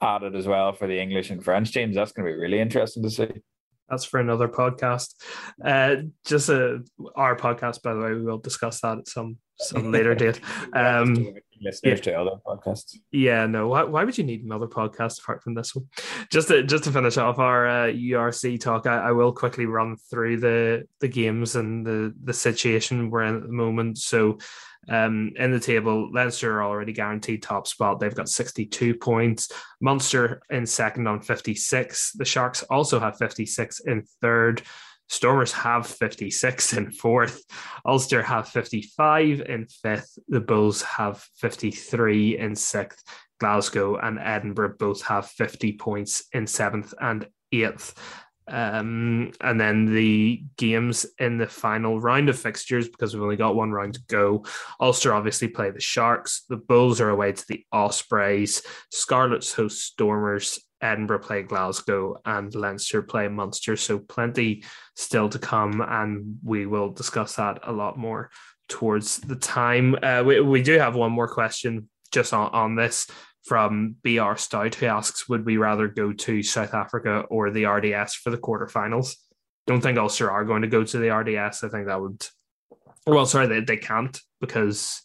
added 0.00 0.36
as 0.36 0.46
well 0.46 0.72
for 0.72 0.86
the 0.86 1.00
English 1.00 1.30
and 1.30 1.42
French 1.42 1.72
teams. 1.72 1.96
That's 1.96 2.12
going 2.12 2.26
to 2.26 2.32
be 2.32 2.38
really 2.38 2.60
interesting 2.60 3.02
to 3.02 3.10
see. 3.10 3.28
That's 3.88 4.04
for 4.04 4.18
another 4.18 4.48
podcast. 4.48 5.14
Uh, 5.62 5.96
just 6.24 6.48
a, 6.48 6.82
our 7.16 7.36
podcast, 7.36 7.82
by 7.82 7.92
the 7.92 8.00
way. 8.00 8.14
We 8.14 8.22
will 8.22 8.38
discuss 8.38 8.80
that 8.80 8.98
at 8.98 9.08
some 9.08 9.38
some 9.56 9.92
later 9.92 10.14
date. 10.14 10.40
Um, 10.72 11.34
listeners 11.60 11.98
yeah. 11.98 12.12
to 12.12 12.20
other 12.20 12.36
podcasts. 12.46 12.96
Yeah, 13.12 13.46
no. 13.46 13.68
Why, 13.68 13.84
why 13.84 14.04
would 14.04 14.16
you 14.16 14.24
need 14.24 14.44
another 14.44 14.66
podcast 14.66 15.20
apart 15.20 15.42
from 15.42 15.54
this 15.54 15.74
one? 15.74 15.86
Just 16.30 16.48
to 16.48 16.62
just 16.62 16.84
to 16.84 16.92
finish 16.92 17.16
off 17.16 17.38
our 17.38 17.66
uh, 17.68 17.86
URC 17.86 18.60
talk, 18.60 18.86
I, 18.86 19.08
I, 19.08 19.12
will 19.12 19.32
quickly 19.32 19.66
run 19.66 19.96
through 20.10 20.38
the 20.38 20.86
the 21.00 21.08
games 21.08 21.56
and 21.56 21.86
the 21.86 22.14
the 22.24 22.32
situation 22.32 23.10
we're 23.10 23.24
in 23.24 23.36
at 23.36 23.42
the 23.42 23.52
moment. 23.52 23.98
So 23.98 24.38
um, 24.88 25.32
in 25.36 25.50
the 25.50 25.60
table, 25.60 26.10
Leinster 26.12 26.60
are 26.60 26.64
already 26.64 26.92
guaranteed 26.92 27.42
top 27.42 27.66
spot. 27.66 28.00
They've 28.00 28.14
got 28.14 28.28
62 28.28 28.94
points. 28.94 29.50
Munster 29.80 30.42
in 30.50 30.66
second 30.66 31.06
on 31.06 31.20
56. 31.20 32.12
The 32.12 32.24
Sharks 32.24 32.62
also 32.64 33.00
have 33.00 33.18
56 33.18 33.80
in 33.80 34.04
third. 34.20 34.62
Stormers 35.08 35.52
have 35.52 35.86
56 35.86 36.72
in 36.72 36.90
fourth. 36.90 37.42
Ulster 37.86 38.22
have 38.22 38.48
55 38.48 39.42
in 39.42 39.66
fifth. 39.66 40.18
The 40.28 40.40
Bulls 40.40 40.82
have 40.82 41.22
53 41.36 42.38
in 42.38 42.56
sixth. 42.56 43.02
Glasgow 43.38 43.96
and 43.96 44.18
Edinburgh 44.18 44.76
both 44.78 45.02
have 45.02 45.26
50 45.26 45.74
points 45.74 46.24
in 46.32 46.46
seventh 46.46 46.94
and 47.00 47.28
eighth. 47.52 47.94
Um, 48.46 49.32
and 49.40 49.58
then 49.58 49.86
the 49.86 50.42
games 50.56 51.06
in 51.18 51.38
the 51.38 51.46
final 51.46 52.00
round 52.00 52.28
of 52.28 52.38
fixtures, 52.38 52.88
because 52.88 53.14
we've 53.14 53.22
only 53.22 53.36
got 53.36 53.56
one 53.56 53.72
round 53.72 53.94
to 53.94 54.02
go. 54.08 54.44
Ulster 54.80 55.14
obviously 55.14 55.48
play 55.48 55.70
the 55.70 55.80
Sharks. 55.80 56.44
The 56.48 56.56
Bulls 56.56 57.00
are 57.00 57.10
away 57.10 57.32
to 57.32 57.44
the 57.48 57.64
Ospreys. 57.72 58.62
Scarlets 58.90 59.52
host 59.54 59.82
Stormers. 59.82 60.60
Edinburgh 60.82 61.20
play 61.20 61.42
Glasgow 61.42 62.20
and 62.26 62.54
Leinster 62.54 63.00
play 63.00 63.28
Munster. 63.28 63.76
So 63.76 63.98
plenty 63.98 64.64
still 64.94 65.30
to 65.30 65.38
come, 65.38 65.80
and 65.80 66.36
we 66.44 66.66
will 66.66 66.90
discuss 66.90 67.36
that 67.36 67.60
a 67.62 67.72
lot 67.72 67.96
more 67.96 68.30
towards 68.68 69.18
the 69.18 69.36
time. 69.36 69.96
Uh, 70.02 70.22
we, 70.24 70.40
we 70.40 70.62
do 70.62 70.78
have 70.78 70.94
one 70.94 71.12
more 71.12 71.28
question 71.28 71.88
just 72.12 72.34
on, 72.34 72.50
on 72.50 72.74
this 72.76 73.06
from 73.44 73.96
BR 74.02 74.36
Stout, 74.36 74.74
who 74.74 74.86
asks, 74.86 75.28
Would 75.28 75.44
we 75.44 75.56
rather 75.56 75.88
go 75.88 76.12
to 76.12 76.42
South 76.42 76.74
Africa 76.74 77.24
or 77.30 77.50
the 77.50 77.66
RDS 77.66 78.14
for 78.14 78.30
the 78.30 78.38
quarterfinals? 78.38 79.16
Don't 79.66 79.80
think 79.80 79.98
Ulster 79.98 80.30
are 80.30 80.44
going 80.44 80.62
to 80.62 80.68
go 80.68 80.84
to 80.84 80.98
the 80.98 81.14
RDS. 81.14 81.62
I 81.62 81.68
think 81.68 81.86
that 81.86 82.00
would, 82.00 82.26
well, 83.06 83.26
sorry, 83.26 83.46
they, 83.46 83.60
they 83.60 83.76
can't 83.76 84.18
because 84.40 85.02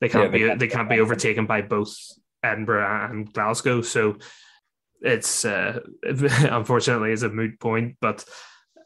they 0.00 0.08
can't 0.08 0.24
yeah, 0.24 0.30
they 0.30 0.38
be 0.38 0.46
can't. 0.46 0.60
they 0.60 0.68
can't 0.68 0.88
be 0.88 1.00
overtaken 1.00 1.46
by 1.46 1.62
both 1.62 1.94
Edinburgh 2.42 3.08
and 3.10 3.32
Glasgow. 3.32 3.82
So 3.82 4.16
it's 5.00 5.44
uh, 5.44 5.80
unfortunately 6.02 7.12
is 7.12 7.22
a 7.22 7.28
moot 7.28 7.60
point, 7.60 7.96
but 8.00 8.24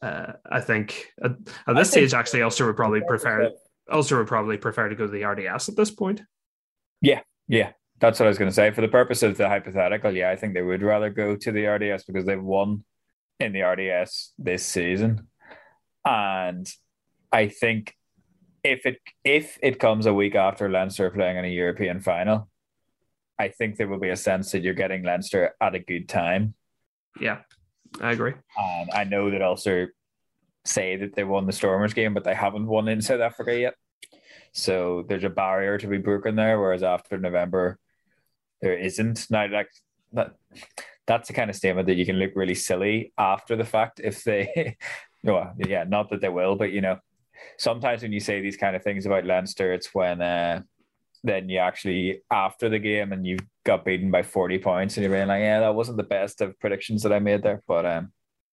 uh, 0.02 0.32
I 0.50 0.60
think 0.60 1.06
at, 1.22 1.32
at 1.66 1.76
this 1.76 1.90
stage, 1.90 2.12
actually, 2.12 2.42
Ulster 2.42 2.66
would 2.66 2.76
probably 2.76 3.02
prefer 3.06 3.50
Ulster 3.90 4.18
would 4.18 4.26
probably 4.26 4.58
prefer 4.58 4.88
to 4.88 4.94
go 4.94 5.06
to 5.06 5.12
the 5.12 5.24
RDS 5.24 5.68
at 5.68 5.76
this 5.76 5.90
point. 5.90 6.22
Yeah, 7.00 7.20
yeah, 7.48 7.72
that's 7.98 8.20
what 8.20 8.26
I 8.26 8.28
was 8.28 8.38
going 8.38 8.50
to 8.50 8.54
say. 8.54 8.70
For 8.70 8.80
the 8.80 8.88
purpose 8.88 9.22
of 9.22 9.36
the 9.36 9.48
hypothetical, 9.48 10.14
yeah, 10.14 10.30
I 10.30 10.36
think 10.36 10.54
they 10.54 10.62
would 10.62 10.82
rather 10.82 11.10
go 11.10 11.36
to 11.36 11.52
the 11.52 11.66
RDS 11.66 12.04
because 12.04 12.26
they've 12.26 12.42
won 12.42 12.84
in 13.40 13.52
the 13.52 13.62
RDS 13.62 14.32
this 14.38 14.64
season, 14.64 15.28
and 16.04 16.66
I 17.32 17.48
think 17.48 17.94
if 18.64 18.86
it 18.86 18.98
if 19.24 19.58
it 19.62 19.78
comes 19.78 20.06
a 20.06 20.14
week 20.14 20.34
after 20.34 20.68
Leinster 20.68 21.10
playing 21.10 21.36
in 21.36 21.44
a 21.44 21.48
European 21.48 22.00
final, 22.00 22.48
I 23.38 23.48
think 23.48 23.76
there 23.76 23.88
will 23.88 24.00
be 24.00 24.10
a 24.10 24.16
sense 24.16 24.52
that 24.52 24.62
you're 24.62 24.74
getting 24.74 25.02
Leinster 25.02 25.54
at 25.60 25.74
a 25.74 25.78
good 25.78 26.08
time. 26.08 26.54
Yeah, 27.20 27.38
I 28.00 28.12
agree. 28.12 28.34
And 28.58 28.90
I 28.90 29.04
know 29.04 29.30
that 29.30 29.42
Ulster 29.42 29.94
say 30.64 30.96
that 30.96 31.14
they 31.14 31.24
won 31.24 31.46
the 31.46 31.52
Stormers 31.52 31.94
game, 31.94 32.14
but 32.14 32.24
they 32.24 32.34
haven't 32.34 32.66
won 32.66 32.88
in 32.88 33.00
South 33.00 33.20
Africa 33.20 33.58
yet. 33.58 33.74
So 34.52 35.04
there's 35.08 35.24
a 35.24 35.30
barrier 35.30 35.78
to 35.78 35.86
be 35.86 35.98
broken 35.98 36.36
there. 36.36 36.58
Whereas 36.58 36.82
after 36.82 37.18
November, 37.18 37.78
there 38.60 38.76
isn't. 38.76 39.26
Now, 39.30 39.48
like 39.50 39.68
that, 40.12 40.34
that's 41.06 41.28
the 41.28 41.34
kind 41.34 41.50
of 41.50 41.56
statement 41.56 41.86
that 41.86 41.96
you 41.96 42.06
can 42.06 42.16
look 42.16 42.32
really 42.34 42.54
silly 42.54 43.12
after 43.18 43.56
the 43.56 43.64
fact 43.64 44.00
if 44.02 44.24
they, 44.24 44.76
well, 45.22 45.54
yeah, 45.58 45.84
not 45.84 46.10
that 46.10 46.20
they 46.20 46.28
will, 46.28 46.56
but 46.56 46.72
you 46.72 46.80
know, 46.80 46.98
sometimes 47.58 48.02
when 48.02 48.12
you 48.12 48.20
say 48.20 48.40
these 48.40 48.56
kind 48.56 48.76
of 48.76 48.82
things 48.82 49.06
about 49.06 49.24
Leinster, 49.24 49.72
it's 49.72 49.94
when 49.94 50.20
uh, 50.20 50.62
then 51.22 51.48
you 51.48 51.58
actually 51.58 52.22
after 52.30 52.68
the 52.68 52.78
game 52.78 53.12
and 53.12 53.26
you 53.26 53.38
got 53.64 53.84
beaten 53.84 54.10
by 54.10 54.22
40 54.22 54.58
points 54.58 54.96
and 54.96 55.04
you're 55.04 55.12
being 55.12 55.28
like, 55.28 55.40
yeah, 55.40 55.60
that 55.60 55.74
wasn't 55.74 55.96
the 55.96 56.02
best 56.02 56.40
of 56.40 56.58
predictions 56.60 57.02
that 57.02 57.12
I 57.12 57.18
made 57.18 57.42
there. 57.42 57.62
But 57.66 57.84
um 57.86 58.12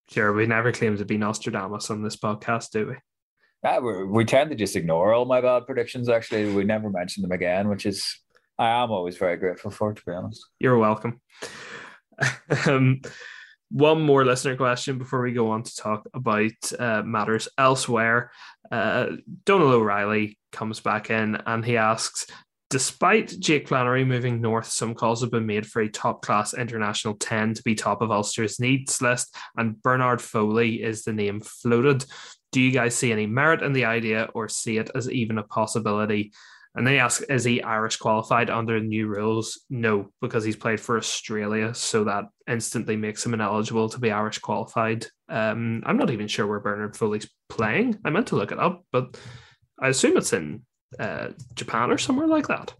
Sure, 0.09 0.33
we 0.33 0.45
never 0.45 0.71
claim 0.71 0.97
to 0.97 1.05
be 1.05 1.17
Nostradamus 1.17 1.89
on 1.89 2.03
this 2.03 2.17
podcast, 2.17 2.71
do 2.71 2.87
we? 2.87 2.95
Uh, 3.67 3.79
we 3.79 4.05
we 4.05 4.25
tend 4.25 4.49
to 4.49 4.55
just 4.55 4.75
ignore 4.75 5.13
all 5.13 5.25
my 5.25 5.39
bad 5.39 5.65
predictions. 5.65 6.09
Actually, 6.09 6.53
we 6.53 6.63
never 6.65 6.89
mention 6.89 7.21
them 7.21 7.31
again, 7.31 7.69
which 7.69 7.85
is 7.85 8.19
I 8.57 8.83
am 8.83 8.91
always 8.91 9.17
very 9.17 9.37
grateful 9.37 9.71
for. 9.71 9.93
To 9.93 10.01
be 10.05 10.11
honest, 10.11 10.45
you're 10.59 10.77
welcome. 10.77 11.21
um, 12.67 13.01
one 13.71 14.01
more 14.01 14.23
listener 14.23 14.55
question 14.55 14.99
before 14.99 15.21
we 15.21 15.33
go 15.33 15.49
on 15.49 15.63
to 15.63 15.75
talk 15.75 16.07
about 16.13 16.51
uh, 16.77 17.01
matters 17.03 17.47
elsewhere. 17.57 18.31
Uh, 18.71 19.07
Donald 19.45 19.73
O'Reilly 19.73 20.37
comes 20.51 20.79
back 20.79 21.09
in 21.09 21.35
and 21.45 21.65
he 21.65 21.77
asks 21.77 22.27
Despite 22.73 23.39
Jake 23.39 23.67
Flannery 23.67 24.03
moving 24.03 24.41
north, 24.41 24.65
some 24.65 24.95
calls 24.95 25.21
have 25.21 25.29
been 25.29 25.45
made 25.45 25.67
for 25.67 25.83
a 25.83 25.87
top 25.87 26.23
class 26.23 26.55
international 26.55 27.13
10 27.13 27.53
to 27.53 27.61
be 27.61 27.75
top 27.75 28.01
of 28.01 28.09
Ulster's 28.09 28.59
needs 28.59 28.99
list, 28.99 29.35
and 29.55 29.79
Bernard 29.83 30.19
Foley 30.19 30.81
is 30.81 31.03
the 31.03 31.13
name 31.13 31.39
floated. 31.39 32.03
Do 32.51 32.59
you 32.59 32.71
guys 32.71 32.95
see 32.95 33.11
any 33.11 33.27
merit 33.27 33.61
in 33.61 33.73
the 33.73 33.85
idea 33.85 34.27
or 34.33 34.49
see 34.49 34.77
it 34.79 34.89
as 34.95 35.07
even 35.11 35.37
a 35.37 35.43
possibility? 35.43 36.33
And 36.75 36.87
they 36.87 36.97
ask, 36.97 37.21
is 37.29 37.43
he 37.43 37.61
Irish 37.61 37.97
qualified 37.97 38.49
under 38.49 38.79
the 38.79 38.85
new 38.85 39.07
rules? 39.07 39.61
No, 39.69 40.09
because 40.21 40.43
he's 40.43 40.55
played 40.55 40.79
for 40.79 40.97
Australia, 40.97 41.73
so 41.73 42.03
that 42.05 42.25
instantly 42.49 42.95
makes 42.95 43.23
him 43.23 43.35
ineligible 43.35 43.89
to 43.89 43.99
be 43.99 44.11
Irish 44.11 44.39
qualified. 44.39 45.05
Um, 45.29 45.83
I'm 45.85 45.97
not 45.97 46.09
even 46.09 46.27
sure 46.27 46.47
where 46.47 46.59
Bernard 46.59 46.95
Foley's 46.95 47.29
playing. 47.47 47.99
I 48.03 48.09
meant 48.09 48.27
to 48.27 48.35
look 48.35 48.51
it 48.51 48.59
up, 48.59 48.85
but 48.91 49.17
I 49.79 49.89
assume 49.89 50.17
it's 50.17 50.33
in 50.33 50.65
uh, 50.99 51.29
Japan 51.53 51.91
or 51.91 51.99
somewhere 51.99 52.27
like 52.27 52.47
that. 52.47 52.73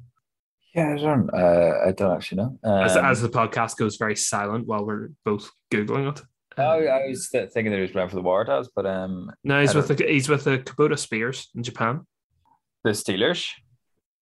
Yeah, 0.74 0.94
I 0.94 0.98
don't. 0.98 1.30
Uh, 1.32 1.74
I 1.88 1.91
don't 1.91 2.16
actually 2.16 2.38
know. 2.38 2.58
Um, 2.64 2.84
as, 2.84 2.98
as, 2.98 3.22
the 3.22 3.30
podcast 3.30 3.78
goes 3.78 3.98
very 3.98 4.16
silent 4.16 4.66
while 4.66 4.84
we're 4.84 5.10
both 5.24 5.52
googling 5.72 6.12
it. 6.12 6.20
Um, 6.58 6.66
I, 6.66 6.88
I 6.88 7.08
was 7.08 7.30
thinking 7.30 7.70
that 7.70 7.76
he 7.76 7.82
was 7.82 7.91
playing 7.91 8.10
for 8.10 8.16
the 8.16 8.24
Waratahs, 8.24 8.70
but 8.76 8.88
um, 8.88 9.32
no, 9.44 9.62
he's 9.62 9.76
with 9.76 9.88
the 9.88 10.04
he's 10.04 10.30
with 10.30 10.46
the 10.46 10.58
Kubota 10.58 10.98
Spears 10.98 11.50
in 11.56 11.62
Japan. 11.62 12.08
The 12.84 12.91
Steelers. 12.91 13.48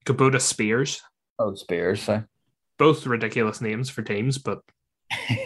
Kubota 0.06 0.42
Spears. 0.42 1.02
Oh, 1.40 1.54
Spears. 1.56 2.04
Sorry. 2.04 2.24
Both 2.78 3.06
ridiculous 3.06 3.62
names 3.62 3.90
for 3.90 4.02
teams, 4.02 4.38
but. 4.38 4.60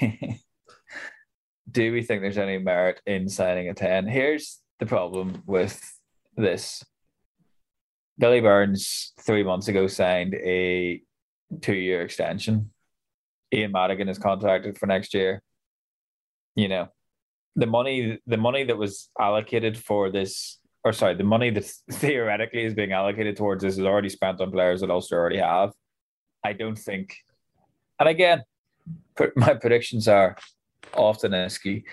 Do 1.71 1.91
we 1.91 2.03
think 2.03 2.21
there's 2.21 2.37
any 2.37 2.59
merit 2.59 3.01
in 3.05 3.27
signing 3.27 3.69
a 3.69 3.73
ten? 3.73 4.07
Here's 4.07 4.61
the 4.79 4.85
problem 4.85 5.41
with 5.45 5.81
this 6.37 6.83
Billy 8.17 8.39
Burns 8.39 9.13
three 9.19 9.43
months 9.43 9.67
ago 9.67 9.87
signed 9.87 10.35
a 10.35 11.01
two 11.61 11.75
year 11.75 12.01
extension. 12.01 12.71
Ian 13.53 13.71
Madigan 13.71 14.09
is 14.09 14.17
contracted 14.17 14.77
for 14.77 14.85
next 14.85 15.13
year. 15.13 15.41
You 16.55 16.69
know, 16.69 16.87
the 17.55 17.65
money 17.65 18.19
the 18.25 18.37
money 18.37 18.63
that 18.63 18.77
was 18.77 19.09
allocated 19.19 19.77
for 19.77 20.09
this 20.11 20.59
or 20.85 20.93
sorry, 20.93 21.15
the 21.15 21.23
money 21.25 21.49
that 21.49 21.65
theoretically 21.91 22.63
is 22.63 22.73
being 22.73 22.93
allocated 22.93 23.35
towards 23.35 23.63
this 23.63 23.77
is 23.77 23.83
already 23.83 24.09
spent 24.09 24.39
on 24.39 24.51
players 24.51 24.79
that 24.81 24.89
Ulster 24.89 25.19
already 25.19 25.39
have. 25.39 25.73
I 26.45 26.53
don't 26.53 26.77
think 26.77 27.17
and 27.99 28.09
again, 28.09 28.43
my 29.35 29.53
predictions 29.53 30.07
are 30.07 30.35
often 30.93 31.31
risky. 31.31 31.85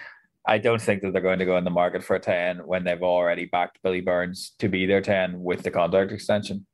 I 0.46 0.58
don't 0.58 0.82
think 0.82 1.02
that 1.02 1.12
they're 1.12 1.22
going 1.22 1.38
to 1.38 1.44
go 1.44 1.56
in 1.56 1.64
the 1.64 1.70
market 1.70 2.02
for 2.02 2.16
a 2.16 2.20
10 2.20 2.66
when 2.66 2.82
they've 2.82 3.02
already 3.02 3.44
backed 3.44 3.78
Billy 3.82 4.00
Burns 4.00 4.54
to 4.58 4.68
be 4.68 4.86
their 4.86 5.00
10 5.00 5.40
with 5.40 5.62
the 5.62 5.70
contract 5.70 6.10
extension. 6.10 6.66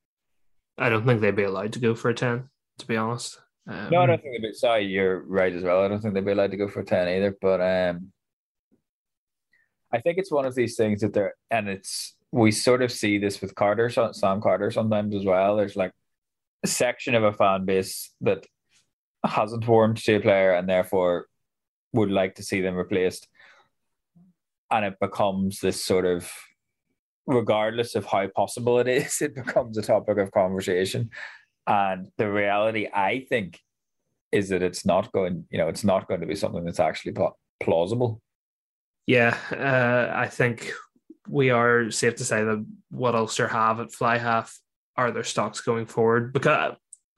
I 0.79 0.89
don't 0.89 1.05
think 1.05 1.21
they'd 1.21 1.37
be 1.37 1.43
allowed 1.43 1.75
to 1.75 1.79
go 1.79 1.95
for 1.95 2.09
a 2.09 2.15
10, 2.15 2.49
to 2.79 2.87
be 2.87 2.97
honest. 2.97 3.39
Um, 3.67 3.91
no, 3.91 4.01
I 4.01 4.07
don't 4.07 4.23
think 4.23 4.35
they'd 4.35 4.49
be. 4.49 4.55
Sorry, 4.55 4.87
you're 4.87 5.21
right 5.25 5.53
as 5.53 5.63
well. 5.63 5.83
I 5.83 5.89
don't 5.89 6.01
think 6.01 6.15
they'd 6.15 6.25
be 6.25 6.33
allowed 6.33 6.53
to 6.53 6.57
go 6.57 6.69
for 6.69 6.81
a 6.81 6.85
10 6.85 7.09
either. 7.09 7.37
But 7.39 7.61
um, 7.61 8.11
I 9.93 10.01
think 10.01 10.19
it's 10.19 10.33
one 10.33 10.45
of 10.45 10.55
these 10.55 10.77
things 10.77 11.01
that 11.01 11.13
they're, 11.13 11.35
and 11.51 11.69
it's, 11.69 12.15
we 12.31 12.51
sort 12.51 12.83
of 12.83 12.93
see 12.93 13.19
this 13.19 13.41
with 13.41 13.55
Carter, 13.55 13.89
Sam 13.89 14.41
Carter 14.41 14.71
sometimes 14.71 15.15
as 15.15 15.25
well. 15.25 15.57
There's 15.57 15.77
like 15.77 15.93
a 16.63 16.67
section 16.67 17.15
of 17.15 17.25
a 17.25 17.33
fan 17.33 17.65
base 17.65 18.13
that 18.21 18.47
hasn't 19.25 19.67
warmed 19.67 19.97
to 19.99 20.17
a 20.17 20.21
player 20.21 20.53
and 20.53 20.69
therefore 20.69 21.27
would 21.93 22.11
like 22.11 22.35
to 22.35 22.43
see 22.43 22.61
them 22.61 22.75
replaced. 22.75 23.29
And 24.71 24.85
it 24.85 24.97
becomes 25.01 25.61
this 25.61 25.83
sort 25.83 26.05
of 26.05 26.31
regardless 27.27 27.95
of 27.95 28.07
how 28.07 28.27
possible 28.29 28.79
it 28.79 28.89
is 28.89 29.21
it 29.23 29.35
becomes 29.35 29.77
a 29.79 29.83
topic 29.83 30.19
of 30.19 30.33
conversation. 30.33 31.11
And 31.67 32.09
the 32.17 32.31
reality 32.31 32.89
i 32.95 33.27
think 33.29 33.59
is 34.33 34.49
that 34.49 34.63
it's 34.63 34.87
not 34.87 35.13
going 35.13 35.45
you 35.51 35.59
know 35.59 35.69
it's 35.69 35.85
not 35.85 36.09
going 36.09 36.21
to 36.21 36.27
be 36.27 36.35
something 36.35 36.65
that's 36.65 36.81
actually 36.81 37.15
plausible 37.63 38.23
yeah 39.09 39.37
uh, 39.53 40.17
i 40.17 40.29
think 40.29 40.73
we 41.29 41.51
are 41.51 41.91
safe 41.91 42.17
to 42.17 42.25
say 42.25 42.45
that 42.45 42.65
what 42.91 43.17
ulster 43.17 43.49
have 43.49 43.81
at 43.81 43.93
fly 43.93 44.19
half 44.19 44.57
are 44.99 45.13
their 45.13 45.25
stocks 45.25 45.61
going 45.61 45.87
forward. 45.87 46.33
Because 46.33 46.75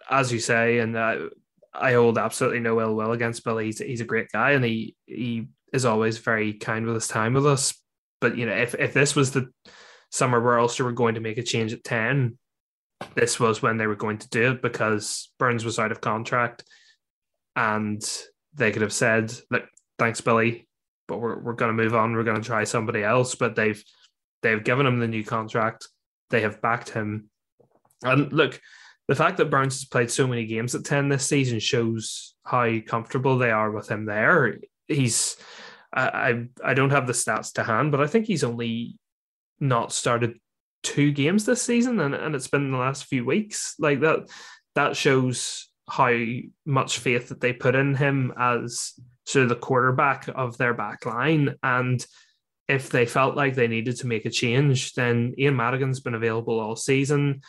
as 0.08 0.30
you 0.32 0.38
say 0.38 0.78
and 0.78 0.96
uh, 0.96 1.28
i 1.72 1.94
hold 1.94 2.18
absolutely 2.18 2.60
no 2.60 2.80
ill 2.80 2.94
will 2.94 3.12
against 3.12 3.42
billy. 3.42 3.66
He's, 3.66 3.78
he's 3.78 4.00
a 4.00 4.04
great 4.04 4.30
guy 4.30 4.52
and 4.52 4.64
he 4.64 4.94
he 5.06 5.48
is 5.72 5.84
always 5.84 6.18
very 6.18 6.52
kind 6.52 6.84
with 6.84 6.94
his 6.94 7.08
time 7.08 7.34
with 7.34 7.46
us. 7.46 7.74
But 8.20 8.36
you 8.36 8.46
know, 8.46 8.54
if 8.54 8.74
if 8.74 8.92
this 8.92 9.16
was 9.16 9.30
the 9.30 9.50
summer 10.10 10.40
where 10.40 10.58
Ulster 10.58 10.84
were 10.84 10.92
going 10.92 11.14
to 11.14 11.20
make 11.20 11.38
a 11.38 11.42
change 11.42 11.72
at 11.72 11.84
ten, 11.84 12.38
this 13.14 13.40
was 13.40 13.62
when 13.62 13.76
they 13.76 13.86
were 13.86 13.96
going 13.96 14.18
to 14.18 14.28
do 14.28 14.52
it 14.52 14.62
because 14.62 15.30
Burns 15.38 15.64
was 15.64 15.78
out 15.78 15.92
of 15.92 16.00
contract, 16.00 16.64
and 17.56 18.02
they 18.54 18.72
could 18.72 18.82
have 18.82 18.92
said, 18.92 19.32
"Look, 19.50 19.64
thanks, 19.98 20.20
Billy, 20.20 20.68
but 21.10 21.20
we're 21.20 21.38
we're 21.38 21.52
going 21.52 21.76
to 21.76 21.82
move 21.82 21.94
on. 21.94 22.14
We're 22.14 22.24
going 22.24 22.40
to 22.40 22.46
try 22.46 22.64
somebody 22.64 23.02
else." 23.02 23.34
But 23.34 23.56
they've 23.56 23.82
they've 24.42 24.64
given 24.64 24.86
him 24.86 25.00
the 25.00 25.08
new 25.08 25.24
contract. 25.24 25.88
They 26.30 26.42
have 26.42 26.62
backed 26.62 26.90
him, 26.90 27.28
and 28.02 28.32
look, 28.32 28.60
the 29.08 29.16
fact 29.16 29.36
that 29.38 29.50
Burns 29.50 29.80
has 29.80 29.84
played 29.84 30.10
so 30.10 30.26
many 30.26 30.46
games 30.46 30.74
at 30.74 30.84
ten 30.84 31.08
this 31.08 31.26
season 31.26 31.58
shows 31.58 32.34
how 32.44 32.78
comfortable 32.86 33.36
they 33.36 33.50
are 33.50 33.70
with 33.70 33.90
him 33.90 34.06
there. 34.06 34.58
He's 34.86 35.36
I, 35.92 36.08
I 36.08 36.70
I 36.70 36.74
don't 36.74 36.90
have 36.90 37.06
the 37.06 37.12
stats 37.12 37.52
to 37.54 37.64
hand, 37.64 37.90
but 37.90 38.00
I 38.00 38.06
think 38.06 38.26
he's 38.26 38.44
only 38.44 38.96
not 39.58 39.92
started 39.92 40.38
two 40.82 41.12
games 41.12 41.44
this 41.44 41.62
season, 41.62 42.00
and, 42.00 42.14
and 42.14 42.34
it's 42.34 42.48
been 42.48 42.70
the 42.70 42.78
last 42.78 43.04
few 43.04 43.24
weeks. 43.24 43.74
Like 43.78 44.00
that, 44.00 44.28
that 44.74 44.96
shows 44.96 45.68
how 45.88 46.16
much 46.64 46.98
faith 46.98 47.28
that 47.28 47.40
they 47.40 47.52
put 47.52 47.74
in 47.74 47.94
him 47.94 48.32
as 48.38 48.94
of 49.36 49.48
the 49.48 49.56
quarterback 49.56 50.28
of 50.34 50.56
their 50.58 50.74
back 50.74 51.06
line. 51.06 51.54
And 51.62 52.04
if 52.68 52.90
they 52.90 53.06
felt 53.06 53.36
like 53.36 53.54
they 53.54 53.68
needed 53.68 53.96
to 53.96 54.06
make 54.06 54.26
a 54.26 54.30
change, 54.30 54.94
then 54.94 55.34
Ian 55.38 55.56
Madigan's 55.56 56.00
been 56.00 56.14
available 56.14 56.60
all 56.60 56.76
season. 56.76 57.42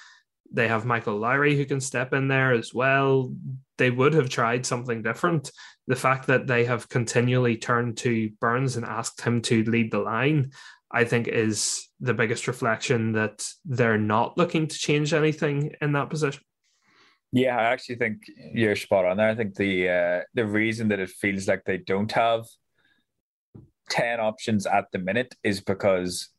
They 0.52 0.68
have 0.68 0.86
Michael 0.86 1.18
Lowry 1.18 1.56
who 1.56 1.66
can 1.66 1.80
step 1.80 2.14
in 2.14 2.28
there 2.28 2.52
as 2.52 2.74
well. 2.74 3.34
They 3.78 3.90
would 3.90 4.14
have 4.14 4.30
tried 4.30 4.66
something 4.66 5.02
different 5.02 5.52
the 5.88 5.96
fact 5.96 6.28
that 6.28 6.48
they 6.48 6.66
have 6.66 6.90
continually 6.90 7.58
turned 7.58 7.98
to 7.98 8.30
Burns 8.40 8.78
and 8.78 8.86
asked 8.86 9.22
him 9.22 9.42
to 9.42 9.64
lead 9.64 9.92
the 9.92 10.00
line, 10.00 10.52
I 10.92 11.04
think 11.04 11.28
is 11.28 11.88
the 12.00 12.14
biggest 12.14 12.48
reflection 12.48 13.14
that 13.14 13.46
they're 13.66 13.98
not 13.98 14.38
looking 14.38 14.68
to 14.68 14.78
change 14.78 15.14
anything 15.14 15.74
in 15.82 15.94
that 15.94 16.10
position. 16.10 16.44
Yeah, 17.32 17.58
I 17.58 17.64
actually 17.64 17.96
think 17.96 18.24
you're 18.54 18.76
spot 18.76 19.06
on 19.06 19.18
there. 19.18 19.30
I 19.30 19.36
think 19.36 19.56
the 19.56 19.90
uh, 19.90 20.22
the 20.34 20.46
reason 20.46 20.90
that 20.90 21.00
it 21.00 21.10
feels 21.10 21.48
like 21.48 21.64
they 21.66 21.78
don't 21.78 22.12
have 22.12 22.46
ten 23.90 24.20
options 24.20 24.66
at 24.66 24.86
the 24.92 25.00
minute 25.00 25.36
is 25.44 25.62
because 25.62 26.30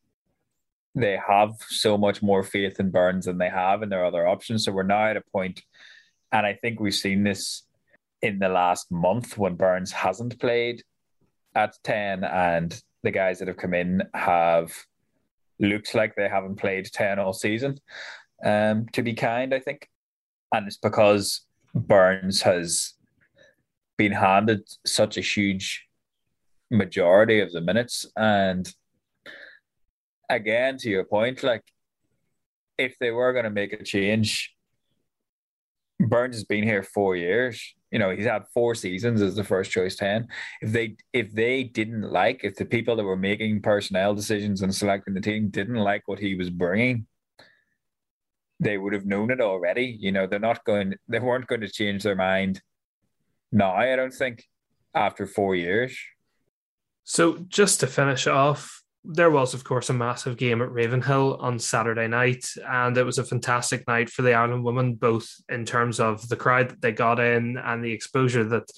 they 0.94 1.18
have 1.26 1.52
so 1.68 1.96
much 1.96 2.22
more 2.22 2.42
faith 2.42 2.78
in 2.78 2.90
Burns 2.90 3.24
than 3.24 3.38
they 3.38 3.48
have 3.48 3.82
in 3.82 3.88
their 3.88 4.04
other 4.04 4.26
options. 4.26 4.64
So 4.64 4.72
we're 4.72 4.82
now 4.82 5.06
at 5.06 5.16
a 5.16 5.22
point, 5.32 5.62
and 6.30 6.44
I 6.44 6.54
think 6.54 6.80
we've 6.80 6.94
seen 6.94 7.24
this 7.24 7.62
in 8.20 8.38
the 8.38 8.48
last 8.48 8.90
month 8.90 9.36
when 9.36 9.56
Burns 9.56 9.92
hasn't 9.92 10.38
played 10.38 10.82
at 11.54 11.76
10 11.84 12.24
and 12.24 12.80
the 13.02 13.10
guys 13.10 13.38
that 13.38 13.48
have 13.48 13.56
come 13.56 13.74
in 13.74 14.02
have 14.14 14.72
looked 15.58 15.94
like 15.94 16.14
they 16.14 16.28
haven't 16.28 16.56
played 16.56 16.86
10 16.86 17.18
all 17.18 17.32
season. 17.32 17.78
Um, 18.44 18.86
to 18.92 19.02
be 19.02 19.14
kind, 19.14 19.54
I 19.54 19.60
think. 19.60 19.88
And 20.52 20.66
it's 20.66 20.76
because 20.76 21.42
Burns 21.74 22.42
has 22.42 22.94
been 23.96 24.12
handed 24.12 24.68
such 24.86 25.16
a 25.16 25.20
huge 25.20 25.86
majority 26.70 27.40
of 27.40 27.52
the 27.52 27.60
minutes. 27.60 28.06
And 28.16 28.72
again, 30.28 30.76
to 30.78 30.90
your 30.90 31.04
point, 31.04 31.42
like 31.42 31.64
if 32.78 32.96
they 33.00 33.10
were 33.10 33.32
going 33.32 33.44
to 33.44 33.50
make 33.50 33.72
a 33.72 33.82
change, 33.82 34.54
Burns 36.00 36.36
has 36.36 36.44
been 36.44 36.64
here 36.64 36.82
four 36.82 37.16
years 37.16 37.74
you 37.92 37.98
know 37.98 38.10
he's 38.10 38.24
had 38.24 38.44
four 38.52 38.74
seasons 38.74 39.22
as 39.22 39.36
the 39.36 39.44
first 39.44 39.70
choice 39.70 39.94
10 39.96 40.26
if 40.62 40.72
they 40.72 40.96
if 41.12 41.32
they 41.32 41.62
didn't 41.62 42.10
like 42.10 42.40
if 42.42 42.56
the 42.56 42.64
people 42.64 42.96
that 42.96 43.04
were 43.04 43.16
making 43.16 43.62
personnel 43.62 44.14
decisions 44.14 44.62
and 44.62 44.74
selecting 44.74 45.14
the 45.14 45.20
team 45.20 45.50
didn't 45.50 45.76
like 45.76 46.02
what 46.08 46.18
he 46.18 46.34
was 46.34 46.50
bringing 46.50 47.06
they 48.62 48.78
would 48.78 48.92
have 48.92 49.06
known 49.06 49.30
it 49.30 49.40
already. 49.40 49.96
You 49.98 50.12
know 50.12 50.26
they're 50.26 50.38
not 50.38 50.64
going 50.64 50.94
they 51.08 51.18
weren't 51.18 51.46
going 51.46 51.62
to 51.62 51.68
change 51.68 52.02
their 52.02 52.16
mind. 52.16 52.60
Now 53.50 53.74
i 53.74 53.94
don't 53.96 54.14
think 54.14 54.44
after 54.94 55.26
four 55.26 55.54
years. 55.54 55.98
So 57.04 57.38
just 57.48 57.80
to 57.80 57.86
finish 57.86 58.26
off, 58.26 58.82
there 59.04 59.30
was, 59.30 59.54
of 59.54 59.64
course, 59.64 59.90
a 59.90 59.94
massive 59.94 60.36
game 60.36 60.62
at 60.62 60.70
Ravenhill 60.70 61.36
on 61.40 61.58
Saturday 61.58 62.06
night, 62.06 62.46
and 62.68 62.96
it 62.96 63.04
was 63.04 63.18
a 63.18 63.24
fantastic 63.24 63.86
night 63.88 64.08
for 64.08 64.22
the 64.22 64.34
Ireland 64.34 64.64
women, 64.64 64.94
both 64.94 65.28
in 65.48 65.64
terms 65.64 65.98
of 65.98 66.28
the 66.28 66.36
crowd 66.36 66.70
that 66.70 66.80
they 66.80 66.92
got 66.92 67.18
in 67.18 67.56
and 67.56 67.84
the 67.84 67.92
exposure 67.92 68.44
that 68.44 68.70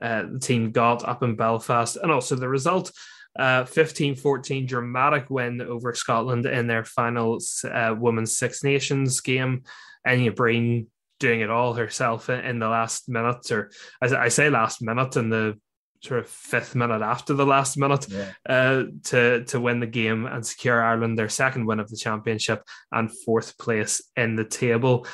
uh, 0.00 0.24
the 0.30 0.38
team 0.38 0.70
got 0.70 1.06
up 1.06 1.22
in 1.24 1.34
Belfast, 1.34 1.96
and 1.96 2.12
also 2.12 2.36
the 2.36 2.48
result. 2.48 2.92
Uh, 3.38 3.64
15 3.64 4.14
14 4.16 4.66
dramatic 4.66 5.30
win 5.30 5.62
over 5.62 5.94
Scotland 5.94 6.44
in 6.44 6.66
their 6.66 6.84
final 6.84 7.38
uh, 7.64 7.94
Women's 7.98 8.36
Six 8.36 8.62
Nations 8.62 9.20
game. 9.20 9.62
Enya 10.06 10.34
Breen 10.34 10.88
doing 11.18 11.40
it 11.40 11.50
all 11.50 11.72
herself 11.72 12.28
in 12.28 12.58
the 12.58 12.68
last 12.68 13.08
minute, 13.08 13.50
or 13.50 13.70
as 14.02 14.12
I 14.12 14.28
say 14.28 14.50
last 14.50 14.82
minute 14.82 15.16
in 15.16 15.30
the 15.30 15.58
sort 16.02 16.20
of 16.20 16.28
fifth 16.28 16.74
minute 16.74 17.00
after 17.00 17.32
the 17.32 17.46
last 17.46 17.78
minute 17.78 18.06
yeah. 18.08 18.32
uh, 18.48 18.84
to 19.04 19.44
to 19.44 19.60
win 19.60 19.78
the 19.80 19.86
game 19.86 20.26
and 20.26 20.44
secure 20.44 20.82
Ireland 20.82 21.16
their 21.16 21.28
second 21.28 21.64
win 21.64 21.80
of 21.80 21.88
the 21.88 21.96
championship 21.96 22.62
and 22.90 23.10
fourth 23.24 23.56
place 23.56 24.02
in 24.16 24.36
the 24.36 24.44
table. 24.44 25.06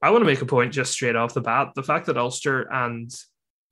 I 0.00 0.10
want 0.10 0.22
to 0.22 0.26
make 0.26 0.42
a 0.42 0.46
point 0.46 0.72
just 0.72 0.92
straight 0.92 1.16
off 1.16 1.34
the 1.34 1.40
bat: 1.40 1.72
the 1.74 1.82
fact 1.82 2.06
that 2.06 2.16
Ulster 2.16 2.62
and 2.72 3.10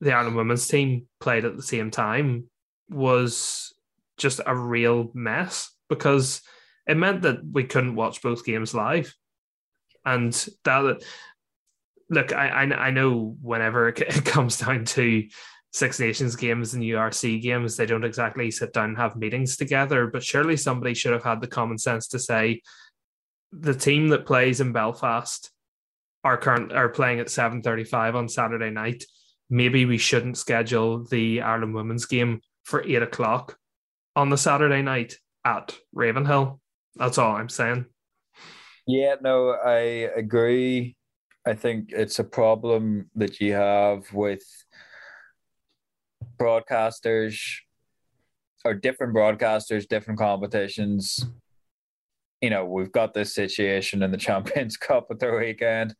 the 0.00 0.12
Ireland 0.12 0.36
women's 0.36 0.66
team 0.66 1.06
played 1.20 1.44
at 1.44 1.56
the 1.56 1.62
same 1.62 1.90
time 1.90 2.50
was 2.92 3.74
just 4.16 4.40
a 4.44 4.54
real 4.54 5.10
mess 5.14 5.70
because 5.88 6.42
it 6.86 6.96
meant 6.96 7.22
that 7.22 7.40
we 7.44 7.64
couldn't 7.64 7.94
watch 7.94 8.22
both 8.22 8.44
games 8.44 8.74
live, 8.74 9.14
and 10.04 10.32
that 10.64 11.02
look, 12.10 12.32
I 12.32 12.48
I, 12.48 12.62
I 12.62 12.90
know 12.90 13.36
whenever 13.40 13.88
it 13.96 14.24
comes 14.24 14.58
down 14.58 14.84
to 14.86 15.24
Six 15.72 15.98
Nations 15.98 16.36
games 16.36 16.74
and 16.74 16.82
URC 16.82 17.40
games, 17.40 17.76
they 17.76 17.86
don't 17.86 18.04
exactly 18.04 18.50
sit 18.50 18.72
down 18.72 18.90
and 18.90 18.98
have 18.98 19.16
meetings 19.16 19.56
together. 19.56 20.06
But 20.06 20.22
surely 20.22 20.56
somebody 20.56 20.94
should 20.94 21.12
have 21.12 21.24
had 21.24 21.40
the 21.40 21.46
common 21.46 21.78
sense 21.78 22.08
to 22.08 22.18
say 22.18 22.62
the 23.52 23.74
team 23.74 24.08
that 24.08 24.26
plays 24.26 24.60
in 24.60 24.72
Belfast 24.72 25.50
are 26.24 26.36
current 26.36 26.72
are 26.72 26.88
playing 26.88 27.20
at 27.20 27.30
7:35 27.30 28.14
on 28.14 28.28
Saturday 28.28 28.70
night. 28.70 29.04
Maybe 29.50 29.84
we 29.84 29.98
shouldn't 29.98 30.38
schedule 30.38 31.04
the 31.04 31.42
Ireland 31.42 31.74
women's 31.74 32.06
game 32.06 32.40
for 32.64 32.82
eight 32.84 33.02
o'clock 33.02 33.56
on 34.16 34.30
the 34.30 34.38
Saturday 34.38 34.82
night 34.82 35.16
at 35.44 35.76
Ravenhill. 35.92 36.60
That's 36.96 37.18
all 37.18 37.36
I'm 37.36 37.48
saying. 37.48 37.86
Yeah, 38.86 39.16
no, 39.20 39.50
I 39.50 40.10
agree. 40.16 40.96
I 41.46 41.54
think 41.54 41.90
it's 41.92 42.18
a 42.18 42.24
problem 42.24 43.10
that 43.16 43.40
you 43.40 43.54
have 43.54 44.12
with 44.12 44.42
broadcasters 46.36 47.40
or 48.64 48.74
different 48.74 49.14
broadcasters, 49.14 49.88
different 49.88 50.20
competitions. 50.20 51.24
You 52.40 52.50
know, 52.50 52.64
we've 52.64 52.92
got 52.92 53.14
this 53.14 53.34
situation 53.34 54.02
in 54.02 54.10
the 54.10 54.16
Champions 54.28 54.76
Cup 54.76 55.06
at 55.10 55.18
the 55.18 55.32
weekend 55.32 55.94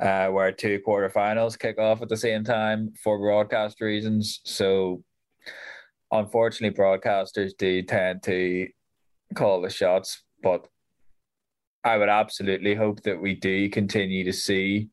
uh, 0.00 0.28
where 0.28 0.50
two 0.52 0.80
quarterfinals 0.86 1.58
kick 1.58 1.78
off 1.78 2.02
at 2.02 2.08
the 2.08 2.16
same 2.16 2.44
time 2.44 2.92
for 3.02 3.18
broadcast 3.18 3.80
reasons. 3.80 4.40
So, 4.44 5.02
unfortunately, 6.10 6.76
broadcasters 6.76 7.56
do 7.56 7.82
tend 7.82 8.22
to 8.24 8.68
call 9.34 9.60
the 9.60 9.70
shots, 9.70 10.22
but 10.42 10.66
I 11.84 11.96
would 11.96 12.08
absolutely 12.08 12.74
hope 12.74 13.02
that 13.02 13.20
we 13.20 13.34
do 13.34 13.68
continue 13.70 14.24
to 14.24 14.32
see 14.32 14.90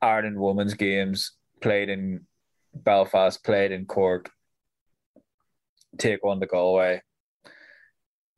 Ireland 0.00 0.38
women's 0.38 0.74
games 0.74 1.32
played 1.60 1.88
in 1.88 2.26
Belfast 2.74 3.42
played 3.42 3.72
in 3.72 3.86
Cork, 3.86 4.30
take 5.98 6.22
one 6.22 6.40
to 6.40 6.46
Galway. 6.46 7.02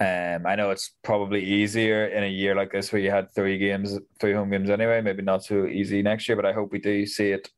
Um, 0.00 0.46
I 0.46 0.54
know 0.54 0.70
it's 0.70 0.94
probably 1.02 1.42
easier 1.42 2.06
in 2.06 2.22
a 2.22 2.28
year 2.28 2.54
like 2.54 2.70
this 2.70 2.92
where 2.92 3.02
you 3.02 3.10
had 3.10 3.34
three 3.34 3.58
games, 3.58 3.98
three 4.20 4.32
home 4.32 4.50
games 4.50 4.70
anyway. 4.70 5.00
Maybe 5.00 5.22
not 5.22 5.44
so 5.44 5.66
easy 5.66 6.02
next 6.02 6.28
year, 6.28 6.36
but 6.36 6.46
I 6.46 6.52
hope 6.52 6.70
we 6.70 6.78
do 6.78 7.04
see 7.04 7.32
it 7.32 7.50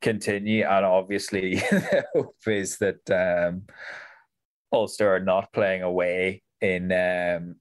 continue. 0.00 0.64
And 0.64 0.84
obviously, 0.84 1.54
the 1.70 2.04
hope 2.14 2.36
is 2.46 2.78
that 2.78 3.10
um, 3.10 3.62
Ulster 4.72 5.14
are 5.14 5.20
not 5.20 5.52
playing 5.52 5.82
away 5.82 6.42
in 6.60 6.92
um, 6.92 7.56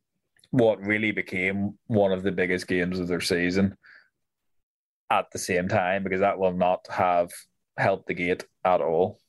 what 0.52 0.80
really 0.82 1.12
became 1.12 1.78
one 1.88 2.12
of 2.12 2.24
the 2.24 2.32
biggest 2.32 2.68
games 2.68 3.00
of 3.00 3.08
their 3.08 3.22
season 3.22 3.78
at 5.10 5.26
the 5.32 5.40
same 5.40 5.68
time, 5.68 6.04
because 6.04 6.20
that 6.20 6.40
will 6.40 6.54
not 6.54 6.86
have 6.90 7.32
helped 7.78 8.08
the 8.08 8.14
gate 8.14 8.46
at 8.66 8.82
all. 8.82 9.20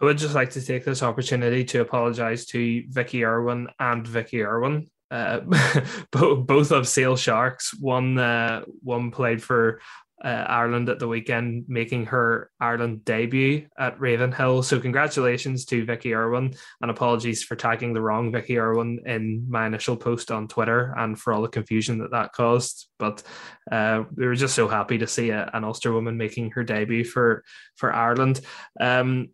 I 0.00 0.06
would 0.06 0.18
just 0.18 0.34
like 0.34 0.50
to 0.50 0.64
take 0.64 0.84
this 0.84 1.02
opportunity 1.02 1.64
to 1.64 1.80
apologise 1.80 2.46
to 2.46 2.84
Vicky 2.88 3.24
Irwin 3.24 3.68
and 3.78 4.06
Vicky 4.06 4.42
Irwin, 4.42 4.88
uh, 5.10 5.40
both 6.10 6.72
of 6.72 6.88
Sale 6.88 7.16
Sharks. 7.16 7.74
One 7.78 8.16
uh, 8.16 8.62
one 8.82 9.10
played 9.10 9.42
for 9.42 9.80
uh, 10.22 10.44
Ireland 10.48 10.88
at 10.88 10.98
the 10.98 11.08
weekend, 11.08 11.64
making 11.68 12.06
her 12.06 12.50
Ireland 12.60 13.04
debut 13.04 13.66
at 13.78 13.98
Ravenhill. 14.00 14.62
So 14.62 14.78
congratulations 14.78 15.64
to 15.66 15.84
Vicky 15.84 16.14
Irwin, 16.14 16.54
and 16.80 16.90
apologies 16.90 17.42
for 17.42 17.56
tagging 17.56 17.94
the 17.94 18.02
wrong 18.02 18.30
Vicky 18.32 18.58
Irwin 18.58 19.00
in 19.06 19.46
my 19.48 19.66
initial 19.66 19.96
post 19.96 20.30
on 20.30 20.48
Twitter 20.48 20.94
and 20.96 21.18
for 21.18 21.32
all 21.32 21.42
the 21.42 21.48
confusion 21.48 21.98
that 21.98 22.10
that 22.10 22.32
caused. 22.32 22.88
But 22.98 23.22
uh, 23.70 24.04
we 24.14 24.26
were 24.26 24.34
just 24.34 24.54
so 24.54 24.68
happy 24.68 24.98
to 24.98 25.06
see 25.06 25.30
a, 25.30 25.50
an 25.54 25.64
Ulster 25.64 25.92
woman 25.92 26.16
making 26.16 26.50
her 26.50 26.64
debut 26.64 27.04
for 27.04 27.42
for 27.76 27.92
Ireland. 27.92 28.40
Um, 28.78 29.30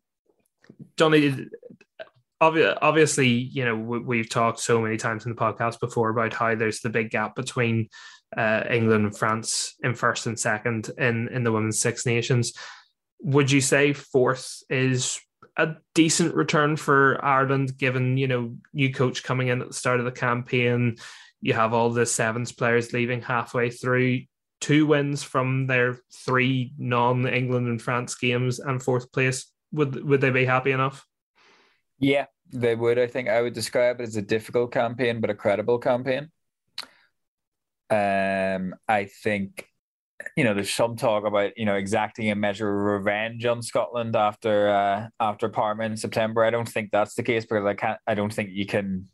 Johnny, 0.96 1.48
obviously, 2.40 3.28
you 3.28 3.64
know, 3.64 3.76
we've 3.76 4.28
talked 4.28 4.60
so 4.60 4.80
many 4.80 4.96
times 4.96 5.24
in 5.24 5.32
the 5.32 5.40
podcast 5.40 5.80
before 5.80 6.10
about 6.10 6.34
how 6.34 6.54
there's 6.54 6.80
the 6.80 6.90
big 6.90 7.10
gap 7.10 7.34
between 7.34 7.88
uh, 8.36 8.64
England 8.70 9.04
and 9.04 9.16
France 9.16 9.74
in 9.82 9.94
first 9.94 10.26
and 10.26 10.38
second 10.38 10.90
in 10.98 11.28
in 11.28 11.44
the 11.44 11.52
women's 11.52 11.80
Six 11.80 12.06
Nations. 12.06 12.52
Would 13.20 13.50
you 13.50 13.60
say 13.60 13.92
fourth 13.92 14.62
is 14.68 15.20
a 15.56 15.74
decent 15.94 16.34
return 16.34 16.76
for 16.76 17.22
Ireland, 17.24 17.76
given 17.78 18.16
you 18.16 18.28
know 18.28 18.56
new 18.72 18.92
coach 18.92 19.22
coming 19.22 19.48
in 19.48 19.62
at 19.62 19.68
the 19.68 19.74
start 19.74 19.98
of 19.98 20.04
the 20.04 20.12
campaign? 20.12 20.96
You 21.40 21.54
have 21.54 21.72
all 21.72 21.90
the 21.90 22.06
sevens 22.06 22.52
players 22.52 22.92
leaving 22.92 23.22
halfway 23.22 23.70
through. 23.70 24.22
Two 24.60 24.86
wins 24.86 25.22
from 25.22 25.66
their 25.66 25.98
three 26.24 26.72
non-England 26.78 27.68
and 27.68 27.80
France 27.80 28.14
games, 28.14 28.58
and 28.58 28.82
fourth 28.82 29.12
place. 29.12 29.52
Would 29.72 30.02
would 30.04 30.20
they 30.20 30.30
be 30.30 30.46
happy 30.46 30.72
enough? 30.72 31.06
Yeah, 31.98 32.26
they 32.52 32.74
would. 32.74 32.98
I 32.98 33.06
think 33.06 33.28
I 33.28 33.42
would 33.42 33.52
describe 33.52 34.00
it 34.00 34.04
as 34.04 34.16
a 34.16 34.22
difficult 34.22 34.72
campaign, 34.72 35.20
but 35.20 35.30
a 35.30 35.34
credible 35.34 35.78
campaign. 35.78 36.30
Um, 37.90 38.74
I 38.88 39.04
think 39.04 39.68
you 40.36 40.44
know 40.44 40.54
there's 40.54 40.72
some 40.72 40.96
talk 40.96 41.24
about 41.24 41.56
you 41.56 41.64
know 41.64 41.74
exacting 41.74 42.30
a 42.30 42.34
measure 42.34 42.68
of 42.68 43.00
revenge 43.00 43.44
on 43.46 43.62
Scotland 43.62 44.16
after 44.16 44.68
uh, 44.68 45.08
after 45.20 45.48
Parma 45.48 45.84
in 45.84 45.96
September. 45.96 46.44
I 46.44 46.50
don't 46.50 46.68
think 46.68 46.90
that's 46.90 47.14
the 47.14 47.22
case 47.22 47.44
because 47.44 47.64
I 47.64 47.74
can't. 47.74 47.98
I 48.06 48.14
don't 48.14 48.32
think 48.32 48.50
you 48.52 48.66
can 48.66 49.08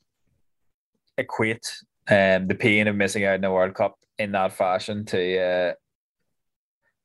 equate 1.19 1.67
um, 2.09 2.49
the 2.49 2.57
pain 2.59 2.89
of 2.89 2.97
missing 2.97 3.25
out 3.25 3.35
in 3.35 3.41
the 3.41 3.51
World 3.51 3.75
Cup 3.75 3.97
in 4.19 4.33
that 4.33 4.53
fashion 4.53 5.05
to 5.07 5.39
uh, 5.39 5.73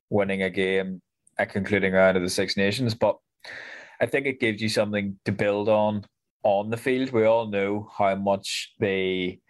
winning 0.09 0.43
a 0.43 0.49
game 0.49 1.01
at 1.37 1.51
concluding 1.51 1.93
round 1.93 2.17
of 2.17 2.23
the 2.23 2.29
Six 2.29 2.57
Nations. 2.57 2.95
But 2.95 3.17
I 3.99 4.05
think 4.05 4.25
it 4.25 4.39
gives 4.39 4.61
you 4.61 4.69
something 4.69 5.17
to 5.25 5.31
build 5.31 5.69
on 5.69 6.05
on 6.43 6.69
the 6.69 6.77
field. 6.77 7.11
We 7.11 7.25
all 7.25 7.47
know 7.47 7.89
how 7.97 8.15
much 8.15 8.73
they 8.79 9.41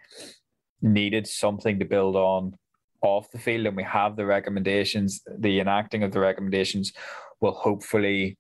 needed 0.81 1.27
something 1.27 1.79
to 1.79 1.85
build 1.85 2.15
on 2.15 2.53
off 3.01 3.29
the 3.31 3.39
field, 3.39 3.67
and 3.67 3.77
we 3.77 3.83
have 3.83 4.15
the 4.15 4.25
recommendations. 4.25 5.21
The 5.39 5.59
enacting 5.59 6.03
of 6.03 6.11
the 6.11 6.19
recommendations 6.19 6.93
will 7.39 7.53
hopefully 7.53 8.37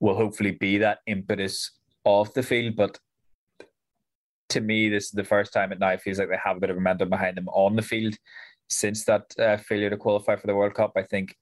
will 0.00 0.16
hopefully 0.16 0.50
be 0.50 0.78
that 0.78 0.98
impetus 1.06 1.70
off 2.04 2.34
the 2.34 2.42
field. 2.42 2.76
But 2.76 2.98
to 4.50 4.60
me, 4.60 4.88
this 4.88 5.04
is 5.04 5.10
the 5.12 5.24
first 5.24 5.52
time 5.52 5.72
it 5.72 5.78
now 5.78 5.96
feels 5.96 6.18
like 6.18 6.28
they 6.28 6.38
have 6.44 6.58
a 6.58 6.60
bit 6.60 6.70
of 6.70 6.76
momentum 6.76 7.08
behind 7.08 7.36
them 7.36 7.48
on 7.48 7.74
the 7.76 7.82
field 7.82 8.14
since 8.68 9.04
that 9.04 9.24
uh, 9.38 9.56
failure 9.56 9.90
to 9.90 9.96
qualify 9.96 10.36
for 10.36 10.46
the 10.46 10.54
World 10.54 10.74
Cup. 10.74 10.92
I 10.96 11.02
think 11.02 11.34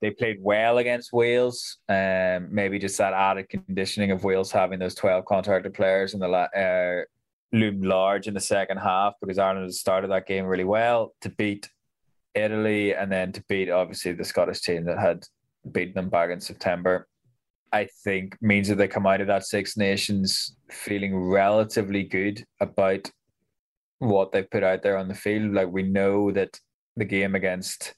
they 0.00 0.10
played 0.10 0.38
well 0.40 0.78
against 0.78 1.12
Wales. 1.12 1.78
Um, 1.88 2.48
maybe 2.50 2.78
just 2.78 2.98
that 2.98 3.12
added 3.12 3.48
conditioning 3.48 4.10
of 4.10 4.24
Wales 4.24 4.50
having 4.50 4.78
those 4.78 4.94
twelve 4.94 5.24
contracted 5.24 5.74
players 5.74 6.14
in 6.14 6.20
the 6.20 6.28
la- 6.28 6.54
uh, 6.56 7.02
loomed 7.52 7.84
large 7.84 8.26
in 8.26 8.34
the 8.34 8.40
second 8.40 8.78
half 8.78 9.14
because 9.20 9.38
Ireland 9.38 9.64
had 9.64 9.74
started 9.74 10.10
that 10.10 10.26
game 10.26 10.44
really 10.44 10.64
well 10.64 11.14
to 11.22 11.30
beat 11.30 11.68
Italy 12.34 12.94
and 12.94 13.10
then 13.10 13.32
to 13.32 13.44
beat 13.48 13.70
obviously 13.70 14.12
the 14.12 14.24
Scottish 14.24 14.60
team 14.60 14.84
that 14.84 14.98
had 14.98 15.24
beaten 15.72 15.94
them 15.94 16.08
back 16.08 16.30
in 16.30 16.40
September. 16.40 17.08
I 17.72 17.88
think 18.04 18.36
means 18.40 18.68
that 18.68 18.76
they 18.76 18.88
come 18.88 19.06
out 19.06 19.20
of 19.20 19.26
that 19.26 19.44
Six 19.44 19.76
Nations 19.76 20.56
feeling 20.70 21.14
relatively 21.16 22.04
good 22.04 22.44
about 22.60 23.10
what 23.98 24.32
they've 24.32 24.50
put 24.50 24.62
out 24.62 24.82
there 24.82 24.96
on 24.96 25.08
the 25.08 25.14
field. 25.14 25.52
Like 25.52 25.68
we 25.68 25.82
know 25.82 26.30
that 26.32 26.58
the 26.96 27.04
game 27.04 27.34
against 27.34 27.94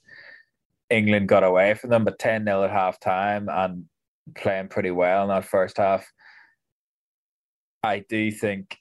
England 0.91 1.29
got 1.29 1.45
away 1.45 1.75
from 1.75 1.91
them, 1.91 2.05
but 2.05 2.19
10 2.19 2.45
0 2.45 2.65
at 2.65 2.71
half 2.71 2.99
time 2.99 3.49
and 3.49 3.85
playing 4.35 4.69
pretty 4.69 4.91
well 4.91 5.23
in 5.23 5.29
that 5.29 5.45
first 5.45 5.77
half. 5.77 6.07
I 7.83 8.05
do 8.09 8.31
think, 8.31 8.77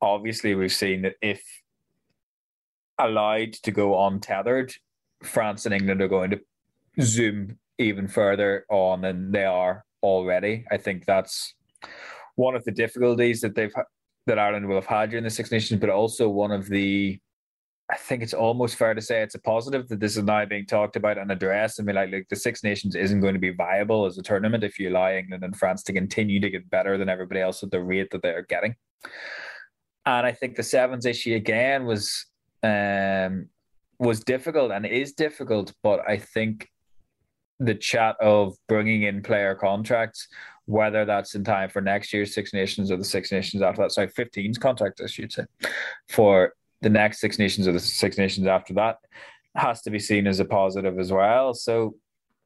obviously, 0.00 0.54
we've 0.54 0.72
seen 0.72 1.02
that 1.02 1.14
if 1.20 1.42
allowed 2.98 3.52
to 3.54 3.70
go 3.70 4.06
untethered, 4.06 4.74
France 5.22 5.66
and 5.66 5.74
England 5.74 6.02
are 6.02 6.08
going 6.08 6.30
to 6.30 6.40
zoom 7.00 7.58
even 7.78 8.08
further 8.08 8.66
on 8.70 9.00
than 9.00 9.32
they 9.32 9.44
are 9.44 9.84
already. 10.02 10.64
I 10.70 10.76
think 10.76 11.06
that's 11.06 11.54
one 12.36 12.54
of 12.54 12.64
the 12.64 12.72
difficulties 12.72 13.40
that 13.40 13.54
they've 13.54 13.74
that 14.26 14.38
Ireland 14.38 14.68
will 14.68 14.76
have 14.76 14.86
had 14.86 15.10
during 15.10 15.24
the 15.24 15.30
Six 15.30 15.50
Nations, 15.50 15.80
but 15.80 15.90
also 15.90 16.28
one 16.28 16.52
of 16.52 16.68
the 16.68 17.18
I 17.90 17.96
think 17.96 18.22
it's 18.22 18.34
almost 18.34 18.76
fair 18.76 18.94
to 18.94 19.00
say 19.00 19.20
it's 19.22 19.34
a 19.34 19.40
positive 19.40 19.88
that 19.88 19.98
this 19.98 20.16
is 20.16 20.22
now 20.22 20.44
being 20.44 20.64
talked 20.64 20.94
about 20.94 21.18
and 21.18 21.32
addressed. 21.32 21.80
I 21.80 21.82
mean, 21.82 21.96
like, 21.96 22.12
like 22.12 22.28
the 22.28 22.36
Six 22.36 22.62
Nations 22.62 22.94
isn't 22.94 23.20
going 23.20 23.34
to 23.34 23.40
be 23.40 23.50
viable 23.50 24.06
as 24.06 24.16
a 24.16 24.22
tournament 24.22 24.62
if 24.62 24.78
you 24.78 24.90
allow 24.90 25.10
England 25.10 25.42
and 25.42 25.56
France 25.56 25.82
to 25.84 25.92
continue 25.92 26.38
to 26.38 26.50
get 26.50 26.70
better 26.70 26.96
than 26.96 27.08
everybody 27.08 27.40
else 27.40 27.64
at 27.64 27.72
the 27.72 27.82
rate 27.82 28.10
that 28.12 28.22
they're 28.22 28.42
getting. 28.42 28.76
And 30.06 30.26
I 30.26 30.32
think 30.32 30.56
the 30.56 30.62
sevens 30.62 31.06
issue 31.06 31.34
again 31.34 31.84
was 31.84 32.26
um, 32.62 33.48
was 33.98 34.20
difficult 34.20 34.72
and 34.72 34.86
is 34.86 35.12
difficult, 35.12 35.74
but 35.82 36.00
I 36.08 36.16
think 36.16 36.68
the 37.58 37.74
chat 37.74 38.16
of 38.20 38.56
bringing 38.66 39.02
in 39.02 39.22
player 39.22 39.54
contracts, 39.54 40.26
whether 40.64 41.04
that's 41.04 41.34
in 41.34 41.44
time 41.44 41.68
for 41.68 41.82
next 41.82 42.12
year's 42.12 42.34
Six 42.34 42.54
Nations 42.54 42.90
or 42.90 42.96
the 42.96 43.04
Six 43.04 43.30
Nations 43.30 43.62
after 43.62 43.82
that, 43.82 43.92
sorry, 43.92 44.08
15's 44.08 44.56
contract, 44.56 45.02
I 45.04 45.06
should 45.06 45.30
say, 45.30 45.44
for 46.08 46.54
the 46.80 46.88
next 46.88 47.20
Six 47.20 47.38
Nations 47.38 47.68
or 47.68 47.72
the 47.72 47.80
Six 47.80 48.16
Nations 48.16 48.46
after 48.46 48.72
that, 48.74 48.96
has 49.54 49.82
to 49.82 49.90
be 49.90 49.98
seen 49.98 50.26
as 50.26 50.40
a 50.40 50.44
positive 50.46 50.98
as 50.98 51.12
well. 51.12 51.52
So 51.52 51.96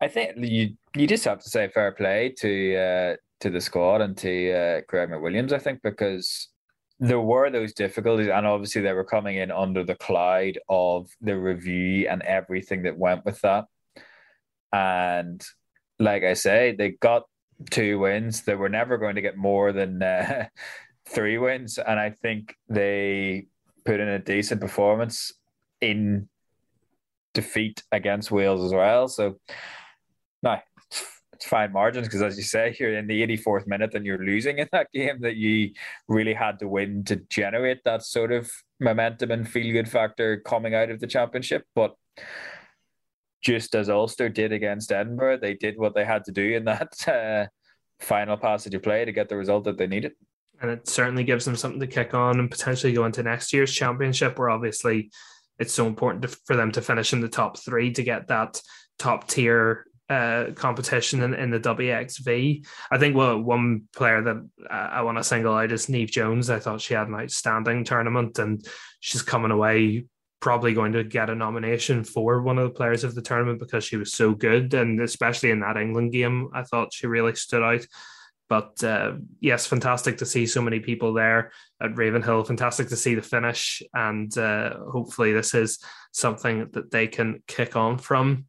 I 0.01 0.09
think 0.09 0.33
you 0.39 0.75
you 0.97 1.07
just 1.07 1.25
have 1.25 1.39
to 1.41 1.49
say 1.49 1.69
fair 1.69 1.93
play 1.93 2.35
to 2.39 2.77
uh, 2.77 3.17
to 3.41 3.51
the 3.51 3.61
squad 3.61 4.01
and 4.01 4.17
to 4.19 4.53
uh, 4.53 4.81
Greg 4.89 5.11
McWilliams, 5.11 5.53
I 5.53 5.59
think, 5.59 5.83
because 5.83 6.49
there 7.01 7.21
were 7.21 7.51
those 7.51 7.73
difficulties, 7.73 8.29
and 8.29 8.47
obviously 8.47 8.83
they 8.83 8.93
were 8.93 9.05
coming 9.05 9.37
in 9.37 9.51
under 9.51 9.85
the 9.85 9.97
cloud 9.97 10.59
of 10.69 11.11
the 11.21 11.37
review 11.39 12.09
and 12.09 12.23
everything 12.23 12.83
that 12.83 12.99
went 12.99 13.25
with 13.25 13.41
that. 13.41 13.67
And 14.73 15.45
like 15.99 16.23
I 16.25 16.35
say, 16.35 16.75
they 16.77 16.91
got 16.91 17.25
two 17.71 17.99
wins. 18.01 18.43
They 18.43 18.55
were 18.55 18.69
never 18.69 18.99
going 18.99 19.17
to 19.17 19.23
get 19.23 19.37
more 19.37 19.73
than 19.73 20.03
uh, 20.03 20.47
three 21.09 21.39
wins, 21.39 21.79
and 21.79 21.99
I 21.99 22.11
think 22.11 22.55
they 22.69 23.47
put 23.85 24.01
in 24.01 24.09
a 24.09 24.19
decent 24.19 24.61
performance 24.61 25.33
in 25.81 26.29
defeat 27.35 27.83
against 27.93 28.31
Wales 28.31 28.65
as 28.65 28.73
well. 28.73 29.09
So, 29.09 29.39
no, 30.43 30.57
fine 31.45 31.73
margins 31.73 32.07
because, 32.07 32.23
as 32.23 32.37
you 32.37 32.43
say, 32.43 32.75
you're 32.79 32.97
in 32.97 33.07
the 33.07 33.27
84th 33.27 33.67
minute 33.67 33.95
and 33.95 34.05
you're 34.05 34.25
losing 34.25 34.59
in 34.59 34.69
that 34.73 34.89
game 34.95 35.21
that 35.21 35.37
you 35.37 35.73
really 36.09 36.35
had 36.35 36.59
to 36.61 36.69
win 36.69 37.05
to 37.05 37.17
generate 37.31 37.85
that 37.85 38.03
sort 38.03 38.33
of 38.33 38.51
momentum 38.81 39.31
and 39.31 39.49
feel 39.49 39.73
good 39.73 39.89
factor 39.89 40.41
coming 40.41 40.75
out 40.75 40.91
of 40.91 41.01
the 41.01 41.07
championship. 41.07 41.65
But 41.75 41.95
just 43.43 43.75
as 43.75 43.89
Ulster 43.89 44.29
did 44.29 44.53
against 44.53 44.91
Edinburgh, 44.91 45.39
they 45.39 45.55
did 45.55 45.79
what 45.79 45.95
they 45.95 46.05
had 46.05 46.25
to 46.25 46.33
do 46.33 46.55
in 46.55 46.65
that 46.65 47.09
uh, 47.09 47.47
final 48.01 48.37
passage 48.37 48.75
of 48.75 48.83
play 48.83 49.05
to 49.05 49.13
get 49.13 49.29
the 49.29 49.37
result 49.37 49.65
that 49.65 49.79
they 49.79 49.87
needed. 49.87 50.13
And 50.61 50.71
it 50.71 50.89
certainly 50.89 51.25
gives 51.25 51.45
them 51.45 51.57
something 51.57 51.81
to 51.81 51.87
kick 51.87 52.15
on 52.15 52.39
and 52.39 52.51
potentially 52.51 52.93
go 52.93 53.05
into 53.05 53.23
next 53.23 53.53
year's 53.53 53.75
championship, 53.75 54.39
where 54.39 54.51
obviously 54.51 55.11
it's 55.59 55.75
so 55.75 55.87
important 55.87 56.23
to, 56.23 56.29
for 56.47 56.57
them 56.57 56.73
to 56.73 56.83
finish 56.83 57.13
in 57.13 57.21
the 57.21 57.29
top 57.29 57.59
three 57.59 57.93
to 57.93 58.03
get 58.03 58.29
that 58.29 58.61
top 58.99 59.29
tier 59.29 59.85
uh, 60.11 60.47
competition 60.55 61.23
in, 61.23 61.35
in 61.35 61.51
the 61.51 61.61
WXV. 61.61 62.67
I 62.91 62.99
think 62.99 63.17
well, 63.17 63.41
one 63.41 63.85
player 63.95 64.23
that 64.23 64.49
I 64.71 65.03
want 65.03 65.19
to 65.19 65.25
single 65.25 65.55
out 65.55 65.73
is 65.73 65.89
Neve 65.89 66.11
Jones. 66.11 66.51
I 66.51 66.59
thought 66.59 66.81
she 66.81 66.95
had 66.95 67.09
an 67.09 67.15
outstanding 67.15 67.85
tournament 67.85 68.39
and 68.39 68.67
she's 69.01 69.23
coming 69.23 69.51
away 69.51 70.07
probably 70.45 70.75
going 70.75 70.93
to 70.93 71.03
get 71.03 71.31
a 71.31 71.35
nomination 71.35 72.05
for 72.05 72.43
one 72.43 72.59
of 72.59 72.65
the 72.65 72.75
players 72.75 73.03
of 73.03 73.15
the 73.15 73.23
tournament 73.23 73.59
because 73.59 73.83
she 73.83 73.97
was 73.97 74.13
so 74.13 74.35
good. 74.35 74.75
And 74.75 75.01
especially 75.01 75.51
in 75.51 75.61
that 75.61 75.79
England 75.79 76.13
game, 76.13 76.51
I 76.53 76.65
thought 76.65 76.93
she 76.93 77.07
really 77.07 77.35
stood 77.35 77.63
out. 77.63 77.87
But 78.51 78.85
uh, 78.85 79.13
yes, 79.41 79.67
fantastic 79.67 80.19
to 80.19 80.27
see 80.27 80.45
so 80.45 80.61
many 80.61 80.81
people 80.81 81.15
there 81.15 81.51
at 81.81 81.97
Ravenhill. 81.97 82.45
Fantastic 82.45 82.89
to 82.89 82.97
see 82.97 83.15
the 83.15 83.23
finish. 83.23 83.83
And 83.95 84.37
uh, 84.37 84.81
hopefully, 84.93 85.33
this 85.33 85.55
is 85.55 85.79
something 86.13 86.69
that 86.73 86.91
they 86.91 87.07
can 87.07 87.43
kick 87.47 87.75
on 87.75 87.97
from. 87.97 88.45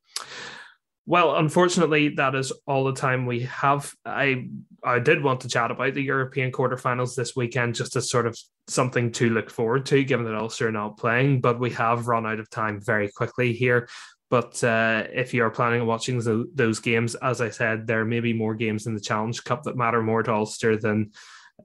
Well, 1.08 1.36
unfortunately, 1.36 2.10
that 2.16 2.34
is 2.34 2.52
all 2.66 2.86
the 2.86 2.94
time 2.94 3.26
we 3.26 3.42
have. 3.42 3.94
I 4.06 4.48
I 4.84 5.00
did 5.00 5.24
want 5.24 5.42
to 5.42 5.50
chat 5.50 5.70
about 5.70 5.94
the 5.94 6.02
European 6.02 6.52
quarterfinals 6.52 7.16
this 7.16 7.36
weekend, 7.36 7.76
just 7.76 7.96
as 7.96 8.10
sort 8.10 8.26
of 8.26 8.38
something 8.68 9.12
to 9.14 9.30
look 9.30 9.52
forward 9.52 9.86
to, 9.88 10.04
given 10.04 10.26
that 10.26 10.36
Ulster 10.36 10.70
are 10.70 10.72
not 10.72 10.98
playing. 10.98 11.42
But 11.42 11.60
we 11.60 11.70
have 11.72 12.08
run 12.08 12.26
out 12.26 12.40
of 12.40 12.50
time 12.50 12.82
very 12.82 13.10
quickly 13.12 13.54
here. 13.54 13.88
But 14.32 14.64
uh, 14.64 15.04
if 15.14 15.34
you 15.34 15.44
are 15.44 15.52
planning 15.52 15.82
on 15.82 15.88
watching 15.88 16.18
the, 16.20 16.50
those 16.56 16.80
games, 16.80 17.14
as 17.16 17.40
I 17.40 17.52
said, 17.52 17.86
there 17.86 18.04
may 18.04 18.20
be 18.20 18.34
more 18.34 18.56
games 18.56 18.88
in 18.88 18.96
the 18.96 19.00
Challenge 19.00 19.44
Cup 19.44 19.64
that 19.64 19.78
matter 19.78 20.02
more 20.02 20.24
to 20.24 20.34
Ulster 20.34 20.76
than 20.76 21.12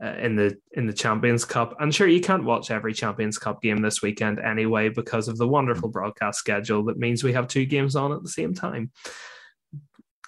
uh, 0.02 0.14
in 0.14 0.36
the 0.36 0.56
in 0.72 0.86
the 0.86 0.92
Champions 0.92 1.44
Cup. 1.44 1.76
And 1.80 1.94
sure, 1.94 2.08
you 2.08 2.20
can't 2.20 2.44
watch 2.44 2.70
every 2.70 2.94
Champions 2.94 3.38
Cup 3.38 3.62
game 3.62 3.78
this 3.78 4.02
weekend 4.02 4.38
anyway 4.38 4.88
because 4.88 5.28
of 5.28 5.38
the 5.38 5.48
wonderful 5.48 5.88
broadcast 5.88 6.38
schedule 6.38 6.84
that 6.84 6.98
means 6.98 7.22
we 7.22 7.32
have 7.32 7.48
two 7.48 7.66
games 7.66 7.96
on 7.96 8.12
at 8.12 8.22
the 8.22 8.28
same 8.28 8.54
time 8.54 8.90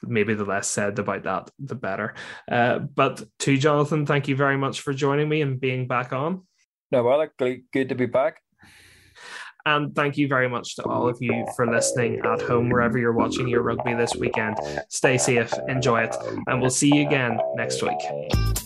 maybe 0.04 0.34
the 0.34 0.44
less 0.44 0.68
said 0.68 0.98
about 0.98 1.24
that, 1.24 1.50
the 1.58 1.74
better. 1.74 2.14
Uh, 2.50 2.80
but 2.80 3.22
to 3.40 3.56
Jonathan, 3.56 4.06
thank 4.06 4.28
you 4.28 4.36
very 4.36 4.56
much 4.56 4.80
for 4.80 4.92
joining 4.92 5.28
me 5.28 5.42
and 5.42 5.60
being 5.60 5.86
back 5.86 6.12
on. 6.12 6.42
No, 6.90 7.02
well, 7.02 7.26
good 7.38 7.88
to 7.88 7.94
be 7.94 8.06
back. 8.06 8.38
And 9.64 9.94
thank 9.94 10.18
you 10.18 10.26
very 10.26 10.48
much 10.48 10.74
to 10.76 10.82
all 10.84 11.08
of 11.08 11.18
you 11.20 11.46
for 11.54 11.70
listening 11.70 12.20
at 12.24 12.42
home, 12.42 12.68
wherever 12.68 12.98
you're 12.98 13.12
watching 13.12 13.46
your 13.46 13.62
rugby 13.62 13.94
this 13.94 14.14
weekend. 14.16 14.56
Stay 14.88 15.16
safe, 15.16 15.52
enjoy 15.68 16.02
it, 16.02 16.16
and 16.48 16.60
we'll 16.60 16.70
see 16.70 16.92
you 16.92 17.06
again 17.06 17.38
next 17.56 17.80
week. 17.82 18.61